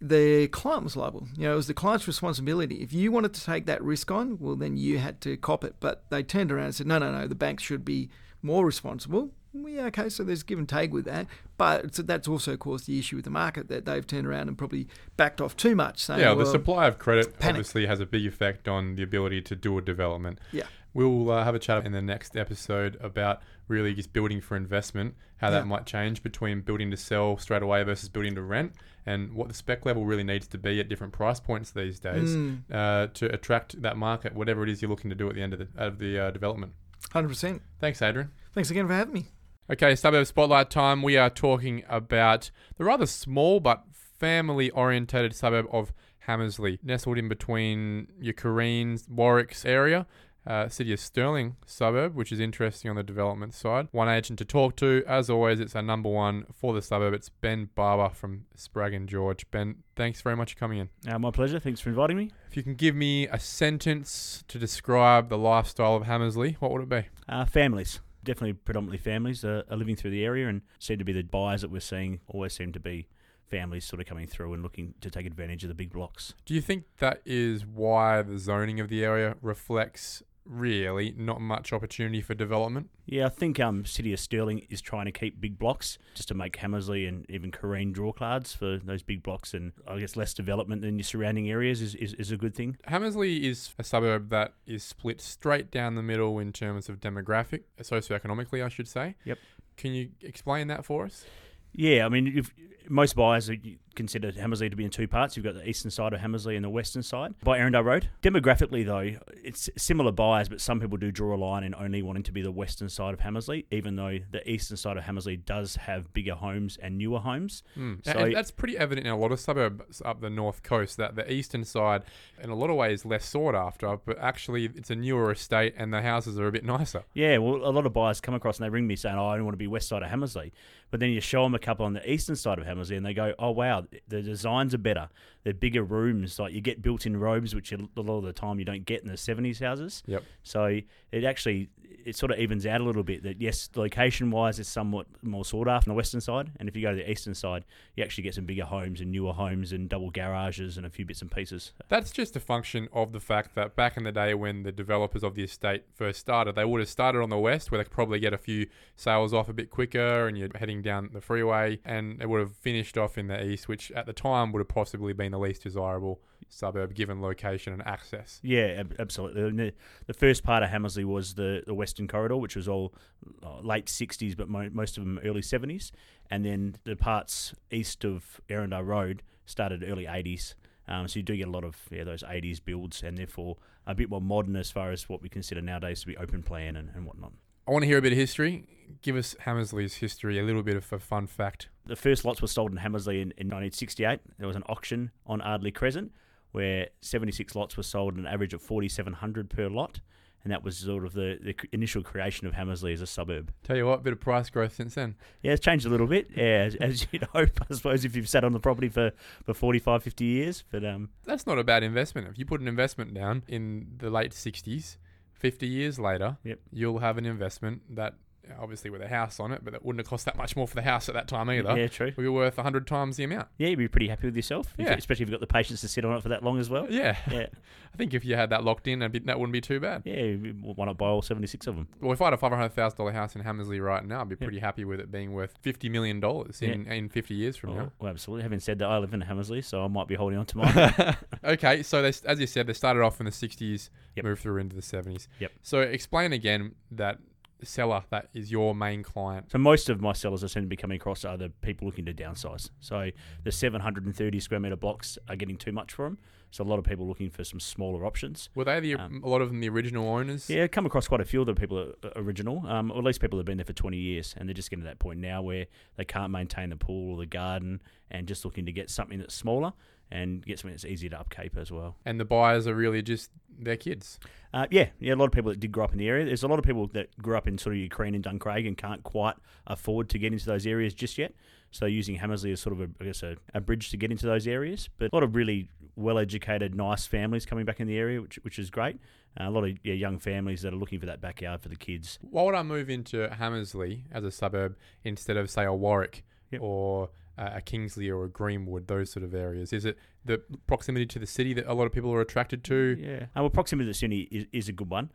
the 0.00 0.48
client 0.48 0.84
was 0.84 0.96
liable. 0.96 1.26
You 1.36 1.44
know, 1.44 1.54
it 1.54 1.56
was 1.56 1.66
the 1.66 1.74
client's 1.74 2.06
responsibility. 2.06 2.76
If 2.76 2.92
you 2.92 3.10
wanted 3.10 3.34
to 3.34 3.44
take 3.44 3.66
that 3.66 3.82
risk 3.82 4.10
on, 4.10 4.38
well, 4.38 4.54
then 4.54 4.76
you 4.76 4.98
had 4.98 5.20
to 5.22 5.36
cop 5.36 5.64
it. 5.64 5.76
But 5.80 6.04
they 6.10 6.22
turned 6.22 6.52
around 6.52 6.66
and 6.66 6.74
said, 6.74 6.86
no, 6.86 6.98
no, 6.98 7.10
no, 7.10 7.26
the 7.26 7.34
banks 7.34 7.62
should 7.62 7.84
be 7.84 8.10
more 8.42 8.64
responsible. 8.64 9.32
Well, 9.54 9.72
yeah, 9.72 9.84
okay, 9.86 10.08
so 10.08 10.24
there's 10.24 10.42
give 10.42 10.58
and 10.58 10.68
take 10.68 10.92
with 10.92 11.04
that. 11.06 11.26
But 11.56 11.92
that's 12.06 12.28
also 12.28 12.56
caused 12.56 12.86
the 12.86 12.98
issue 12.98 13.16
with 13.16 13.24
the 13.24 13.30
market 13.30 13.68
that 13.68 13.84
they've 13.86 14.06
turned 14.06 14.26
around 14.26 14.48
and 14.48 14.56
probably 14.58 14.86
backed 15.16 15.40
off 15.40 15.56
too 15.56 15.74
much. 15.74 16.02
Saying, 16.04 16.20
yeah, 16.20 16.34
the 16.34 16.46
supply 16.46 16.86
of 16.86 16.98
credit 16.98 17.34
obviously 17.42 17.86
has 17.86 17.98
a 18.00 18.06
big 18.06 18.26
effect 18.26 18.68
on 18.68 18.94
the 18.96 19.02
ability 19.02 19.42
to 19.42 19.56
do 19.56 19.76
a 19.78 19.82
development. 19.82 20.38
Yeah. 20.52 20.64
We'll 20.94 21.30
uh, 21.30 21.44
have 21.44 21.54
a 21.54 21.58
chat 21.58 21.84
in 21.86 21.92
the 21.92 22.02
next 22.02 22.36
episode 22.36 22.96
about 23.00 23.40
really 23.68 23.94
just 23.94 24.12
building 24.12 24.40
for 24.40 24.56
investment, 24.56 25.14
how 25.36 25.50
that 25.50 25.58
Yeah. 25.58 25.64
might 25.64 25.86
change 25.86 26.22
between 26.22 26.60
building 26.62 26.90
to 26.90 26.96
sell 26.96 27.36
straight 27.38 27.62
away 27.62 27.82
versus 27.82 28.08
building 28.08 28.34
to 28.36 28.42
rent, 28.42 28.72
and 29.06 29.32
what 29.34 29.48
the 29.48 29.54
spec 29.54 29.84
level 29.86 30.04
really 30.06 30.24
needs 30.24 30.46
to 30.48 30.58
be 30.58 30.80
at 30.80 30.88
different 30.88 31.12
price 31.12 31.40
points 31.40 31.70
these 31.70 31.98
days 32.00 32.34
Mm. 32.34 32.62
uh, 32.72 33.08
to 33.14 33.32
attract 33.32 33.80
that 33.82 33.96
market, 33.96 34.34
whatever 34.34 34.62
it 34.62 34.68
is 34.70 34.80
you're 34.82 34.90
looking 34.90 35.10
to 35.10 35.16
do 35.16 35.28
at 35.28 35.34
the 35.34 35.42
end 35.42 35.52
of 35.52 35.58
the, 35.58 35.68
of 35.76 35.98
the 35.98 36.18
uh, 36.18 36.30
development. 36.30 36.72
100%. 37.12 37.60
Thanks, 37.80 38.00
Adrian. 38.02 38.30
Thanks 38.54 38.70
again 38.70 38.86
for 38.86 38.94
having 38.94 39.14
me. 39.14 39.26
Okay, 39.70 39.94
suburb 39.94 40.26
spotlight 40.26 40.70
time. 40.70 41.02
We 41.02 41.18
are 41.18 41.28
talking 41.28 41.82
about 41.90 42.50
the 42.78 42.84
rather 42.84 43.04
small 43.04 43.60
but 43.60 43.84
family 43.92 44.70
orientated 44.70 45.34
suburb 45.34 45.66
of 45.70 45.92
Hamersley, 46.20 46.78
nestled 46.82 47.18
in 47.18 47.28
between 47.28 48.08
your 48.18 48.32
Carines, 48.32 49.06
Warwick's 49.10 49.66
area. 49.66 50.06
Uh, 50.46 50.66
city 50.66 50.94
of 50.94 51.00
Stirling 51.00 51.56
suburb, 51.66 52.14
which 52.14 52.32
is 52.32 52.40
interesting 52.40 52.88
on 52.88 52.96
the 52.96 53.02
development 53.02 53.52
side. 53.52 53.88
One 53.92 54.08
agent 54.08 54.38
to 54.38 54.46
talk 54.46 54.76
to. 54.76 55.04
As 55.06 55.28
always, 55.28 55.60
it's 55.60 55.76
our 55.76 55.82
number 55.82 56.08
one 56.08 56.46
for 56.54 56.72
the 56.72 56.80
suburb. 56.80 57.12
It's 57.12 57.28
Ben 57.28 57.68
Barber 57.74 58.14
from 58.14 58.46
Sprague 58.54 58.94
and 58.94 59.06
George. 59.06 59.44
Ben, 59.50 59.82
thanks 59.94 60.22
very 60.22 60.36
much 60.36 60.54
for 60.54 60.60
coming 60.60 60.78
in. 60.78 61.12
Uh, 61.12 61.18
my 61.18 61.30
pleasure. 61.30 61.60
Thanks 61.60 61.82
for 61.82 61.90
inviting 61.90 62.16
me. 62.16 62.30
If 62.48 62.56
you 62.56 62.62
can 62.62 62.76
give 62.76 62.94
me 62.94 63.26
a 63.28 63.38
sentence 63.38 64.42
to 64.48 64.58
describe 64.58 65.28
the 65.28 65.36
lifestyle 65.36 65.96
of 65.96 66.04
Hamersley, 66.04 66.56
what 66.60 66.70
would 66.72 66.84
it 66.84 66.88
be? 66.88 67.02
Uh, 67.28 67.44
families, 67.44 68.00
definitely 68.28 68.52
predominantly 68.52 68.98
families 68.98 69.42
uh, 69.42 69.62
are 69.70 69.76
living 69.76 69.96
through 69.96 70.10
the 70.10 70.22
area 70.22 70.48
and 70.48 70.60
seem 70.78 70.98
to 70.98 71.04
be 71.04 71.14
the 71.14 71.22
buyers 71.22 71.62
that 71.62 71.70
we're 71.70 71.80
seeing 71.80 72.20
always 72.28 72.52
seem 72.52 72.72
to 72.72 72.78
be 72.78 73.08
families 73.48 73.86
sort 73.86 74.00
of 74.00 74.06
coming 74.06 74.26
through 74.26 74.52
and 74.52 74.62
looking 74.62 74.92
to 75.00 75.10
take 75.10 75.24
advantage 75.24 75.64
of 75.64 75.68
the 75.68 75.74
big 75.74 75.90
blocks. 75.90 76.34
Do 76.44 76.52
you 76.52 76.60
think 76.60 76.84
that 76.98 77.22
is 77.24 77.64
why 77.64 78.20
the 78.20 78.38
zoning 78.38 78.80
of 78.80 78.90
the 78.90 79.02
area 79.02 79.36
reflects 79.40 80.22
really 80.48 81.14
not 81.16 81.40
much 81.40 81.72
opportunity 81.72 82.20
for 82.20 82.34
development? 82.34 82.90
Yeah, 83.06 83.26
I 83.26 83.28
think 83.28 83.60
um, 83.60 83.84
City 83.84 84.12
of 84.12 84.20
Stirling 84.20 84.66
is 84.70 84.80
trying 84.80 85.06
to 85.06 85.12
keep 85.12 85.40
big 85.40 85.58
blocks 85.58 85.98
just 86.14 86.28
to 86.28 86.34
make 86.34 86.56
Hamersley 86.56 87.06
and 87.06 87.26
even 87.28 87.50
Carine 87.50 87.92
draw 87.92 88.12
cards 88.12 88.54
for 88.54 88.78
those 88.78 89.02
big 89.02 89.22
blocks, 89.22 89.54
and 89.54 89.72
I 89.86 89.98
guess 89.98 90.16
less 90.16 90.34
development 90.34 90.82
than 90.82 90.98
your 90.98 91.04
surrounding 91.04 91.50
areas 91.50 91.80
is, 91.82 91.94
is, 91.94 92.14
is 92.14 92.30
a 92.30 92.36
good 92.36 92.54
thing. 92.54 92.76
Hamersley 92.86 93.46
is 93.46 93.74
a 93.78 93.84
suburb 93.84 94.30
that 94.30 94.54
is 94.66 94.82
split 94.82 95.20
straight 95.20 95.70
down 95.70 95.94
the 95.94 96.02
middle 96.02 96.38
in 96.38 96.52
terms 96.52 96.88
of 96.88 97.00
demographic, 97.00 97.62
socioeconomically, 97.80 98.64
I 98.64 98.68
should 98.68 98.88
say. 98.88 99.14
Yep. 99.24 99.38
Can 99.76 99.92
you 99.92 100.10
explain 100.22 100.68
that 100.68 100.84
for 100.84 101.04
us? 101.04 101.24
Yeah, 101.72 102.06
I 102.06 102.08
mean, 102.08 102.32
if, 102.36 102.52
most 102.88 103.14
buyers 103.14 103.50
consider 103.98 104.32
Hamersley 104.32 104.70
to 104.70 104.76
be 104.76 104.84
in 104.84 104.90
two 104.90 105.06
parts. 105.06 105.36
You've 105.36 105.44
got 105.44 105.54
the 105.54 105.68
eastern 105.68 105.90
side 105.90 106.14
of 106.14 106.20
Hamersley 106.20 106.56
and 106.56 106.64
the 106.64 106.70
western 106.70 107.02
side 107.02 107.34
by 107.44 107.58
Erindale 107.58 107.84
Road. 107.84 108.08
Demographically, 108.22 108.86
though, 108.86 109.18
it's 109.44 109.68
similar 109.76 110.12
buyers, 110.12 110.48
but 110.48 110.60
some 110.62 110.80
people 110.80 110.96
do 110.96 111.10
draw 111.12 111.34
a 111.34 111.36
line 111.36 111.64
in 111.64 111.74
only 111.74 112.00
wanting 112.00 112.22
to 112.22 112.32
be 112.32 112.40
the 112.40 112.50
western 112.50 112.88
side 112.88 113.12
of 113.12 113.20
Hamersley, 113.20 113.66
even 113.70 113.96
though 113.96 114.18
the 114.30 114.48
eastern 114.50 114.76
side 114.78 114.96
of 114.96 115.04
Hamersley 115.04 115.36
does 115.36 115.76
have 115.76 116.12
bigger 116.14 116.34
homes 116.34 116.78
and 116.82 116.96
newer 116.96 117.18
homes. 117.18 117.62
Mm. 117.76 118.04
So- 118.04 118.12
and 118.18 118.34
that's 118.34 118.50
pretty 118.50 118.78
evident 118.78 119.06
in 119.06 119.12
a 119.12 119.18
lot 119.18 119.32
of 119.32 119.40
suburbs 119.40 120.00
up 120.04 120.20
the 120.22 120.30
north 120.30 120.62
coast 120.62 120.96
that 120.96 121.16
the 121.16 121.30
eastern 121.30 121.64
side, 121.64 122.04
in 122.42 122.48
a 122.50 122.54
lot 122.54 122.70
of 122.70 122.76
ways, 122.76 123.04
less 123.04 123.24
sought 123.26 123.54
after, 123.54 123.96
but 124.06 124.16
actually 124.18 124.66
it's 124.74 124.90
a 124.90 124.96
newer 124.96 125.32
estate 125.32 125.74
and 125.76 125.92
the 125.92 126.02
houses 126.02 126.38
are 126.38 126.46
a 126.46 126.52
bit 126.52 126.64
nicer. 126.64 127.02
Yeah, 127.14 127.38
well, 127.38 127.56
a 127.56 127.72
lot 127.72 127.84
of 127.84 127.92
buyers 127.92 128.20
come 128.20 128.34
across 128.34 128.58
and 128.58 128.64
they 128.64 128.70
ring 128.70 128.86
me 128.86 128.94
saying, 128.96 129.16
"Oh, 129.18 129.26
I 129.26 129.36
don't 129.36 129.44
want 129.44 129.54
to 129.54 129.58
be 129.58 129.66
west 129.66 129.88
side 129.88 130.02
of 130.02 130.08
Hamersley," 130.10 130.52
but 130.92 131.00
then 131.00 131.10
you 131.10 131.20
show 131.20 131.42
them 131.42 131.54
a 131.54 131.58
couple 131.58 131.84
on 131.84 131.94
the 131.94 132.10
eastern 132.10 132.36
side 132.36 132.58
of 132.58 132.66
Hamersley, 132.66 132.96
and 132.96 133.04
they 133.04 133.14
go, 133.14 133.34
"Oh, 133.38 133.50
wow, 133.50 133.84
the 134.08 134.22
designs 134.22 134.74
are 134.74 134.78
better. 134.78 135.08
They're 135.44 135.54
bigger 135.54 135.82
rooms. 135.82 136.38
Like 136.38 136.52
you 136.52 136.60
get 136.60 136.82
built-in 136.82 137.16
robes, 137.16 137.54
which 137.54 137.72
a 137.72 137.78
lot 137.96 138.18
of 138.18 138.24
the 138.24 138.32
time 138.32 138.58
you 138.58 138.64
don't 138.64 138.84
get 138.84 139.02
in 139.02 139.08
the 139.08 139.14
'70s 139.14 139.60
houses. 139.60 140.02
Yep. 140.06 140.22
So 140.42 140.80
it 141.12 141.24
actually 141.24 141.68
it 142.04 142.16
sort 142.16 142.32
of 142.32 142.38
evens 142.38 142.66
out 142.66 142.80
a 142.80 142.84
little 142.84 143.02
bit. 143.02 143.22
That 143.22 143.40
yes, 143.40 143.68
location-wise, 143.74 144.58
it's 144.58 144.68
somewhat 144.68 145.06
more 145.22 145.44
sought 145.44 145.68
after 145.68 145.90
on 145.90 145.94
the 145.94 145.96
western 145.96 146.20
side, 146.20 146.52
and 146.58 146.68
if 146.68 146.76
you 146.76 146.82
go 146.82 146.90
to 146.90 146.96
the 146.96 147.10
eastern 147.10 147.34
side, 147.34 147.64
you 147.96 148.04
actually 148.04 148.24
get 148.24 148.34
some 148.34 148.44
bigger 148.44 148.64
homes 148.64 149.00
and 149.00 149.10
newer 149.10 149.32
homes 149.32 149.72
and 149.72 149.88
double 149.88 150.10
garages 150.10 150.76
and 150.76 150.86
a 150.86 150.90
few 150.90 151.04
bits 151.04 151.22
and 151.22 151.30
pieces. 151.30 151.72
That's 151.88 152.10
just 152.10 152.36
a 152.36 152.40
function 152.40 152.88
of 152.92 153.12
the 153.12 153.20
fact 153.20 153.54
that 153.54 153.76
back 153.76 153.96
in 153.96 154.04
the 154.04 154.12
day 154.12 154.34
when 154.34 154.62
the 154.62 154.72
developers 154.72 155.22
of 155.22 155.34
the 155.34 155.44
estate 155.44 155.84
first 155.94 156.20
started, 156.20 156.54
they 156.54 156.64
would 156.64 156.80
have 156.80 156.88
started 156.88 157.20
on 157.20 157.30
the 157.30 157.38
west 157.38 157.70
where 157.70 157.78
they 157.78 157.84
could 157.84 157.92
probably 157.92 158.20
get 158.20 158.32
a 158.32 158.38
few 158.38 158.66
sales 158.96 159.34
off 159.34 159.48
a 159.48 159.52
bit 159.52 159.70
quicker 159.70 160.26
and 160.26 160.38
you're 160.38 160.48
heading 160.54 160.82
down 160.82 161.10
the 161.12 161.20
freeway, 161.20 161.78
and 161.84 162.20
it 162.20 162.28
would 162.28 162.40
have 162.40 162.56
finished 162.56 162.96
off 162.96 163.18
in 163.18 163.28
the 163.28 163.44
east, 163.44 163.68
which 163.68 163.90
at 163.92 164.06
the 164.06 164.12
time 164.12 164.52
would 164.52 164.60
have 164.60 164.68
possibly 164.68 165.12
been 165.12 165.32
the 165.32 165.38
least 165.38 165.62
desirable 165.62 166.20
suburb 166.48 166.94
given 166.94 167.20
location 167.20 167.72
and 167.72 167.86
access. 167.86 168.40
Yeah, 168.42 168.76
ab- 168.78 168.96
absolutely. 168.98 169.42
And 169.42 169.58
the, 169.58 169.72
the 170.06 170.14
first 170.14 170.42
part 170.42 170.62
of 170.62 170.70
Hamersley 170.70 171.04
was 171.04 171.34
the, 171.34 171.62
the 171.66 171.74
Western 171.74 172.08
Corridor, 172.08 172.36
which 172.36 172.56
was 172.56 172.68
all 172.68 172.94
uh, 173.42 173.60
late 173.60 173.86
60s, 173.86 174.36
but 174.36 174.48
mo- 174.48 174.70
most 174.72 174.98
of 174.98 175.04
them 175.04 175.20
early 175.24 175.42
70s. 175.42 175.90
And 176.30 176.44
then 176.44 176.76
the 176.84 176.96
parts 176.96 177.54
east 177.70 178.04
of 178.04 178.40
Erindale 178.48 178.86
Road 178.86 179.22
started 179.46 179.84
early 179.86 180.04
80s. 180.04 180.54
Um, 180.86 181.06
so 181.06 181.18
you 181.18 181.22
do 181.22 181.36
get 181.36 181.48
a 181.48 181.50
lot 181.50 181.64
of 181.64 181.76
yeah, 181.90 182.04
those 182.04 182.22
80s 182.22 182.64
builds 182.64 183.02
and 183.02 183.18
therefore 183.18 183.58
a 183.86 183.94
bit 183.94 184.08
more 184.08 184.20
modern 184.20 184.56
as 184.56 184.70
far 184.70 184.90
as 184.90 185.08
what 185.08 185.22
we 185.22 185.28
consider 185.28 185.60
nowadays 185.60 186.00
to 186.00 186.06
be 186.06 186.16
open 186.16 186.42
plan 186.42 186.76
and, 186.76 186.90
and 186.94 187.04
whatnot. 187.04 187.32
I 187.66 187.70
want 187.70 187.82
to 187.82 187.86
hear 187.86 187.98
a 187.98 188.02
bit 188.02 188.12
of 188.12 188.18
history. 188.18 188.64
Give 189.02 189.16
us 189.16 189.36
Hamersley's 189.40 189.96
history, 189.96 190.38
a 190.38 190.42
little 190.42 190.62
bit 190.62 190.76
of 190.76 190.90
a 190.90 190.98
fun 190.98 191.26
fact. 191.26 191.68
The 191.84 191.96
first 191.96 192.24
lots 192.24 192.40
were 192.40 192.48
sold 192.48 192.70
in 192.70 192.78
Hamersley 192.78 193.16
in, 193.16 193.32
in 193.32 193.48
1968. 193.48 194.20
There 194.38 194.46
was 194.46 194.56
an 194.56 194.62
auction 194.70 195.10
on 195.26 195.42
Ardley 195.42 195.70
Crescent 195.70 196.12
where 196.52 196.88
76 197.00 197.54
lots 197.54 197.76
were 197.76 197.82
sold 197.82 198.14
at 198.14 198.18
an 198.20 198.26
average 198.26 198.54
of 198.54 198.62
4,700 198.62 199.50
per 199.50 199.68
lot. 199.68 200.00
And 200.44 200.52
that 200.52 200.62
was 200.62 200.78
sort 200.78 201.04
of 201.04 201.14
the, 201.14 201.36
the 201.42 201.54
initial 201.72 202.00
creation 202.02 202.46
of 202.46 202.54
Hamersley 202.54 202.92
as 202.92 203.00
a 203.00 203.06
suburb. 203.08 203.52
Tell 203.64 203.76
you 203.76 203.86
what, 203.86 204.04
bit 204.04 204.12
of 204.12 204.20
price 204.20 204.48
growth 204.48 204.74
since 204.76 204.94
then. 204.94 205.16
Yeah, 205.42 205.52
it's 205.52 205.60
changed 205.64 205.84
a 205.84 205.88
little 205.88 206.06
bit, 206.06 206.28
yeah, 206.34 206.44
as, 206.68 206.74
as 206.76 207.06
you'd 207.12 207.24
hope, 207.24 207.60
I 207.68 207.74
suppose, 207.74 208.04
if 208.04 208.14
you've 208.14 208.28
sat 208.28 208.44
on 208.44 208.52
the 208.52 208.60
property 208.60 208.88
for, 208.88 209.10
for 209.44 209.52
45, 209.52 210.02
50 210.04 210.24
years. 210.24 210.64
But 210.70 210.84
um, 210.84 211.10
That's 211.24 211.44
not 211.46 211.58
a 211.58 211.64
bad 211.64 211.82
investment. 211.82 212.28
If 212.28 212.38
you 212.38 212.46
put 212.46 212.60
an 212.60 212.68
investment 212.68 213.12
down 213.14 213.42
in 213.48 213.88
the 213.98 214.10
late 214.10 214.30
60s, 214.30 214.96
50 215.32 215.66
years 215.66 215.98
later, 215.98 216.38
Yep. 216.44 216.60
you'll 216.72 216.98
have 217.00 217.18
an 217.18 217.26
investment 217.26 217.82
that 217.96 218.14
obviously 218.60 218.90
with 218.90 219.02
a 219.02 219.08
house 219.08 219.40
on 219.40 219.52
it, 219.52 219.64
but 219.64 219.74
it 219.74 219.84
wouldn't 219.84 220.00
have 220.00 220.08
cost 220.08 220.24
that 220.26 220.36
much 220.36 220.56
more 220.56 220.66
for 220.68 220.74
the 220.74 220.82
house 220.82 221.08
at 221.08 221.14
that 221.14 221.28
time 221.28 221.50
either. 221.50 221.76
yeah, 221.76 221.88
true. 221.88 222.12
Would 222.16 222.22
be 222.22 222.28
worth 222.28 222.56
100 222.56 222.86
times 222.86 223.16
the 223.16 223.24
amount. 223.24 223.48
Yeah, 223.58 223.68
you'd 223.68 223.78
be 223.78 223.88
pretty 223.88 224.08
happy 224.08 224.26
with 224.28 224.36
yourself, 224.36 224.74
if- 224.78 224.86
Yeah. 224.86 224.94
especially 224.94 225.24
if 225.24 225.28
you've 225.30 225.40
got 225.40 225.46
the 225.46 225.52
patience 225.52 225.80
to 225.82 225.88
sit 225.88 226.04
on 226.04 226.16
it 226.16 226.22
for 226.22 226.28
that 226.30 226.42
long 226.42 226.58
as 226.58 226.70
well. 226.70 226.86
Yeah. 226.90 227.16
Yeah, 227.30 227.46
I 227.94 227.96
think 227.96 228.14
if 228.14 228.24
you 228.24 228.36
had 228.36 228.50
that 228.50 228.64
locked 228.64 228.86
in, 228.88 229.00
bit- 229.10 229.26
that 229.26 229.38
wouldn't 229.38 229.52
be 229.52 229.60
too 229.60 229.80
bad. 229.80 230.02
yeah, 230.04 230.32
why 230.62 230.86
not 230.86 230.96
buy 230.98 231.06
all 231.06 231.22
76 231.22 231.66
of 231.66 231.76
them? 231.76 231.88
Well, 232.00 232.12
if 232.12 232.20
I 232.22 232.26
had 232.26 232.34
a 232.34 232.36
$500,000 232.36 233.12
house 233.12 233.34
in 233.34 233.42
Hamersley 233.42 233.80
right 233.80 234.04
now, 234.04 234.20
I'd 234.20 234.28
be 234.28 234.36
pretty 234.36 234.58
happy 234.58 234.84
with 234.84 235.00
it 235.00 235.10
being 235.10 235.32
worth 235.32 235.60
$50 235.62 235.90
million 235.90 236.22
in, 236.60 236.90
in 236.92 237.08
50 237.08 237.34
years 237.34 237.56
from 237.56 237.70
oh, 237.70 237.74
now. 237.74 237.82
Oh, 237.86 237.92
well, 238.00 238.10
absolutely. 238.10 238.42
Having 238.42 238.60
said 238.60 238.78
that, 238.80 238.88
I 238.88 238.98
live 238.98 239.14
in 239.14 239.20
Hamersley, 239.22 239.62
so 239.62 239.84
I 239.84 239.88
might 239.88 240.08
be 240.08 240.14
holding 240.14 240.38
on 240.38 240.46
to 240.46 240.58
mine. 240.58 241.16
okay, 241.44 241.82
so 241.82 242.02
they, 242.02 242.12
as 242.24 242.38
you 242.40 242.46
said, 242.46 242.66
they 242.66 242.72
started 242.72 243.02
off 243.02 243.20
in 243.20 243.26
the 243.26 243.32
60s, 243.32 243.90
Yep. 244.16 244.24
moved 244.24 244.42
through 244.42 244.56
into 244.58 244.74
the 244.74 244.82
70s. 244.82 245.28
Yep. 245.38 245.52
So 245.62 245.80
explain 245.80 246.32
again 246.32 246.74
that 246.90 247.18
seller 247.62 248.02
that 248.10 248.28
is 248.34 248.50
your 248.50 248.74
main 248.74 249.02
client. 249.02 249.50
So 249.50 249.58
most 249.58 249.88
of 249.88 250.00
my 250.00 250.12
sellers 250.12 250.44
I 250.44 250.46
seem 250.46 250.62
to 250.62 250.68
be 250.68 250.76
coming 250.76 250.96
across 250.96 251.24
are 251.24 251.36
the 251.36 251.50
people 251.60 251.86
looking 251.86 252.04
to 252.06 252.14
downsize. 252.14 252.70
So 252.80 253.10
the 253.44 253.52
730 253.52 254.40
square 254.40 254.60
meter 254.60 254.76
blocks 254.76 255.18
are 255.28 255.36
getting 255.36 255.56
too 255.56 255.72
much 255.72 255.92
for 255.92 256.04
them. 256.04 256.18
So 256.50 256.64
a 256.64 256.66
lot 256.66 256.78
of 256.78 256.84
people 256.84 257.06
looking 257.06 257.28
for 257.30 257.44
some 257.44 257.60
smaller 257.60 258.06
options. 258.06 258.48
Were 258.54 258.64
they 258.64 258.80
the 258.80 258.94
Um, 258.94 259.20
a 259.22 259.28
lot 259.28 259.42
of 259.42 259.48
them 259.48 259.60
the 259.60 259.68
original 259.68 260.08
owners? 260.08 260.48
Yeah, 260.48 260.66
come 260.66 260.86
across 260.86 261.06
quite 261.06 261.20
a 261.20 261.24
few 261.26 261.40
of 261.40 261.46
the 261.46 261.54
people 261.54 261.92
that 262.00 262.16
are 262.16 262.22
original, 262.22 262.66
um, 262.66 262.90
or 262.90 262.98
at 262.98 263.04
least 263.04 263.20
people 263.20 263.36
that 263.36 263.40
have 263.40 263.46
been 263.46 263.58
there 263.58 263.66
for 263.66 263.74
20 263.74 263.98
years, 263.98 264.34
and 264.36 264.48
they're 264.48 264.54
just 264.54 264.70
getting 264.70 264.82
to 264.82 264.88
that 264.88 264.98
point 264.98 265.20
now 265.20 265.42
where 265.42 265.66
they 265.96 266.04
can't 266.06 266.30
maintain 266.32 266.70
the 266.70 266.76
pool 266.76 267.12
or 267.12 267.18
the 267.18 267.26
garden, 267.26 267.82
and 268.10 268.26
just 268.26 268.44
looking 268.46 268.64
to 268.64 268.72
get 268.72 268.88
something 268.88 269.18
that's 269.18 269.34
smaller 269.34 269.74
and 270.10 270.44
get 270.44 270.58
something 270.58 270.72
that's 270.74 270.84
easier 270.84 271.10
to 271.10 271.20
upkeep 271.20 271.56
as 271.56 271.70
well. 271.70 271.96
And 272.04 272.18
the 272.18 272.24
buyers 272.24 272.66
are 272.66 272.74
really 272.74 273.02
just 273.02 273.30
their 273.58 273.76
kids. 273.76 274.18
Uh, 274.54 274.66
yeah, 274.70 274.88
yeah, 274.98 275.14
a 275.14 275.16
lot 275.16 275.26
of 275.26 275.32
people 275.32 275.50
that 275.50 275.60
did 275.60 275.72
grow 275.72 275.84
up 275.84 275.92
in 275.92 275.98
the 275.98 276.08
area. 276.08 276.24
There's 276.24 276.42
a 276.42 276.48
lot 276.48 276.58
of 276.58 276.64
people 276.64 276.86
that 276.88 277.16
grew 277.20 277.36
up 277.36 277.46
in 277.46 277.58
sort 277.58 277.76
of 277.76 277.90
Carine 277.90 278.14
and 278.14 278.24
Duncraig 278.24 278.66
and 278.66 278.76
can't 278.76 279.02
quite 279.02 279.34
afford 279.66 280.08
to 280.10 280.18
get 280.18 280.32
into 280.32 280.46
those 280.46 280.66
areas 280.66 280.94
just 280.94 281.18
yet. 281.18 281.34
So 281.70 281.84
using 281.84 282.16
Hamersley 282.16 282.52
as 282.52 282.60
sort 282.60 282.72
of, 282.72 282.80
a, 282.80 282.88
I 283.00 283.04
guess, 283.04 283.22
a, 283.22 283.36
a 283.52 283.60
bridge 283.60 283.90
to 283.90 283.98
get 283.98 284.10
into 284.10 284.24
those 284.26 284.46
areas. 284.46 284.88
But 284.96 285.12
a 285.12 285.16
lot 285.16 285.22
of 285.22 285.36
really 285.36 285.68
well-educated, 285.96 286.74
nice 286.74 287.06
families 287.06 287.44
coming 287.44 287.64
back 287.66 287.80
in 287.80 287.86
the 287.86 287.98
area, 287.98 288.22
which 288.22 288.36
which 288.42 288.58
is 288.58 288.70
great. 288.70 288.98
Uh, 289.38 289.48
a 289.48 289.50
lot 289.50 289.64
of 289.64 289.76
yeah, 289.84 289.92
young 289.92 290.18
families 290.18 290.62
that 290.62 290.72
are 290.72 290.76
looking 290.76 290.98
for 290.98 291.06
that 291.06 291.20
backyard 291.20 291.60
for 291.60 291.68
the 291.68 291.76
kids. 291.76 292.18
Why 292.22 292.42
would 292.44 292.54
I 292.54 292.62
move 292.62 292.88
into 292.88 293.28
Hamersley 293.28 294.04
as 294.10 294.24
a 294.24 294.30
suburb 294.30 294.76
instead 295.04 295.36
of 295.36 295.50
say 295.50 295.64
a 295.64 295.74
Warwick 295.74 296.24
Yep. 296.50 296.62
or 296.62 297.10
uh, 297.38 297.50
a 297.54 297.60
Kingsley 297.60 298.10
or 298.10 298.24
a 298.24 298.28
Greenwood, 298.28 298.88
those 298.88 299.10
sort 299.10 299.24
of 299.24 299.34
areas? 299.34 299.72
Is 299.72 299.84
it 299.84 299.96
the 300.24 300.42
proximity 300.66 301.06
to 301.06 301.18
the 301.18 301.26
city 301.26 301.54
that 301.54 301.66
a 301.66 301.74
lot 301.74 301.86
of 301.86 301.92
people 301.92 302.12
are 302.12 302.20
attracted 302.20 302.64
to? 302.64 302.96
Yeah. 303.00 303.26
Uh, 303.36 303.42
well, 303.42 303.50
proximity 303.50 303.86
to 303.86 303.90
the 303.90 303.98
city 303.98 304.28
is, 304.30 304.46
is 304.52 304.68
a 304.68 304.72
good 304.72 304.90
one. 304.90 305.10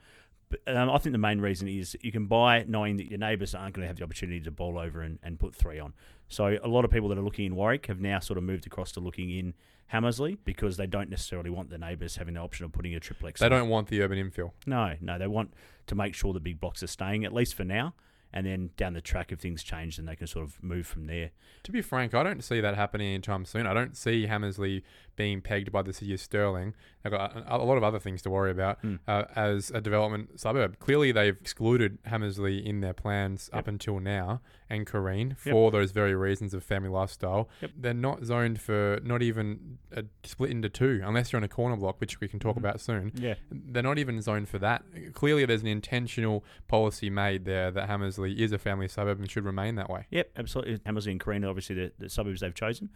But 0.49 0.75
um, 0.75 0.89
I 0.89 0.97
think 0.99 1.13
the 1.13 1.19
main 1.19 1.41
reason 1.41 1.67
is 1.67 1.97
you 2.01 2.11
can 2.11 2.27
buy 2.27 2.63
knowing 2.67 2.97
that 2.97 3.09
your 3.09 3.17
neighbours 3.17 3.55
aren't 3.55 3.73
going 3.73 3.83
to 3.83 3.87
have 3.87 3.97
the 3.97 4.03
opportunity 4.03 4.39
to 4.41 4.51
bowl 4.51 4.77
over 4.77 5.01
and, 5.01 5.17
and 5.23 5.39
put 5.39 5.55
three 5.55 5.79
on. 5.79 5.93
So 6.27 6.57
a 6.63 6.67
lot 6.67 6.85
of 6.85 6.91
people 6.91 7.09
that 7.09 7.17
are 7.17 7.23
looking 7.23 7.45
in 7.45 7.55
Warwick 7.55 7.87
have 7.87 7.99
now 7.99 8.19
sort 8.19 8.37
of 8.37 8.43
moved 8.43 8.67
across 8.67 8.91
to 8.93 8.99
looking 8.99 9.29
in 9.31 9.53
Hamersley 9.87 10.37
because 10.45 10.77
they 10.77 10.87
don't 10.87 11.09
necessarily 11.09 11.49
want 11.49 11.69
the 11.69 11.77
neighbours 11.77 12.15
having 12.15 12.35
the 12.35 12.39
option 12.39 12.65
of 12.65 12.71
putting 12.71 12.95
a 12.95 12.99
triplex. 12.99 13.39
They 13.39 13.47
on. 13.47 13.51
don't 13.51 13.69
want 13.69 13.87
the 13.87 14.01
urban 14.01 14.17
infill. 14.17 14.51
No, 14.65 14.95
no, 15.01 15.17
they 15.17 15.27
want 15.27 15.53
to 15.87 15.95
make 15.95 16.13
sure 16.15 16.33
the 16.33 16.39
big 16.39 16.59
blocks 16.59 16.81
are 16.83 16.87
staying 16.87 17.25
at 17.25 17.33
least 17.33 17.55
for 17.55 17.63
now, 17.63 17.93
and 18.33 18.45
then 18.45 18.71
down 18.77 18.93
the 18.93 19.01
track, 19.01 19.31
if 19.31 19.39
things 19.39 19.63
change, 19.63 19.97
then 19.97 20.05
they 20.05 20.15
can 20.15 20.27
sort 20.27 20.45
of 20.45 20.61
move 20.63 20.87
from 20.87 21.05
there. 21.05 21.31
To 21.63 21.71
be 21.71 21.81
frank, 21.81 22.13
I 22.13 22.23
don't 22.23 22.43
see 22.43 22.59
that 22.61 22.75
happening 22.75 23.07
anytime 23.07 23.45
soon. 23.45 23.67
I 23.67 23.73
don't 23.73 23.95
see 23.95 24.25
Hamersley 24.25 24.83
being 25.15 25.41
pegged 25.41 25.71
by 25.71 25.81
the 25.81 25.93
city 25.93 26.13
of 26.13 26.19
Stirling. 26.19 26.73
They've 27.03 27.11
got 27.11 27.35
a, 27.35 27.55
a 27.55 27.57
lot 27.57 27.77
of 27.77 27.83
other 27.83 27.99
things 27.99 28.21
to 28.23 28.29
worry 28.29 28.51
about 28.51 28.79
Hmm. 28.81 28.95
uh, 29.07 29.23
as 29.35 29.69
a 29.71 29.79
development 29.81 30.39
suburb. 30.39 30.79
Clearly, 30.79 31.11
they've 31.11 31.37
excluded 31.39 31.99
Hamersley 32.05 32.65
in 32.65 32.81
their 32.81 32.93
plans 32.93 33.49
up 33.53 33.67
until 33.67 33.99
now 33.99 34.41
and 34.69 34.87
Carine 34.87 35.35
for 35.37 35.69
those 35.69 35.91
very 35.91 36.15
reasons 36.15 36.53
of 36.53 36.63
family 36.63 36.89
lifestyle. 36.89 37.49
Yep. 37.61 37.71
They're 37.77 37.93
not 37.93 38.23
zoned 38.25 38.59
for 38.59 38.99
not 39.03 39.21
even 39.21 39.77
a 39.91 40.03
split 40.23 40.49
into 40.49 40.69
two, 40.69 41.01
unless 41.03 41.31
you're 41.31 41.37
on 41.39 41.43
a 41.43 41.47
corner 41.49 41.75
block, 41.75 41.99
which 41.99 42.19
we 42.19 42.27
can 42.27 42.39
talk 42.39 42.55
Mhm. 42.55 42.59
about 42.59 42.81
soon. 42.81 43.11
Yeah, 43.15 43.35
They're 43.51 43.83
not 43.83 43.99
even 43.99 44.19
zoned 44.21 44.49
for 44.49 44.57
that. 44.59 44.83
Clearly, 45.13 45.45
there's 45.45 45.61
an 45.61 45.67
intentional 45.67 46.43
policy 46.67 47.09
made 47.09 47.45
there 47.45 47.69
that 47.71 47.87
Hamersley 47.87 48.41
is 48.41 48.51
a 48.51 48.57
family 48.57 48.87
suburb 48.87 49.19
and 49.19 49.29
should 49.29 49.45
remain 49.45 49.75
that 49.75 49.89
way. 49.89 50.07
Yep, 50.09 50.31
absolutely. 50.37 50.79
Hamersley 50.85 51.11
and 51.11 51.19
Carina, 51.21 51.49
obviously 51.49 51.75
the, 51.75 51.91
the 51.99 52.09
suburbs 52.09 52.39
they've 52.41 52.53
chosen, 52.55 52.89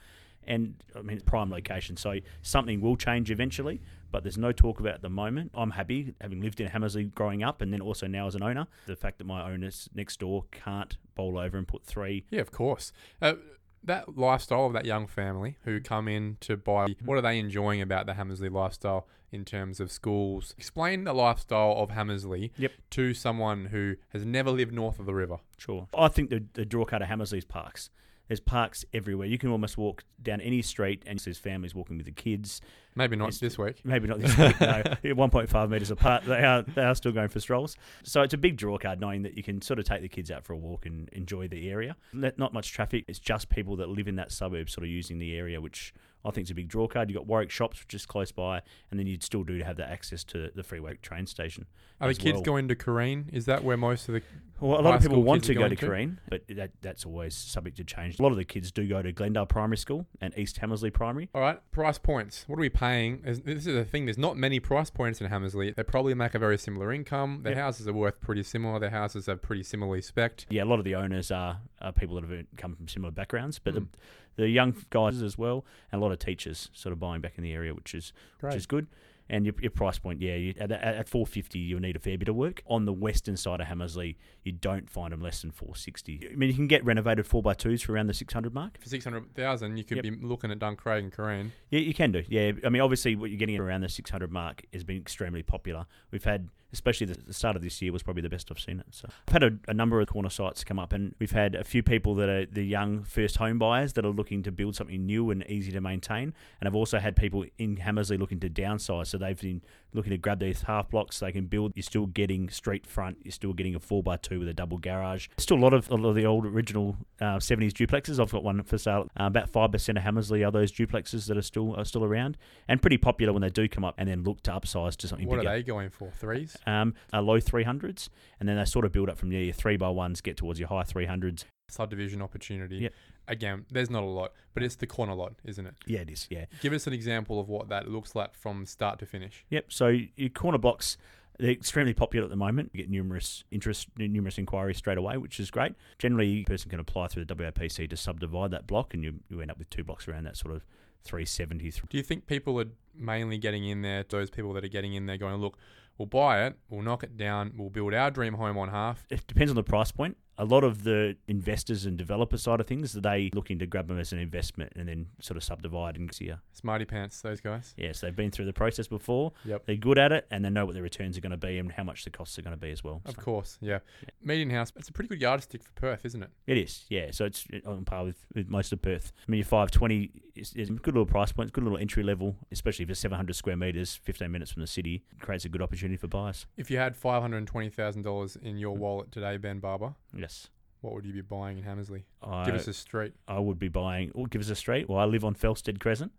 and 0.47 0.75
I 0.95 1.01
mean 1.01 1.19
prime 1.21 1.49
location. 1.49 1.97
So 1.97 2.15
something 2.41 2.81
will 2.81 2.95
change 2.95 3.29
eventually, 3.31 3.81
but 4.11 4.23
there's 4.23 4.37
no 4.37 4.51
talk 4.51 4.79
about 4.79 4.89
it 4.93 4.95
at 4.95 5.01
the 5.01 5.09
moment. 5.09 5.51
I'm 5.53 5.71
happy 5.71 6.13
having 6.21 6.41
lived 6.41 6.59
in 6.61 6.67
Hamersley 6.67 7.05
growing 7.05 7.43
up, 7.43 7.61
and 7.61 7.71
then 7.73 7.81
also 7.81 8.07
now 8.07 8.27
as 8.27 8.35
an 8.35 8.43
owner. 8.43 8.67
The 8.85 8.95
fact 8.95 9.17
that 9.19 9.25
my 9.25 9.49
owners 9.51 9.89
next 9.93 10.19
door 10.19 10.45
can't 10.51 10.97
bowl 11.15 11.37
over 11.37 11.57
and 11.57 11.67
put 11.67 11.83
three. 11.85 12.25
Yeah, 12.29 12.41
of 12.41 12.51
course. 12.51 12.91
Uh, 13.21 13.35
that 13.83 14.17
lifestyle 14.17 14.65
of 14.65 14.73
that 14.73 14.85
young 14.85 15.07
family 15.07 15.57
who 15.63 15.79
come 15.79 16.07
in 16.07 16.37
to 16.41 16.57
buy, 16.57 16.87
what 17.05 17.17
are 17.17 17.21
they 17.21 17.39
enjoying 17.39 17.81
about 17.81 18.05
the 18.05 18.15
Hamersley 18.15 18.49
lifestyle 18.49 19.07
in 19.31 19.45
terms 19.45 19.79
of 19.79 19.91
schools? 19.91 20.53
Explain 20.57 21.03
the 21.05 21.13
lifestyle 21.13 21.73
of 21.77 21.91
Hamersley 21.91 22.51
Yep. 22.57 22.71
to 22.91 23.13
someone 23.13 23.65
who 23.65 23.95
has 24.09 24.25
never 24.25 24.49
lived 24.51 24.73
north 24.73 24.99
of 24.99 25.05
the 25.05 25.13
river. 25.13 25.37
Sure. 25.57 25.87
I 25.97 26.07
think 26.09 26.29
the, 26.31 26.43
the 26.53 26.65
draw 26.65 26.83
card 26.85 27.01
of 27.01 27.07
Hamersley's 27.07 27.45
parks. 27.45 27.89
There's 28.27 28.39
parks 28.39 28.83
everywhere. 28.93 29.27
You 29.27 29.37
can 29.37 29.49
almost 29.49 29.77
walk 29.77 30.03
down 30.21 30.41
any 30.41 30.61
street 30.61 31.03
and 31.05 31.17
there's 31.19 31.37
families 31.37 31.73
walking 31.73 31.97
with 31.97 32.05
the 32.05 32.11
kids. 32.11 32.61
Maybe 32.95 33.15
not 33.15 33.25
It's- 33.29 33.39
this 33.39 33.57
week. 33.57 33.81
Maybe 33.85 34.07
not 34.07 34.19
this 34.19 34.35
week, 34.37 34.59
no. 34.59 34.83
1.5 35.27 35.69
metres 35.69 35.91
apart. 35.91 36.25
They 36.25 36.43
are, 36.43 36.63
they 36.63 36.83
are 36.83 36.95
still 36.95 37.11
going 37.11 37.29
for 37.29 37.39
strolls. 37.39 37.75
So 38.03 38.21
it's 38.23 38.33
a 38.33 38.37
big 38.37 38.57
draw 38.57 38.77
card 38.77 38.99
knowing 38.99 39.21
that 39.23 39.35
you 39.37 39.43
can 39.43 39.61
sort 39.61 39.79
of 39.79 39.85
take 39.85 40.01
the 40.01 40.09
kids 40.09 40.31
out 40.31 40.43
for 40.43 40.53
a 40.53 40.57
walk 40.57 40.85
and 40.85 41.07
enjoy 41.09 41.47
the 41.47 41.69
area. 41.69 41.95
Not 42.13 42.53
much 42.53 42.71
traffic. 42.71 43.05
It's 43.07 43.19
just 43.19 43.49
people 43.49 43.75
that 43.77 43.89
live 43.89 44.07
in 44.07 44.15
that 44.15 44.31
suburb 44.31 44.69
sort 44.69 44.83
of 44.83 44.89
using 44.89 45.19
the 45.19 45.35
area, 45.37 45.61
which 45.61 45.93
I 46.25 46.31
think 46.31 46.47
is 46.47 46.51
a 46.51 46.55
big 46.55 46.67
draw 46.67 46.87
card. 46.87 47.09
You've 47.09 47.17
got 47.17 47.27
Warwick 47.27 47.51
Shops, 47.51 47.79
which 47.81 47.93
is 47.93 48.05
close 48.05 48.31
by, 48.31 48.61
and 48.91 48.99
then 48.99 49.07
you'd 49.07 49.23
still 49.23 49.43
do 49.43 49.59
have 49.63 49.77
that 49.77 49.89
access 49.89 50.23
to 50.25 50.51
the 50.53 50.63
Freeway 50.63 50.95
train 51.01 51.25
station. 51.27 51.67
Are 52.01 52.07
the 52.07 52.15
kids 52.15 52.35
well. 52.37 52.43
going 52.43 52.67
to 52.67 52.75
Carine? 52.75 53.29
Is 53.31 53.45
that 53.45 53.63
where 53.63 53.77
most 53.77 54.09
of 54.09 54.13
the 54.15 54.21
Well, 54.59 54.79
a 54.79 54.81
lot 54.81 54.95
of 54.95 55.01
people 55.01 55.21
want 55.21 55.43
to 55.45 55.53
go 55.53 55.67
to 55.67 55.75
to? 55.75 55.85
Carine, 55.85 56.19
but 56.29 56.41
that, 56.49 56.71
that's 56.81 57.05
always 57.05 57.35
subject 57.35 57.77
to 57.77 57.83
change. 57.83 58.19
A 58.19 58.23
lot 58.23 58.31
of 58.31 58.37
the 58.37 58.43
kids 58.45 58.71
do 58.71 58.87
go 58.87 59.01
to 59.01 59.11
Glendale 59.11 59.45
Primary 59.45 59.77
School 59.77 60.07
and 60.19 60.35
East 60.37 60.57
Hamersley 60.57 60.89
Primary. 60.89 61.29
All 61.35 61.41
right, 61.41 61.59
price 61.71 61.97
points. 61.99 62.43
What 62.47 62.57
are 62.57 62.61
we 62.61 62.69
paying? 62.69 63.21
This 63.23 63.39
is 63.45 63.65
the 63.65 63.85
thing. 63.85 64.05
There's 64.05 64.17
not 64.17 64.35
many 64.35 64.59
price 64.59 64.89
points 64.89 65.21
in 65.21 65.27
Hamersley. 65.27 65.71
They 65.71 65.83
probably 65.83 66.13
make 66.15 66.33
a 66.33 66.39
very 66.39 66.57
similar 66.57 66.91
income. 66.91 67.41
Their 67.43 67.53
Yep. 67.53 67.61
houses 67.61 67.87
are 67.87 67.93
worth 67.93 68.19
pretty 68.19 68.43
similar. 68.43 68.79
Their 68.79 68.89
houses 68.89 69.29
are 69.29 69.35
pretty 69.35 69.63
similarly 69.63 70.01
spec'd. 70.01 70.45
Yeah, 70.49 70.63
a 70.63 70.65
lot 70.65 70.79
of 70.79 70.85
the 70.85 70.95
owners 70.95 71.29
are, 71.31 71.59
are 71.81 71.91
people 71.91 72.19
that 72.19 72.29
have 72.29 72.45
come 72.57 72.75
from 72.75 72.87
similar 72.87 73.11
backgrounds, 73.11 73.59
but 73.59 73.75
Mm. 73.75 73.87
the, 74.35 74.43
the 74.43 74.49
young 74.49 74.75
guys 74.89 75.21
as 75.21 75.37
well, 75.37 75.65
and 75.91 75.99
a 76.01 76.03
lot 76.03 76.11
of 76.11 76.19
teachers 76.19 76.69
sort 76.73 76.93
of 76.93 76.99
buying 76.99 77.21
back 77.21 77.33
in 77.37 77.43
the 77.43 77.53
area, 77.53 77.73
which 77.73 77.93
is 77.95 78.13
Great. 78.39 78.51
which 78.53 78.57
is 78.57 78.65
good. 78.65 78.87
And 79.29 79.45
your, 79.45 79.55
your 79.61 79.71
price 79.71 79.99
point, 79.99 80.21
yeah, 80.21 80.35
you, 80.35 80.53
at, 80.59 80.71
at, 80.71 80.81
at 80.81 81.09
450 81.09 81.59
you'll 81.59 81.79
need 81.81 81.95
a 81.95 81.99
fair 81.99 82.17
bit 82.17 82.29
of 82.29 82.35
work. 82.35 82.61
On 82.67 82.85
the 82.85 82.93
western 82.93 83.35
side 83.37 83.59
of 83.59 83.67
Hamersley, 83.67 84.17
you 84.43 84.51
don't 84.53 84.89
find 84.89 85.11
them 85.11 85.21
less 85.21 85.41
than 85.41 85.51
460. 85.51 86.29
I 86.31 86.35
mean, 86.35 86.49
you 86.49 86.55
can 86.55 86.67
get 86.67 86.83
renovated 86.85 87.27
4x2s 87.27 87.83
for 87.83 87.93
around 87.93 88.07
the 88.07 88.13
600 88.13 88.53
mark. 88.53 88.79
For 88.81 88.87
six 88.89 89.03
hundred 89.03 89.33
thousand, 89.35 89.77
you 89.77 89.83
could 89.83 89.97
Yep. 89.97 90.03
be 90.03 90.11
looking 90.25 90.51
at 90.51 90.59
Duncraig 90.59 91.03
and 91.03 91.11
Carine. 91.11 91.51
Yeah, 91.69 91.79
you 91.81 91.93
can 91.93 92.11
do. 92.11 92.23
Yeah, 92.29 92.51
I 92.65 92.69
mean, 92.69 92.81
obviously, 92.81 93.15
what 93.15 93.29
you're 93.29 93.39
getting 93.39 93.59
around 93.59 93.81
the 93.81 93.89
600 93.89 94.31
mark 94.31 94.63
has 94.73 94.83
been 94.83 94.97
extremely 94.97 95.43
popular. 95.43 95.85
We've 96.11 96.23
had, 96.23 96.49
especially 96.73 97.07
the, 97.07 97.17
the 97.19 97.33
start 97.33 97.55
of 97.55 97.61
this 97.61 97.81
year, 97.81 97.91
was 97.91 98.03
probably 98.03 98.21
the 98.21 98.29
best 98.29 98.49
I've 98.51 98.59
seen 98.59 98.79
it. 98.79 98.85
So 98.91 99.09
I've 99.27 99.33
had 99.33 99.43
a, 99.43 99.51
a 99.67 99.73
number 99.73 99.99
of 99.99 100.07
corner 100.07 100.29
sites 100.29 100.63
come 100.63 100.79
up, 100.79 100.93
and 100.93 101.15
we've 101.19 101.31
had 101.31 101.55
a 101.55 101.63
few 101.63 101.83
people 101.83 102.15
that 102.15 102.29
are 102.29 102.45
the 102.45 102.63
young 102.63 103.03
first 103.03 103.37
home 103.37 103.59
buyers 103.59 103.93
that 103.93 104.05
are 104.05 104.09
looking 104.09 104.43
to 104.43 104.51
build 104.51 104.75
something 104.75 105.05
new 105.05 105.29
and 105.31 105.43
easy 105.49 105.71
to 105.71 105.81
maintain. 105.81 106.33
And 106.61 106.67
I've 106.67 106.75
also 106.75 106.99
had 106.99 107.15
people 107.15 107.45
in 107.57 107.77
Hamersley 107.77 108.17
looking 108.17 108.39
to 108.41 108.49
downsize, 108.49 109.07
so 109.07 109.16
they've 109.17 109.39
been 109.39 109.61
looking 109.93 110.11
to 110.11 110.17
grab 110.17 110.39
these 110.39 110.63
half 110.63 110.89
blocks 110.89 111.17
So 111.17 111.25
they 111.25 111.31
can 111.31 111.45
build. 111.47 111.71
You're 111.75 111.83
still 111.83 112.05
getting 112.05 112.49
street 112.49 112.85
front. 112.85 113.17
You're 113.23 113.31
still 113.31 113.53
getting 113.53 113.75
a 113.75 113.79
four 113.79 114.03
x 114.11 114.27
two 114.27 114.39
with 114.39 114.47
a 114.47 114.53
double 114.53 114.77
garage. 114.77 115.27
Still 115.37 115.57
a 115.57 115.59
lot 115.59 115.73
of 115.73 115.89
a 115.89 115.95
lot 115.95 116.09
of 116.09 116.15
the 116.15 116.25
old 116.25 116.45
original 116.45 116.97
uh, 117.19 117.37
70s 117.37 117.71
duplexes. 117.71 118.19
I've 118.19 118.31
got 118.31 118.43
one 118.43 118.61
for 118.63 118.77
sale. 118.77 119.09
Uh, 119.19 119.25
about 119.25 119.49
five 119.49 119.71
percent 119.71 119.97
of 119.97 120.03
Hamersley 120.03 120.43
are 120.43 120.51
those 120.51 120.71
duplexes 120.71 121.27
that 121.27 121.37
are 121.37 121.41
still 121.41 121.75
are 121.75 121.85
still 121.85 122.03
around 122.03 122.37
and 122.67 122.81
pretty 122.81 122.97
popular 122.97 123.33
when 123.33 123.41
they 123.41 123.49
do 123.49 123.67
come 123.67 123.83
up 123.83 123.95
and 123.97 124.07
then 124.09 124.23
look 124.23 124.41
to 124.43 124.51
upsize 124.51 124.95
to 124.97 125.07
something 125.07 125.27
What 125.27 125.39
bigger. 125.39 125.49
are 125.49 125.55
they 125.57 125.63
going 125.63 125.89
for? 125.89 126.11
Threes? 126.11 126.57
Um, 126.65 126.93
low 127.13 127.39
300s, 127.39 128.09
and 128.39 128.47
then 128.47 128.57
they 128.57 128.65
sort 128.65 128.85
of 128.85 128.91
build 128.91 129.09
up 129.09 129.17
from 129.17 129.29
there. 129.29 129.41
Your 129.41 129.53
three 129.53 129.77
by 129.77 129.89
ones 129.89 130.21
get 130.21 130.37
towards 130.37 130.59
your 130.59 130.69
high 130.69 130.83
300s. 130.83 131.45
Subdivision 131.77 132.21
opportunity. 132.21 132.77
Yep. 132.77 132.93
Again, 133.27 133.65
there's 133.69 133.89
not 133.89 134.03
a 134.03 134.05
lot, 134.05 134.31
but 134.53 134.63
it's 134.63 134.75
the 134.75 134.87
corner 134.87 135.13
lot, 135.13 135.33
isn't 135.43 135.65
it? 135.65 135.75
Yeah, 135.85 135.99
it 135.99 136.09
is. 136.09 136.27
Yeah. 136.29 136.45
Give 136.61 136.71
us 136.71 136.87
an 136.87 136.93
example 136.93 137.41
of 137.41 137.49
what 137.49 137.67
that 137.69 137.89
looks 137.89 138.15
like 138.15 138.33
from 138.33 138.65
start 138.65 138.99
to 138.99 139.05
finish. 139.05 139.45
Yep. 139.49 139.65
So 139.69 139.97
your 140.15 140.29
corner 140.29 140.57
blocks. 140.57 140.97
They're 141.39 141.51
extremely 141.51 141.93
popular 141.93 142.23
at 142.23 142.31
the 142.31 142.35
moment. 142.35 142.71
You 142.73 142.79
get 142.81 142.89
numerous 142.89 143.43
interest, 143.51 143.89
numerous 143.95 144.39
inquiries 144.39 144.77
straight 144.77 144.97
away, 144.97 145.17
which 145.17 145.39
is 145.39 145.51
great. 145.51 145.73
Generally, 145.99 146.39
a 146.39 146.43
person 146.45 146.71
can 146.71 146.79
apply 146.79 147.09
through 147.09 147.25
the 147.25 147.35
WAPC 147.35 147.87
to 147.91 147.95
subdivide 147.95 148.49
that 148.49 148.65
block, 148.65 148.95
and 148.95 149.03
you, 149.03 149.19
you 149.29 149.39
end 149.39 149.51
up 149.51 149.59
with 149.59 149.69
two 149.69 149.83
blocks 149.83 150.07
around 150.07 150.23
that 150.23 150.35
sort 150.35 150.55
of 150.55 150.65
370. 151.03 151.69
Do 151.89 151.97
you 151.97 152.01
think 152.01 152.25
people 152.25 152.59
are 152.59 152.65
mainly 152.95 153.37
getting 153.37 153.67
in 153.67 153.83
there, 153.83 154.03
those 154.09 154.31
people 154.31 154.51
that 154.53 154.63
are 154.63 154.69
getting 154.69 154.95
in 154.95 155.05
there 155.05 155.17
going, 155.17 155.35
look, 155.35 155.59
we'll 155.99 156.07
buy 156.07 156.45
it, 156.47 156.57
we'll 156.71 156.81
knock 156.81 157.03
it 157.03 157.17
down, 157.17 157.53
we'll 157.55 157.69
build 157.69 157.93
our 157.93 158.09
dream 158.09 158.33
home 158.33 158.57
on 158.57 158.69
half. 158.69 159.05
It 159.11 159.27
depends 159.27 159.51
on 159.51 159.55
the 159.55 159.63
price 159.63 159.91
point. 159.91 160.17
A 160.37 160.45
lot 160.45 160.63
of 160.63 160.83
the 160.83 161.15
investors 161.27 161.85
and 161.85 161.97
developer 161.97 162.37
side 162.37 162.59
of 162.59 162.67
things, 162.67 162.93
they 162.93 163.31
looking 163.33 163.57
to 163.59 163.65
grab 163.65 163.87
them 163.87 163.97
as 163.99 164.13
an 164.13 164.19
investment 164.19 164.73
and 164.75 164.87
then 164.87 165.07
sort 165.19 165.35
of 165.37 165.43
subdivide 165.43 165.95
and 165.97 166.13
see. 166.13 166.31
Smarty 166.53 166.85
pants, 166.85 167.21
those 167.21 167.41
guys. 167.41 167.73
Yes, 167.77 168.01
they've 168.01 168.15
been 168.15 168.29
through 168.31 168.45
the 168.45 168.53
process 168.53 168.87
before. 168.87 169.31
Yep. 169.45 169.65
They're 169.65 169.75
good 169.75 169.97
at 169.97 170.11
it, 170.11 170.27
and 170.29 170.43
they 170.45 170.49
know 170.49 170.65
what 170.65 170.75
the 170.75 170.81
returns 170.81 171.17
are 171.17 171.21
going 171.21 171.31
to 171.31 171.37
be 171.37 171.57
and 171.57 171.71
how 171.71 171.83
much 171.83 172.03
the 172.03 172.09
costs 172.09 172.37
are 172.37 172.41
going 172.41 172.55
to 172.55 172.59
be 172.59 172.71
as 172.71 172.83
well. 172.83 173.01
Of 173.05 173.15
So- 173.15 173.21
course, 173.21 173.57
yeah. 173.61 173.79
Median 174.23 174.49
house, 174.49 174.71
it's 174.75 174.89
a 174.89 174.93
pretty 174.93 175.07
good 175.07 175.21
yardstick 175.21 175.63
for 175.63 175.71
Perth, 175.73 176.05
isn't 176.05 176.21
it? 176.21 176.29
It 176.45 176.57
is, 176.57 176.85
yeah. 176.89 177.11
So 177.11 177.25
it's 177.25 177.45
on 177.65 177.85
par 177.85 178.03
with, 178.03 178.25
with 178.35 178.47
most 178.49 178.71
of 178.73 178.81
Perth. 178.81 179.13
I 179.27 179.31
mean, 179.31 179.39
your 179.39 179.45
520 179.45 180.11
is, 180.35 180.53
is 180.53 180.69
a 180.69 180.73
good 180.73 180.93
little 180.93 181.05
price 181.05 181.31
point, 181.31 181.47
it's 181.47 181.51
a 181.51 181.55
good 181.55 181.63
little 181.63 181.79
entry 181.79 182.03
level, 182.03 182.35
especially 182.51 182.83
if 182.83 182.89
it's 182.91 182.99
700 182.99 183.35
square 183.35 183.57
metres, 183.57 183.95
15 184.03 184.31
minutes 184.31 184.51
from 184.51 184.61
the 184.61 184.67
city. 184.67 185.03
creates 185.19 185.45
a 185.45 185.49
good 185.49 185.61
opportunity 185.63 185.97
for 185.97 186.07
buyers. 186.07 186.45
If 186.57 186.69
you 186.69 186.77
had 186.77 186.95
$520,000 186.99 188.41
in 188.43 188.57
your 188.57 188.75
wallet 188.75 189.11
today, 189.11 189.37
Ben 189.37 189.59
Barber, 189.59 189.93
Yes. 190.17 190.49
what 190.81 190.93
would 190.93 191.05
you 191.05 191.13
be 191.13 191.21
buying 191.21 191.57
in 191.57 191.63
Hamersley? 191.63 192.05
I, 192.21 192.45
Give 192.45 192.55
us 192.55 192.67
a 192.67 192.73
street. 192.73 193.13
I 193.27 193.39
would 193.39 193.59
be 193.59 193.67
buying, 193.69 194.11
or 194.13 194.27
give 194.27 194.41
us 194.41 194.49
a 194.49 194.55
street. 194.55 194.89
Well, 194.89 194.99
I 194.99 195.05
live 195.05 195.23
on 195.23 195.35
Felstead 195.35 195.79
Crescent. 195.79 196.11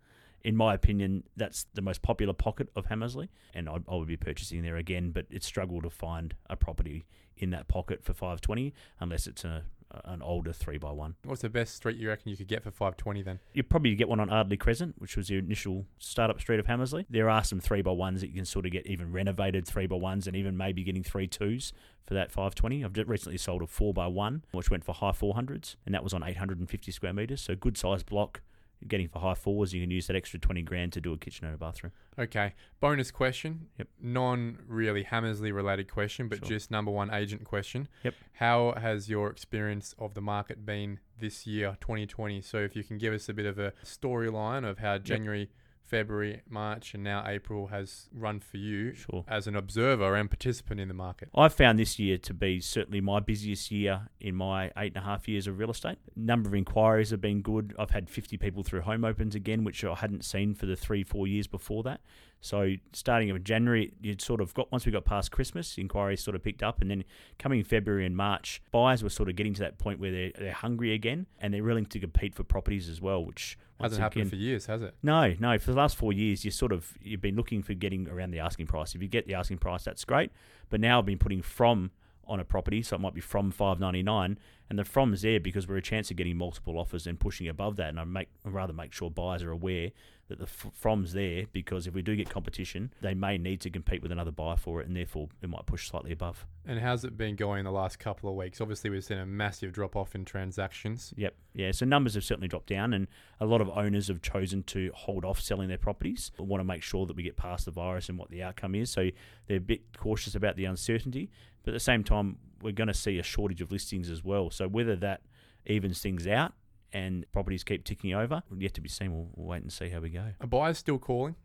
In 0.42 0.54
my 0.56 0.72
opinion, 0.72 1.24
that's 1.36 1.66
the 1.74 1.82
most 1.82 2.00
popular 2.00 2.32
pocket 2.32 2.68
of 2.76 2.86
Hamersley, 2.86 3.28
and 3.54 3.68
I, 3.68 3.78
I 3.88 3.96
would 3.96 4.06
be 4.06 4.16
purchasing 4.16 4.62
there 4.62 4.76
again. 4.76 5.10
But 5.10 5.26
it's 5.30 5.46
struggled 5.46 5.82
to 5.82 5.90
find 5.90 6.34
a 6.48 6.54
property 6.56 7.06
in 7.36 7.50
that 7.50 7.66
pocket 7.68 8.02
for 8.04 8.12
520 8.12 8.72
unless 9.00 9.26
it's 9.26 9.44
a, 9.44 9.64
an 10.04 10.22
older 10.22 10.52
three 10.52 10.78
by 10.78 10.90
one. 10.90 11.14
What's 11.24 11.42
the 11.42 11.48
best 11.48 11.76
street 11.76 11.96
you 11.96 12.08
reckon 12.08 12.30
you 12.30 12.36
could 12.36 12.48
get 12.48 12.62
for 12.62 12.70
520 12.70 13.22
then? 13.22 13.40
You 13.52 13.62
probably 13.62 13.94
get 13.94 14.08
one 14.08 14.20
on 14.20 14.30
Ardley 14.30 14.56
Crescent, 14.56 14.96
which 14.98 15.16
was 15.16 15.28
the 15.28 15.38
initial 15.38 15.86
startup 15.98 16.40
street 16.40 16.60
of 16.60 16.66
Hamersley. 16.66 17.06
There 17.08 17.30
are 17.30 17.44
some 17.44 17.60
three 17.60 17.82
by 17.82 17.92
ones 17.92 18.20
that 18.20 18.28
you 18.28 18.34
can 18.34 18.44
sort 18.44 18.66
of 18.66 18.72
get 18.72 18.86
even 18.86 19.12
renovated 19.12 19.66
three 19.66 19.86
by 19.86 19.96
ones, 19.96 20.26
and 20.26 20.36
even 20.36 20.56
maybe 20.56 20.82
getting 20.84 21.02
three 21.02 21.26
twos 21.26 21.72
for 22.06 22.14
that 22.14 22.30
520. 22.30 22.84
I've 22.84 22.92
just 22.92 23.08
recently 23.08 23.38
sold 23.38 23.62
a 23.62 23.66
four 23.66 23.94
by 23.94 24.06
one, 24.06 24.44
which 24.52 24.70
went 24.70 24.84
for 24.84 24.94
high 24.94 25.12
400s, 25.12 25.76
and 25.86 25.94
that 25.94 26.04
was 26.04 26.14
on 26.14 26.22
850 26.22 26.92
square 26.92 27.12
meters. 27.12 27.40
So 27.40 27.54
good 27.54 27.76
size 27.76 28.02
block. 28.02 28.42
Getting 28.86 29.08
for 29.08 29.18
high 29.18 29.34
fours, 29.34 29.72
you 29.74 29.80
can 29.80 29.90
use 29.90 30.06
that 30.06 30.14
extra 30.14 30.38
20 30.38 30.62
grand 30.62 30.92
to 30.92 31.00
do 31.00 31.12
a 31.12 31.18
kitchen 31.18 31.46
and 31.46 31.54
a 31.54 31.58
bathroom. 31.58 31.92
Okay. 32.16 32.54
Bonus 32.80 33.10
question. 33.10 33.66
Yep. 33.78 33.88
Non 34.00 34.58
really 34.68 35.02
Hamersley 35.02 35.50
related 35.50 35.90
question, 35.90 36.28
but 36.28 36.38
Sure. 36.38 36.48
just 36.48 36.70
number 36.70 36.90
one 36.92 37.12
agent 37.12 37.42
question. 37.44 37.88
Yep. 38.04 38.14
How 38.34 38.74
has 38.76 39.08
your 39.08 39.30
experience 39.30 39.94
of 39.98 40.14
the 40.14 40.20
market 40.20 40.64
been 40.64 41.00
this 41.18 41.46
year, 41.46 41.76
2020? 41.80 42.40
So 42.40 42.58
if 42.58 42.76
you 42.76 42.84
can 42.84 42.98
give 42.98 43.12
us 43.12 43.28
a 43.28 43.34
bit 43.34 43.46
of 43.46 43.58
a 43.58 43.72
storyline 43.84 44.64
of 44.68 44.78
how 44.78 44.98
January, 44.98 45.50
February, 45.88 46.42
March, 46.48 46.92
and 46.94 47.02
now 47.02 47.24
April 47.26 47.68
has 47.68 48.08
run 48.12 48.40
for 48.40 48.58
you 48.58 48.94
Sure. 48.94 49.24
as 49.26 49.46
an 49.46 49.56
observer 49.56 50.14
and 50.14 50.28
participant 50.30 50.80
in 50.80 50.88
the 50.88 50.94
market. 50.94 51.30
I've 51.34 51.54
found 51.54 51.78
this 51.78 51.98
year 51.98 52.18
to 52.18 52.34
be 52.34 52.60
certainly 52.60 53.00
my 53.00 53.20
busiest 53.20 53.70
year 53.70 54.08
in 54.20 54.34
my 54.34 54.66
eight 54.76 54.92
and 54.94 54.98
a 54.98 55.00
half 55.06 55.26
years 55.26 55.46
of 55.46 55.58
real 55.58 55.70
estate. 55.70 55.96
Number 56.14 56.48
of 56.48 56.54
inquiries 56.54 57.10
have 57.10 57.20
been 57.22 57.40
good. 57.40 57.74
I've 57.78 57.90
had 57.90 58.10
50 58.10 58.36
people 58.36 58.62
through 58.62 58.82
home 58.82 59.04
opens 59.04 59.34
again, 59.34 59.64
which 59.64 59.82
I 59.82 59.94
hadn't 59.94 60.24
seen 60.24 60.54
for 60.54 60.66
the 60.66 60.76
three, 60.76 61.02
four 61.02 61.26
years 61.26 61.46
before 61.46 61.82
that. 61.84 62.00
So 62.40 62.74
starting 62.92 63.30
of 63.30 63.42
January, 63.42 63.92
you'd 64.00 64.20
sort 64.20 64.40
of 64.40 64.54
got 64.54 64.70
once 64.70 64.86
we 64.86 64.92
got 64.92 65.04
past 65.04 65.32
Christmas, 65.32 65.76
inquiries 65.76 66.22
sort 66.22 66.36
of 66.36 66.42
picked 66.44 66.62
up, 66.62 66.80
and 66.80 66.88
then 66.90 67.02
coming 67.38 67.64
February 67.64 68.06
and 68.06 68.16
March, 68.16 68.62
buyers 68.70 69.02
were 69.02 69.10
sort 69.10 69.28
of 69.28 69.34
getting 69.36 69.54
to 69.54 69.60
that 69.60 69.78
point 69.78 69.98
where 69.98 70.12
they're, 70.12 70.32
they're 70.38 70.52
hungry 70.52 70.92
again 70.94 71.26
and 71.40 71.52
they're 71.52 71.64
willing 71.64 71.86
to 71.86 71.98
compete 71.98 72.34
for 72.34 72.44
properties 72.44 72.88
as 72.88 73.00
well, 73.00 73.24
which 73.24 73.58
Hasn't 73.84 74.00
happened 74.00 74.22
again- 74.22 74.30
for 74.30 74.36
years, 74.36 74.66
has 74.66 74.82
it? 74.82 74.94
no, 75.02 75.34
no. 75.38 75.58
For 75.58 75.70
the 75.70 75.76
last 75.76 75.96
four 75.96 76.12
years, 76.12 76.44
you 76.44 76.50
sort 76.50 76.72
of 76.72 76.96
you've 77.00 77.20
been 77.20 77.36
looking 77.36 77.62
for 77.62 77.74
getting 77.74 78.08
around 78.08 78.32
the 78.32 78.40
asking 78.40 78.66
price. 78.66 78.94
If 78.94 79.02
you 79.02 79.08
get 79.08 79.26
the 79.26 79.34
asking 79.34 79.58
price, 79.58 79.84
that's 79.84 80.04
great. 80.04 80.30
But 80.70 80.80
now 80.80 80.98
I've 80.98 81.06
been 81.06 81.18
putting 81.18 81.42
from 81.42 81.90
on 82.26 82.40
a 82.40 82.44
property, 82.44 82.82
so 82.82 82.94
it 82.96 82.98
might 83.00 83.14
be 83.14 83.20
from 83.22 83.50
five 83.50 83.80
ninety 83.80 84.02
nine, 84.02 84.38
and 84.68 84.78
the 84.78 84.84
from's 84.84 85.22
there 85.22 85.40
because 85.40 85.66
we're 85.66 85.76
a 85.78 85.82
chance 85.82 86.10
of 86.10 86.16
getting 86.16 86.36
multiple 86.36 86.78
offers 86.78 87.06
and 87.06 87.18
pushing 87.18 87.48
above 87.48 87.76
that. 87.76 87.88
And 87.88 87.98
I 87.98 88.04
make 88.04 88.28
I'd 88.44 88.52
rather 88.52 88.72
make 88.72 88.92
sure 88.92 89.10
buyers 89.10 89.42
are 89.42 89.50
aware 89.50 89.92
that 90.28 90.38
the 90.38 90.44
f- 90.44 90.66
from's 90.74 91.12
there 91.12 91.44
because 91.52 91.86
if 91.86 91.94
we 91.94 92.02
do 92.02 92.14
get 92.14 92.28
competition, 92.28 92.92
they 93.00 93.14
may 93.14 93.38
need 93.38 93.60
to 93.62 93.70
compete 93.70 94.02
with 94.02 94.12
another 94.12 94.30
buyer 94.30 94.56
for 94.56 94.80
it, 94.80 94.86
and 94.86 94.96
therefore 94.96 95.28
it 95.42 95.48
might 95.48 95.66
push 95.66 95.88
slightly 95.88 96.12
above. 96.12 96.46
And 96.66 96.78
how's 96.78 97.04
it 97.04 97.16
been 97.16 97.34
going 97.34 97.64
the 97.64 97.72
last 97.72 97.98
couple 97.98 98.28
of 98.28 98.36
weeks? 98.36 98.60
Obviously, 98.60 98.90
we've 98.90 99.04
seen 99.04 99.18
a 99.18 99.26
massive 99.26 99.72
drop 99.72 99.96
off 99.96 100.14
in 100.14 100.24
transactions. 100.24 101.14
Yep. 101.16 101.34
Yeah. 101.54 101.72
So 101.72 101.86
numbers 101.86 102.14
have 102.14 102.24
certainly 102.24 102.48
dropped 102.48 102.68
down, 102.68 102.92
and 102.92 103.08
a 103.40 103.46
lot 103.46 103.60
of 103.60 103.70
owners 103.70 104.08
have 104.08 104.20
chosen 104.20 104.62
to 104.64 104.90
hold 104.94 105.24
off 105.24 105.40
selling 105.40 105.68
their 105.68 105.78
properties. 105.78 106.30
We 106.38 106.44
want 106.44 106.60
to 106.60 106.64
make 106.64 106.82
sure 106.82 107.06
that 107.06 107.16
we 107.16 107.22
get 107.22 107.36
past 107.36 107.64
the 107.64 107.70
virus 107.70 108.08
and 108.08 108.18
what 108.18 108.30
the 108.30 108.42
outcome 108.42 108.74
is. 108.74 108.90
So 108.90 109.08
they're 109.46 109.56
a 109.56 109.60
bit 109.60 109.96
cautious 109.96 110.34
about 110.34 110.56
the 110.56 110.66
uncertainty, 110.66 111.30
but 111.64 111.72
at 111.72 111.74
the 111.74 111.80
same 111.80 112.04
time, 112.04 112.36
we're 112.60 112.72
going 112.72 112.88
to 112.88 112.94
see 112.94 113.18
a 113.18 113.22
shortage 113.22 113.62
of 113.62 113.72
listings 113.72 114.10
as 114.10 114.22
well. 114.22 114.50
So 114.50 114.68
whether 114.68 114.96
that 114.96 115.22
evens 115.66 116.00
things 116.00 116.26
out 116.26 116.52
and 116.92 117.30
properties 117.32 117.64
keep 117.64 117.84
ticking 117.84 118.14
over. 118.14 118.42
Yet 118.56 118.74
to 118.74 118.80
be 118.80 118.88
seen. 118.88 119.12
We'll, 119.12 119.28
we'll 119.34 119.48
wait 119.48 119.62
and 119.62 119.72
see 119.72 119.88
how 119.88 120.00
we 120.00 120.10
go. 120.10 120.24
Are 120.40 120.46
buyers 120.46 120.78
still 120.78 120.98
calling? 120.98 121.36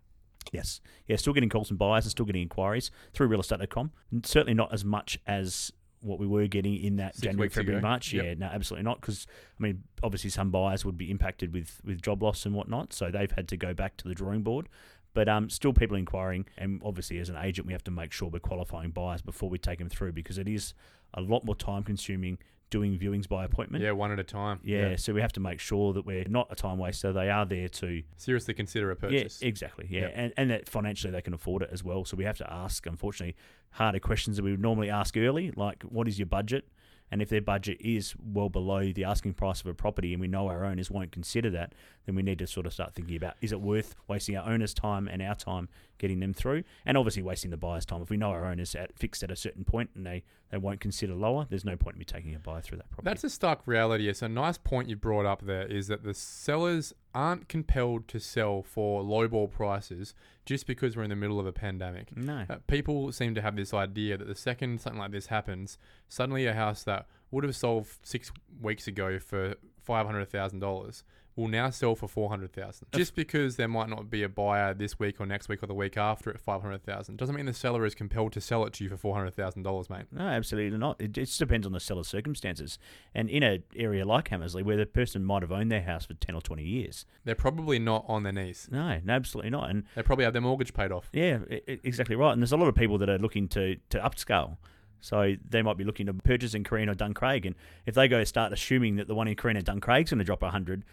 Yes. 0.51 0.81
Yeah, 1.07 1.15
still 1.15 1.33
getting 1.33 1.49
calls 1.49 1.69
from 1.69 1.77
buyers 1.77 2.05
and 2.05 2.11
still 2.11 2.25
getting 2.25 2.41
inquiries 2.41 2.91
through 3.13 3.29
realestate.com. 3.29 3.91
Certainly 4.23 4.55
not 4.55 4.73
as 4.73 4.83
much 4.83 5.19
as 5.25 5.71
what 6.01 6.19
we 6.19 6.27
were 6.27 6.47
getting 6.47 6.75
in 6.75 6.97
that 6.97 7.15
Six 7.15 7.27
January, 7.27 7.49
February, 7.49 7.79
ago. 7.79 7.87
March. 7.87 8.13
Yep. 8.13 8.25
Yeah, 8.25 8.33
no, 8.35 8.45
absolutely 8.47 8.83
not. 8.83 9.01
Because 9.01 9.25
I 9.59 9.63
mean, 9.63 9.83
obviously, 10.01 10.29
some 10.29 10.51
buyers 10.51 10.83
would 10.85 10.97
be 10.97 11.09
impacted 11.09 11.53
with 11.53 11.81
with 11.85 12.01
job 12.01 12.21
loss 12.21 12.45
and 12.45 12.53
whatnot, 12.53 12.93
so 12.93 13.09
they've 13.09 13.31
had 13.31 13.47
to 13.49 13.57
go 13.57 13.73
back 13.73 13.97
to 13.97 14.07
the 14.07 14.13
drawing 14.13 14.43
board. 14.43 14.67
But 15.13 15.29
um, 15.29 15.49
still, 15.49 15.73
people 15.73 15.95
inquiring, 15.95 16.45
and 16.57 16.81
obviously, 16.83 17.19
as 17.19 17.29
an 17.29 17.37
agent, 17.37 17.67
we 17.67 17.73
have 17.73 17.83
to 17.85 17.91
make 17.91 18.11
sure 18.11 18.29
we're 18.29 18.39
qualifying 18.39 18.91
buyers 18.91 19.21
before 19.21 19.49
we 19.49 19.57
take 19.57 19.79
them 19.79 19.89
through 19.89 20.11
because 20.11 20.37
it 20.37 20.47
is 20.47 20.73
a 21.13 21.21
lot 21.21 21.45
more 21.45 21.55
time 21.55 21.83
consuming 21.83 22.39
doing 22.73 22.97
viewings 22.97 23.27
by 23.29 23.45
appointment. 23.45 23.83
Yeah, 23.83 23.91
one 23.91 24.11
at 24.11 24.19
a 24.19 24.23
time. 24.23 24.59
Yeah, 24.63 24.95
so 24.95 25.13
we 25.13 25.21
have 25.21 25.31
to 25.33 25.39
make 25.39 25.59
sure 25.59 25.93
that 25.93 26.05
we're 26.07 26.25
not 26.27 26.47
a 26.49 26.55
time 26.55 26.79
waster. 26.79 27.13
They 27.13 27.29
are 27.29 27.45
there 27.45 27.69
to 27.69 28.01
Seriously 28.17 28.55
consider 28.55 28.89
a 28.89 28.95
purchase. 28.95 29.39
yeah, 29.41 29.47
exactly. 29.47 29.85
Yeah, 29.89 30.01
Yep. 30.01 30.13
and 30.15 30.33
and 30.37 30.49
that 30.51 30.67
financially 30.67 31.11
they 31.11 31.21
can 31.21 31.33
afford 31.35 31.61
it 31.61 31.69
as 31.71 31.83
well. 31.83 32.03
So 32.03 32.17
we 32.17 32.23
have 32.25 32.37
to 32.39 32.51
ask, 32.51 32.85
unfortunately, 32.87 33.35
harder 33.71 33.99
questions 33.99 34.37
that 34.37 34.43
we 34.43 34.51
would 34.51 34.59
normally 34.61 34.89
ask 34.89 35.15
early, 35.15 35.51
like 35.55 35.83
what 35.83 36.07
is 36.07 36.17
your 36.17 36.25
budget, 36.25 36.67
and 37.11 37.21
if 37.21 37.29
their 37.29 37.41
budget 37.41 37.77
is 37.79 38.15
well 38.19 38.49
below 38.49 38.91
the 38.91 39.03
asking 39.03 39.33
price 39.35 39.61
of 39.61 39.67
a 39.67 39.73
property, 39.75 40.13
and 40.13 40.19
we 40.19 40.27
know 40.27 40.47
our 40.47 40.65
owners 40.65 40.89
won't 40.89 41.11
consider 41.11 41.51
that, 41.51 41.73
then 42.05 42.15
we 42.15 42.21
need 42.21 42.39
to 42.39 42.47
sort 42.47 42.65
of 42.65 42.73
start 42.73 42.93
thinking 42.93 43.15
about 43.15 43.35
is 43.41 43.51
it 43.51 43.61
worth 43.61 43.95
wasting 44.07 44.35
our 44.37 44.47
owners' 44.47 44.73
time 44.73 45.07
and 45.07 45.21
our 45.21 45.35
time 45.35 45.69
getting 45.97 46.19
them 46.19 46.33
through, 46.33 46.63
and 46.85 46.97
obviously 46.97 47.23
wasting 47.23 47.51
the 47.51 47.57
buyer's 47.57 47.85
time. 47.85 48.01
If 48.01 48.09
we 48.09 48.17
know 48.17 48.31
our 48.31 48.45
owners 48.45 48.75
at 48.75 48.97
fixed 48.97 49.23
at 49.23 49.31
a 49.31 49.35
certain 49.35 49.63
point 49.63 49.89
and 49.95 50.05
they 50.05 50.23
they 50.51 50.57
won't 50.57 50.79
consider 50.79 51.15
lower, 51.15 51.47
there's 51.49 51.65
no 51.65 51.75
point 51.75 51.95
in 51.95 51.99
me 51.99 52.05
taking 52.05 52.35
a 52.35 52.39
buyer 52.39 52.61
through 52.61 52.77
that 52.77 52.89
property. 52.89 53.09
That's 53.09 53.23
a 53.23 53.29
stark 53.29 53.61
reality. 53.65 54.07
It's 54.07 54.21
a 54.21 54.29
nice 54.29 54.57
point 54.57 54.89
you 54.89 54.95
brought 54.95 55.25
up 55.25 55.45
there 55.45 55.65
is 55.65 55.87
that 55.87 56.03
the 56.03 56.13
sellers 56.13 56.93
aren't 57.15 57.47
compelled 57.47 58.07
to 58.09 58.19
sell 58.19 58.61
for 58.61 59.01
lowball 59.01 59.49
prices 59.49 60.13
just 60.45 60.67
because 60.67 60.95
we're 60.95 61.03
in 61.03 61.09
the 61.09 61.15
middle 61.15 61.39
of 61.39 61.45
a 61.45 61.53
pandemic. 61.53 62.15
no. 62.15 62.45
Uh, 62.49 62.57
people 62.67 63.11
seem 63.11 63.33
to 63.33 63.41
have 63.41 63.55
this 63.55 63.73
idea 63.73 64.17
that 64.17 64.27
the 64.27 64.35
second 64.35 64.81
something 64.81 64.99
like 64.99 65.11
this 65.11 65.27
happens, 65.27 65.77
suddenly 66.07 66.45
a 66.45 66.53
house 66.53 66.83
that 66.83 67.07
would 67.31 67.43
have 67.43 67.55
sold 67.55 67.87
six 68.03 68.31
weeks 68.61 68.87
ago 68.87 69.17
for 69.19 69.55
five 69.83 70.05
hundred 70.05 70.29
thousand 70.29 70.59
dollars 70.59 71.03
will 71.35 71.47
now 71.47 71.67
sell 71.67 71.95
for 71.95 72.07
four 72.07 72.29
hundred 72.29 72.53
thousand. 72.53 72.87
Just 72.93 73.15
because 73.15 73.55
there 73.55 73.67
might 73.67 73.89
not 73.89 74.07
be 74.07 74.21
a 74.21 74.29
buyer 74.29 74.71
this 74.75 74.99
week 74.99 75.19
or 75.19 75.25
next 75.25 75.49
week 75.49 75.63
or 75.63 75.65
the 75.65 75.73
week 75.73 75.97
after 75.97 76.29
at 76.29 76.39
five 76.39 76.61
hundred 76.61 76.83
thousand 76.85 77.17
doesn't 77.17 77.35
mean 77.35 77.47
the 77.47 77.53
seller 77.53 77.85
is 77.87 77.95
compelled 77.95 78.31
to 78.33 78.39
sell 78.41 78.63
it 78.65 78.73
to 78.73 78.83
you 78.83 78.89
for 78.91 78.97
four 78.97 79.15
hundred 79.15 79.33
thousand 79.33 79.63
dollars, 79.63 79.89
mate. 79.89 80.05
No, 80.11 80.25
absolutely 80.27 80.77
not. 80.77 81.01
It 81.01 81.11
just 81.11 81.39
depends 81.39 81.65
on 81.65 81.73
the 81.73 81.79
seller's 81.79 82.07
circumstances. 82.07 82.77
And 83.15 83.31
in 83.31 83.41
an 83.41 83.63
area 83.75 84.05
like 84.05 84.27
Hamersley, 84.29 84.61
where 84.61 84.77
the 84.77 84.85
person 84.85 85.25
might 85.25 85.41
have 85.41 85.51
owned 85.51 85.71
their 85.71 85.81
house 85.81 86.05
for 86.05 86.13
10 86.13 86.35
or 86.35 86.41
20 86.41 86.63
years. 86.63 87.05
They're 87.25 87.33
probably 87.33 87.79
not 87.79 88.05
on 88.07 88.21
their 88.21 88.31
knees. 88.33 88.69
No, 88.71 88.99
no 89.03 89.13
absolutely 89.13 89.49
not. 89.49 89.71
And 89.71 89.85
They 89.95 90.03
probably 90.03 90.25
have 90.25 90.33
their 90.33 90.41
mortgage 90.43 90.73
paid 90.73 90.91
off. 90.91 91.09
yeah, 91.13 91.39
exactly 91.67 92.15
right. 92.15 92.31
And 92.33 92.41
there's 92.43 92.51
a 92.51 92.57
lot 92.57 92.67
of 92.67 92.75
people 92.75 92.99
that 92.99 93.09
are 93.09 93.17
looking 93.17 93.47
to, 93.49 93.77
to 93.89 93.97
upscale. 93.99 94.57
So 95.03 95.35
they 95.49 95.61
might 95.61 95.75
be 95.75 95.83
looking 95.83 96.05
to 96.05 96.13
purchase 96.13 96.53
in 96.53 96.63
Carine 96.63 96.87
or 96.87 96.95
Duncraig. 96.95 97.45
And 97.45 97.55
if 97.85 97.93
they 97.93 98.07
go 98.07 98.23
start 98.23 98.53
assuming 98.53 98.95
that 98.95 99.07
the 99.09 99.13
one 99.13 99.27
in 99.27 99.35
Carine 99.35 99.57
or 99.57 99.61
Duncraig's 99.61 100.11
going 100.11 100.19
to 100.19 100.23
drop 100.23 100.41
100, 100.41 100.85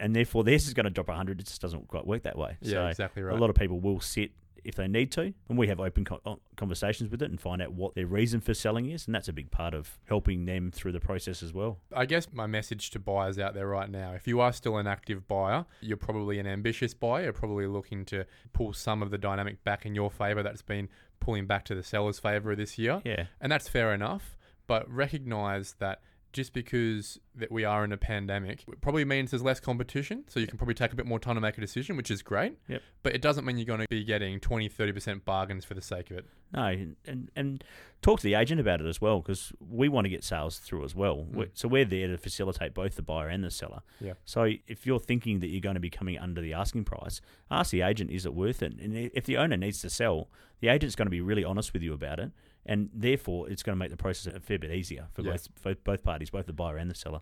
and 0.00 0.16
therefore 0.16 0.42
theirs 0.42 0.66
is 0.66 0.72
going 0.72 0.84
to 0.84 0.90
drop 0.90 1.08
100, 1.08 1.38
it 1.38 1.46
just 1.46 1.60
doesn't 1.60 1.86
quite 1.86 2.06
work 2.06 2.22
that 2.22 2.38
way. 2.38 2.56
Yeah, 2.62 2.72
so 2.72 2.86
exactly 2.86 3.22
right. 3.22 3.36
A 3.36 3.38
lot 3.38 3.50
of 3.50 3.56
people 3.56 3.78
will 3.78 4.00
sit 4.00 4.30
if 4.64 4.74
they 4.74 4.88
need 4.88 5.12
to, 5.12 5.32
and 5.48 5.58
we 5.58 5.68
have 5.68 5.80
open 5.80 6.06
uh, 6.24 6.34
conversations 6.56 7.10
with 7.10 7.22
it 7.22 7.30
and 7.30 7.40
find 7.40 7.60
out 7.62 7.72
what 7.72 7.94
their 7.94 8.06
reason 8.06 8.40
for 8.40 8.54
selling 8.54 8.90
is, 8.90 9.06
and 9.06 9.14
that's 9.14 9.28
a 9.28 9.32
big 9.32 9.50
part 9.50 9.74
of 9.74 9.98
helping 10.06 10.46
them 10.46 10.70
through 10.70 10.92
the 10.92 11.00
process 11.00 11.42
as 11.42 11.52
well. 11.52 11.78
I 11.94 12.06
guess 12.06 12.26
my 12.32 12.46
message 12.46 12.90
to 12.90 12.98
buyers 12.98 13.38
out 13.38 13.54
there 13.54 13.68
right 13.68 13.90
now, 13.90 14.12
if 14.14 14.26
you 14.26 14.40
are 14.40 14.52
still 14.52 14.76
an 14.78 14.86
active 14.86 15.28
buyer, 15.28 15.66
you're 15.80 15.96
probably 15.96 16.38
an 16.38 16.46
ambitious 16.46 16.94
buyer, 16.94 17.24
you're 17.24 17.32
probably 17.32 17.66
looking 17.66 18.04
to 18.06 18.24
pull 18.52 18.72
some 18.72 19.02
of 19.02 19.10
the 19.10 19.18
dynamic 19.18 19.62
back 19.62 19.84
in 19.86 19.94
your 19.94 20.10
favor 20.10 20.42
that's 20.42 20.62
been 20.62 20.88
pulling 21.20 21.46
back 21.46 21.64
to 21.66 21.74
the 21.74 21.82
seller's 21.82 22.18
favor 22.18 22.54
this 22.54 22.78
year. 22.78 23.00
Yeah, 23.04 23.26
And 23.40 23.50
that's 23.50 23.68
fair 23.68 23.92
enough, 23.92 24.36
but 24.66 24.90
recognize 24.90 25.74
that 25.78 26.00
just 26.38 26.52
because 26.52 27.18
that 27.34 27.50
we 27.50 27.64
are 27.64 27.84
in 27.84 27.92
a 27.92 27.96
pandemic 27.96 28.64
it 28.68 28.80
probably 28.80 29.04
means 29.04 29.30
there's 29.32 29.42
less 29.42 29.60
competition 29.60 30.24
so 30.28 30.38
you 30.40 30.46
can 30.46 30.56
probably 30.56 30.74
take 30.74 30.92
a 30.92 30.96
bit 30.96 31.06
more 31.06 31.18
time 31.18 31.34
to 31.34 31.40
make 31.40 31.58
a 31.58 31.60
decision 31.60 31.96
which 31.96 32.10
is 32.10 32.22
great 32.22 32.52
Yep. 32.68 32.80
but 33.02 33.14
it 33.16 33.20
doesn't 33.20 33.44
mean 33.44 33.58
you're 33.58 33.66
going 33.74 33.80
to 33.80 33.88
be 33.88 34.04
getting 34.04 34.38
20 34.40 34.68
30% 34.68 35.24
bargains 35.24 35.64
for 35.64 35.74
the 35.74 35.82
sake 35.82 36.10
of 36.12 36.18
it 36.18 36.26
no, 36.50 36.62
and 36.64 36.96
and, 37.06 37.30
and 37.36 37.64
talk 38.00 38.20
to 38.20 38.24
the 38.24 38.34
agent 38.34 38.58
about 38.60 38.80
it 38.80 38.86
as 38.86 39.00
well 39.00 39.20
because 39.20 39.52
we 39.60 39.86
want 39.88 40.06
to 40.06 40.08
get 40.08 40.24
sales 40.24 40.58
through 40.58 40.82
as 40.82 40.94
well. 40.94 41.16
Mm. 41.16 41.34
We're- 41.34 41.50
So 41.52 41.68
we're 41.68 41.84
there 41.84 42.06
to 42.08 42.16
facilitate 42.16 42.72
both 42.72 42.94
the 42.94 43.02
buyer 43.02 43.28
and 43.28 43.44
the 43.44 43.50
seller. 43.50 43.80
Yeah. 44.00 44.14
So 44.24 44.44
if 44.66 44.86
you're 44.86 44.98
thinking 45.10 45.40
that 45.40 45.48
you're 45.48 45.60
going 45.68 45.74
to 45.74 45.80
be 45.80 45.90
coming 45.90 46.16
under 46.18 46.40
the 46.40 46.54
asking 46.54 46.84
price, 46.84 47.20
ask 47.50 47.70
the 47.70 47.82
agent 47.82 48.10
is 48.10 48.24
it 48.24 48.32
worth 48.32 48.62
it? 48.62 48.72
And 48.80 48.96
if 49.12 49.24
the 49.26 49.36
owner 49.36 49.58
needs 49.58 49.82
to 49.82 49.90
sell, 49.90 50.30
the 50.60 50.68
agent's 50.68 50.96
going 50.96 51.04
to 51.06 51.10
be 51.10 51.20
really 51.20 51.44
honest 51.44 51.74
with 51.74 51.82
you 51.82 51.92
about 51.92 52.18
it, 52.18 52.30
and 52.68 52.90
therefore 52.94 53.48
it's 53.50 53.64
going 53.64 53.74
to 53.74 53.78
make 53.78 53.90
the 53.90 53.96
process 53.96 54.32
a 54.32 54.38
fair 54.38 54.58
bit 54.58 54.70
easier 54.70 55.08
for 55.12 55.22
Yeah. 55.22 55.32
both 55.32 55.48
for 55.56 55.74
both 55.74 56.02
parties, 56.04 56.30
both 56.30 56.46
the 56.46 56.52
buyer 56.52 56.76
and 56.76 56.88
the 56.90 56.94
seller. 56.94 57.20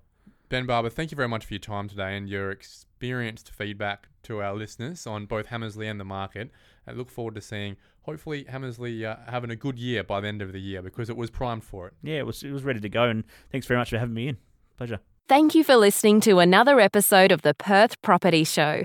Ben 0.48 0.66
Barber, 0.66 0.90
thank 0.90 1.10
you 1.10 1.16
very 1.16 1.28
much 1.28 1.44
for 1.44 1.54
your 1.54 1.60
time 1.60 1.88
today 1.88 2.16
and 2.16 2.28
your 2.28 2.52
experienced 2.52 3.50
feedback 3.52 4.08
to 4.24 4.40
our 4.42 4.54
listeners 4.54 5.06
on 5.06 5.26
both 5.26 5.46
Hamersley 5.46 5.88
and 5.88 5.98
the 5.98 6.04
market. 6.04 6.50
I 6.86 6.92
look 6.92 7.10
forward 7.10 7.34
to 7.34 7.40
seeing, 7.40 7.76
hopefully, 8.02 8.44
Hamersley 8.48 9.04
uh, 9.04 9.16
having 9.28 9.50
a 9.50 9.56
good 9.56 9.76
year 9.78 10.04
by 10.04 10.20
the 10.20 10.28
end 10.28 10.42
of 10.42 10.52
the 10.52 10.60
year 10.60 10.82
because 10.82 11.10
it 11.10 11.16
was 11.16 11.30
primed 11.30 11.64
for 11.64 11.88
it. 11.88 11.94
Yeah, 12.02 12.18
it 12.18 12.26
was 12.26 12.42
it 12.44 12.52
was 12.52 12.62
ready 12.62 12.80
to 12.80 12.88
go, 12.88 13.04
and 13.04 13.24
thanks 13.50 13.66
very 13.66 13.78
much 13.78 13.90
for 13.90 13.98
having 13.98 14.14
me 14.14 14.28
in. 14.28 14.36
Pleasure. 14.76 15.00
Thank 15.28 15.56
you 15.56 15.64
for 15.64 15.74
listening 15.76 16.20
to 16.20 16.38
another 16.38 16.78
episode 16.78 17.32
of 17.32 17.42
the 17.42 17.52
Perth 17.54 18.00
Property 18.02 18.44
Show. 18.44 18.84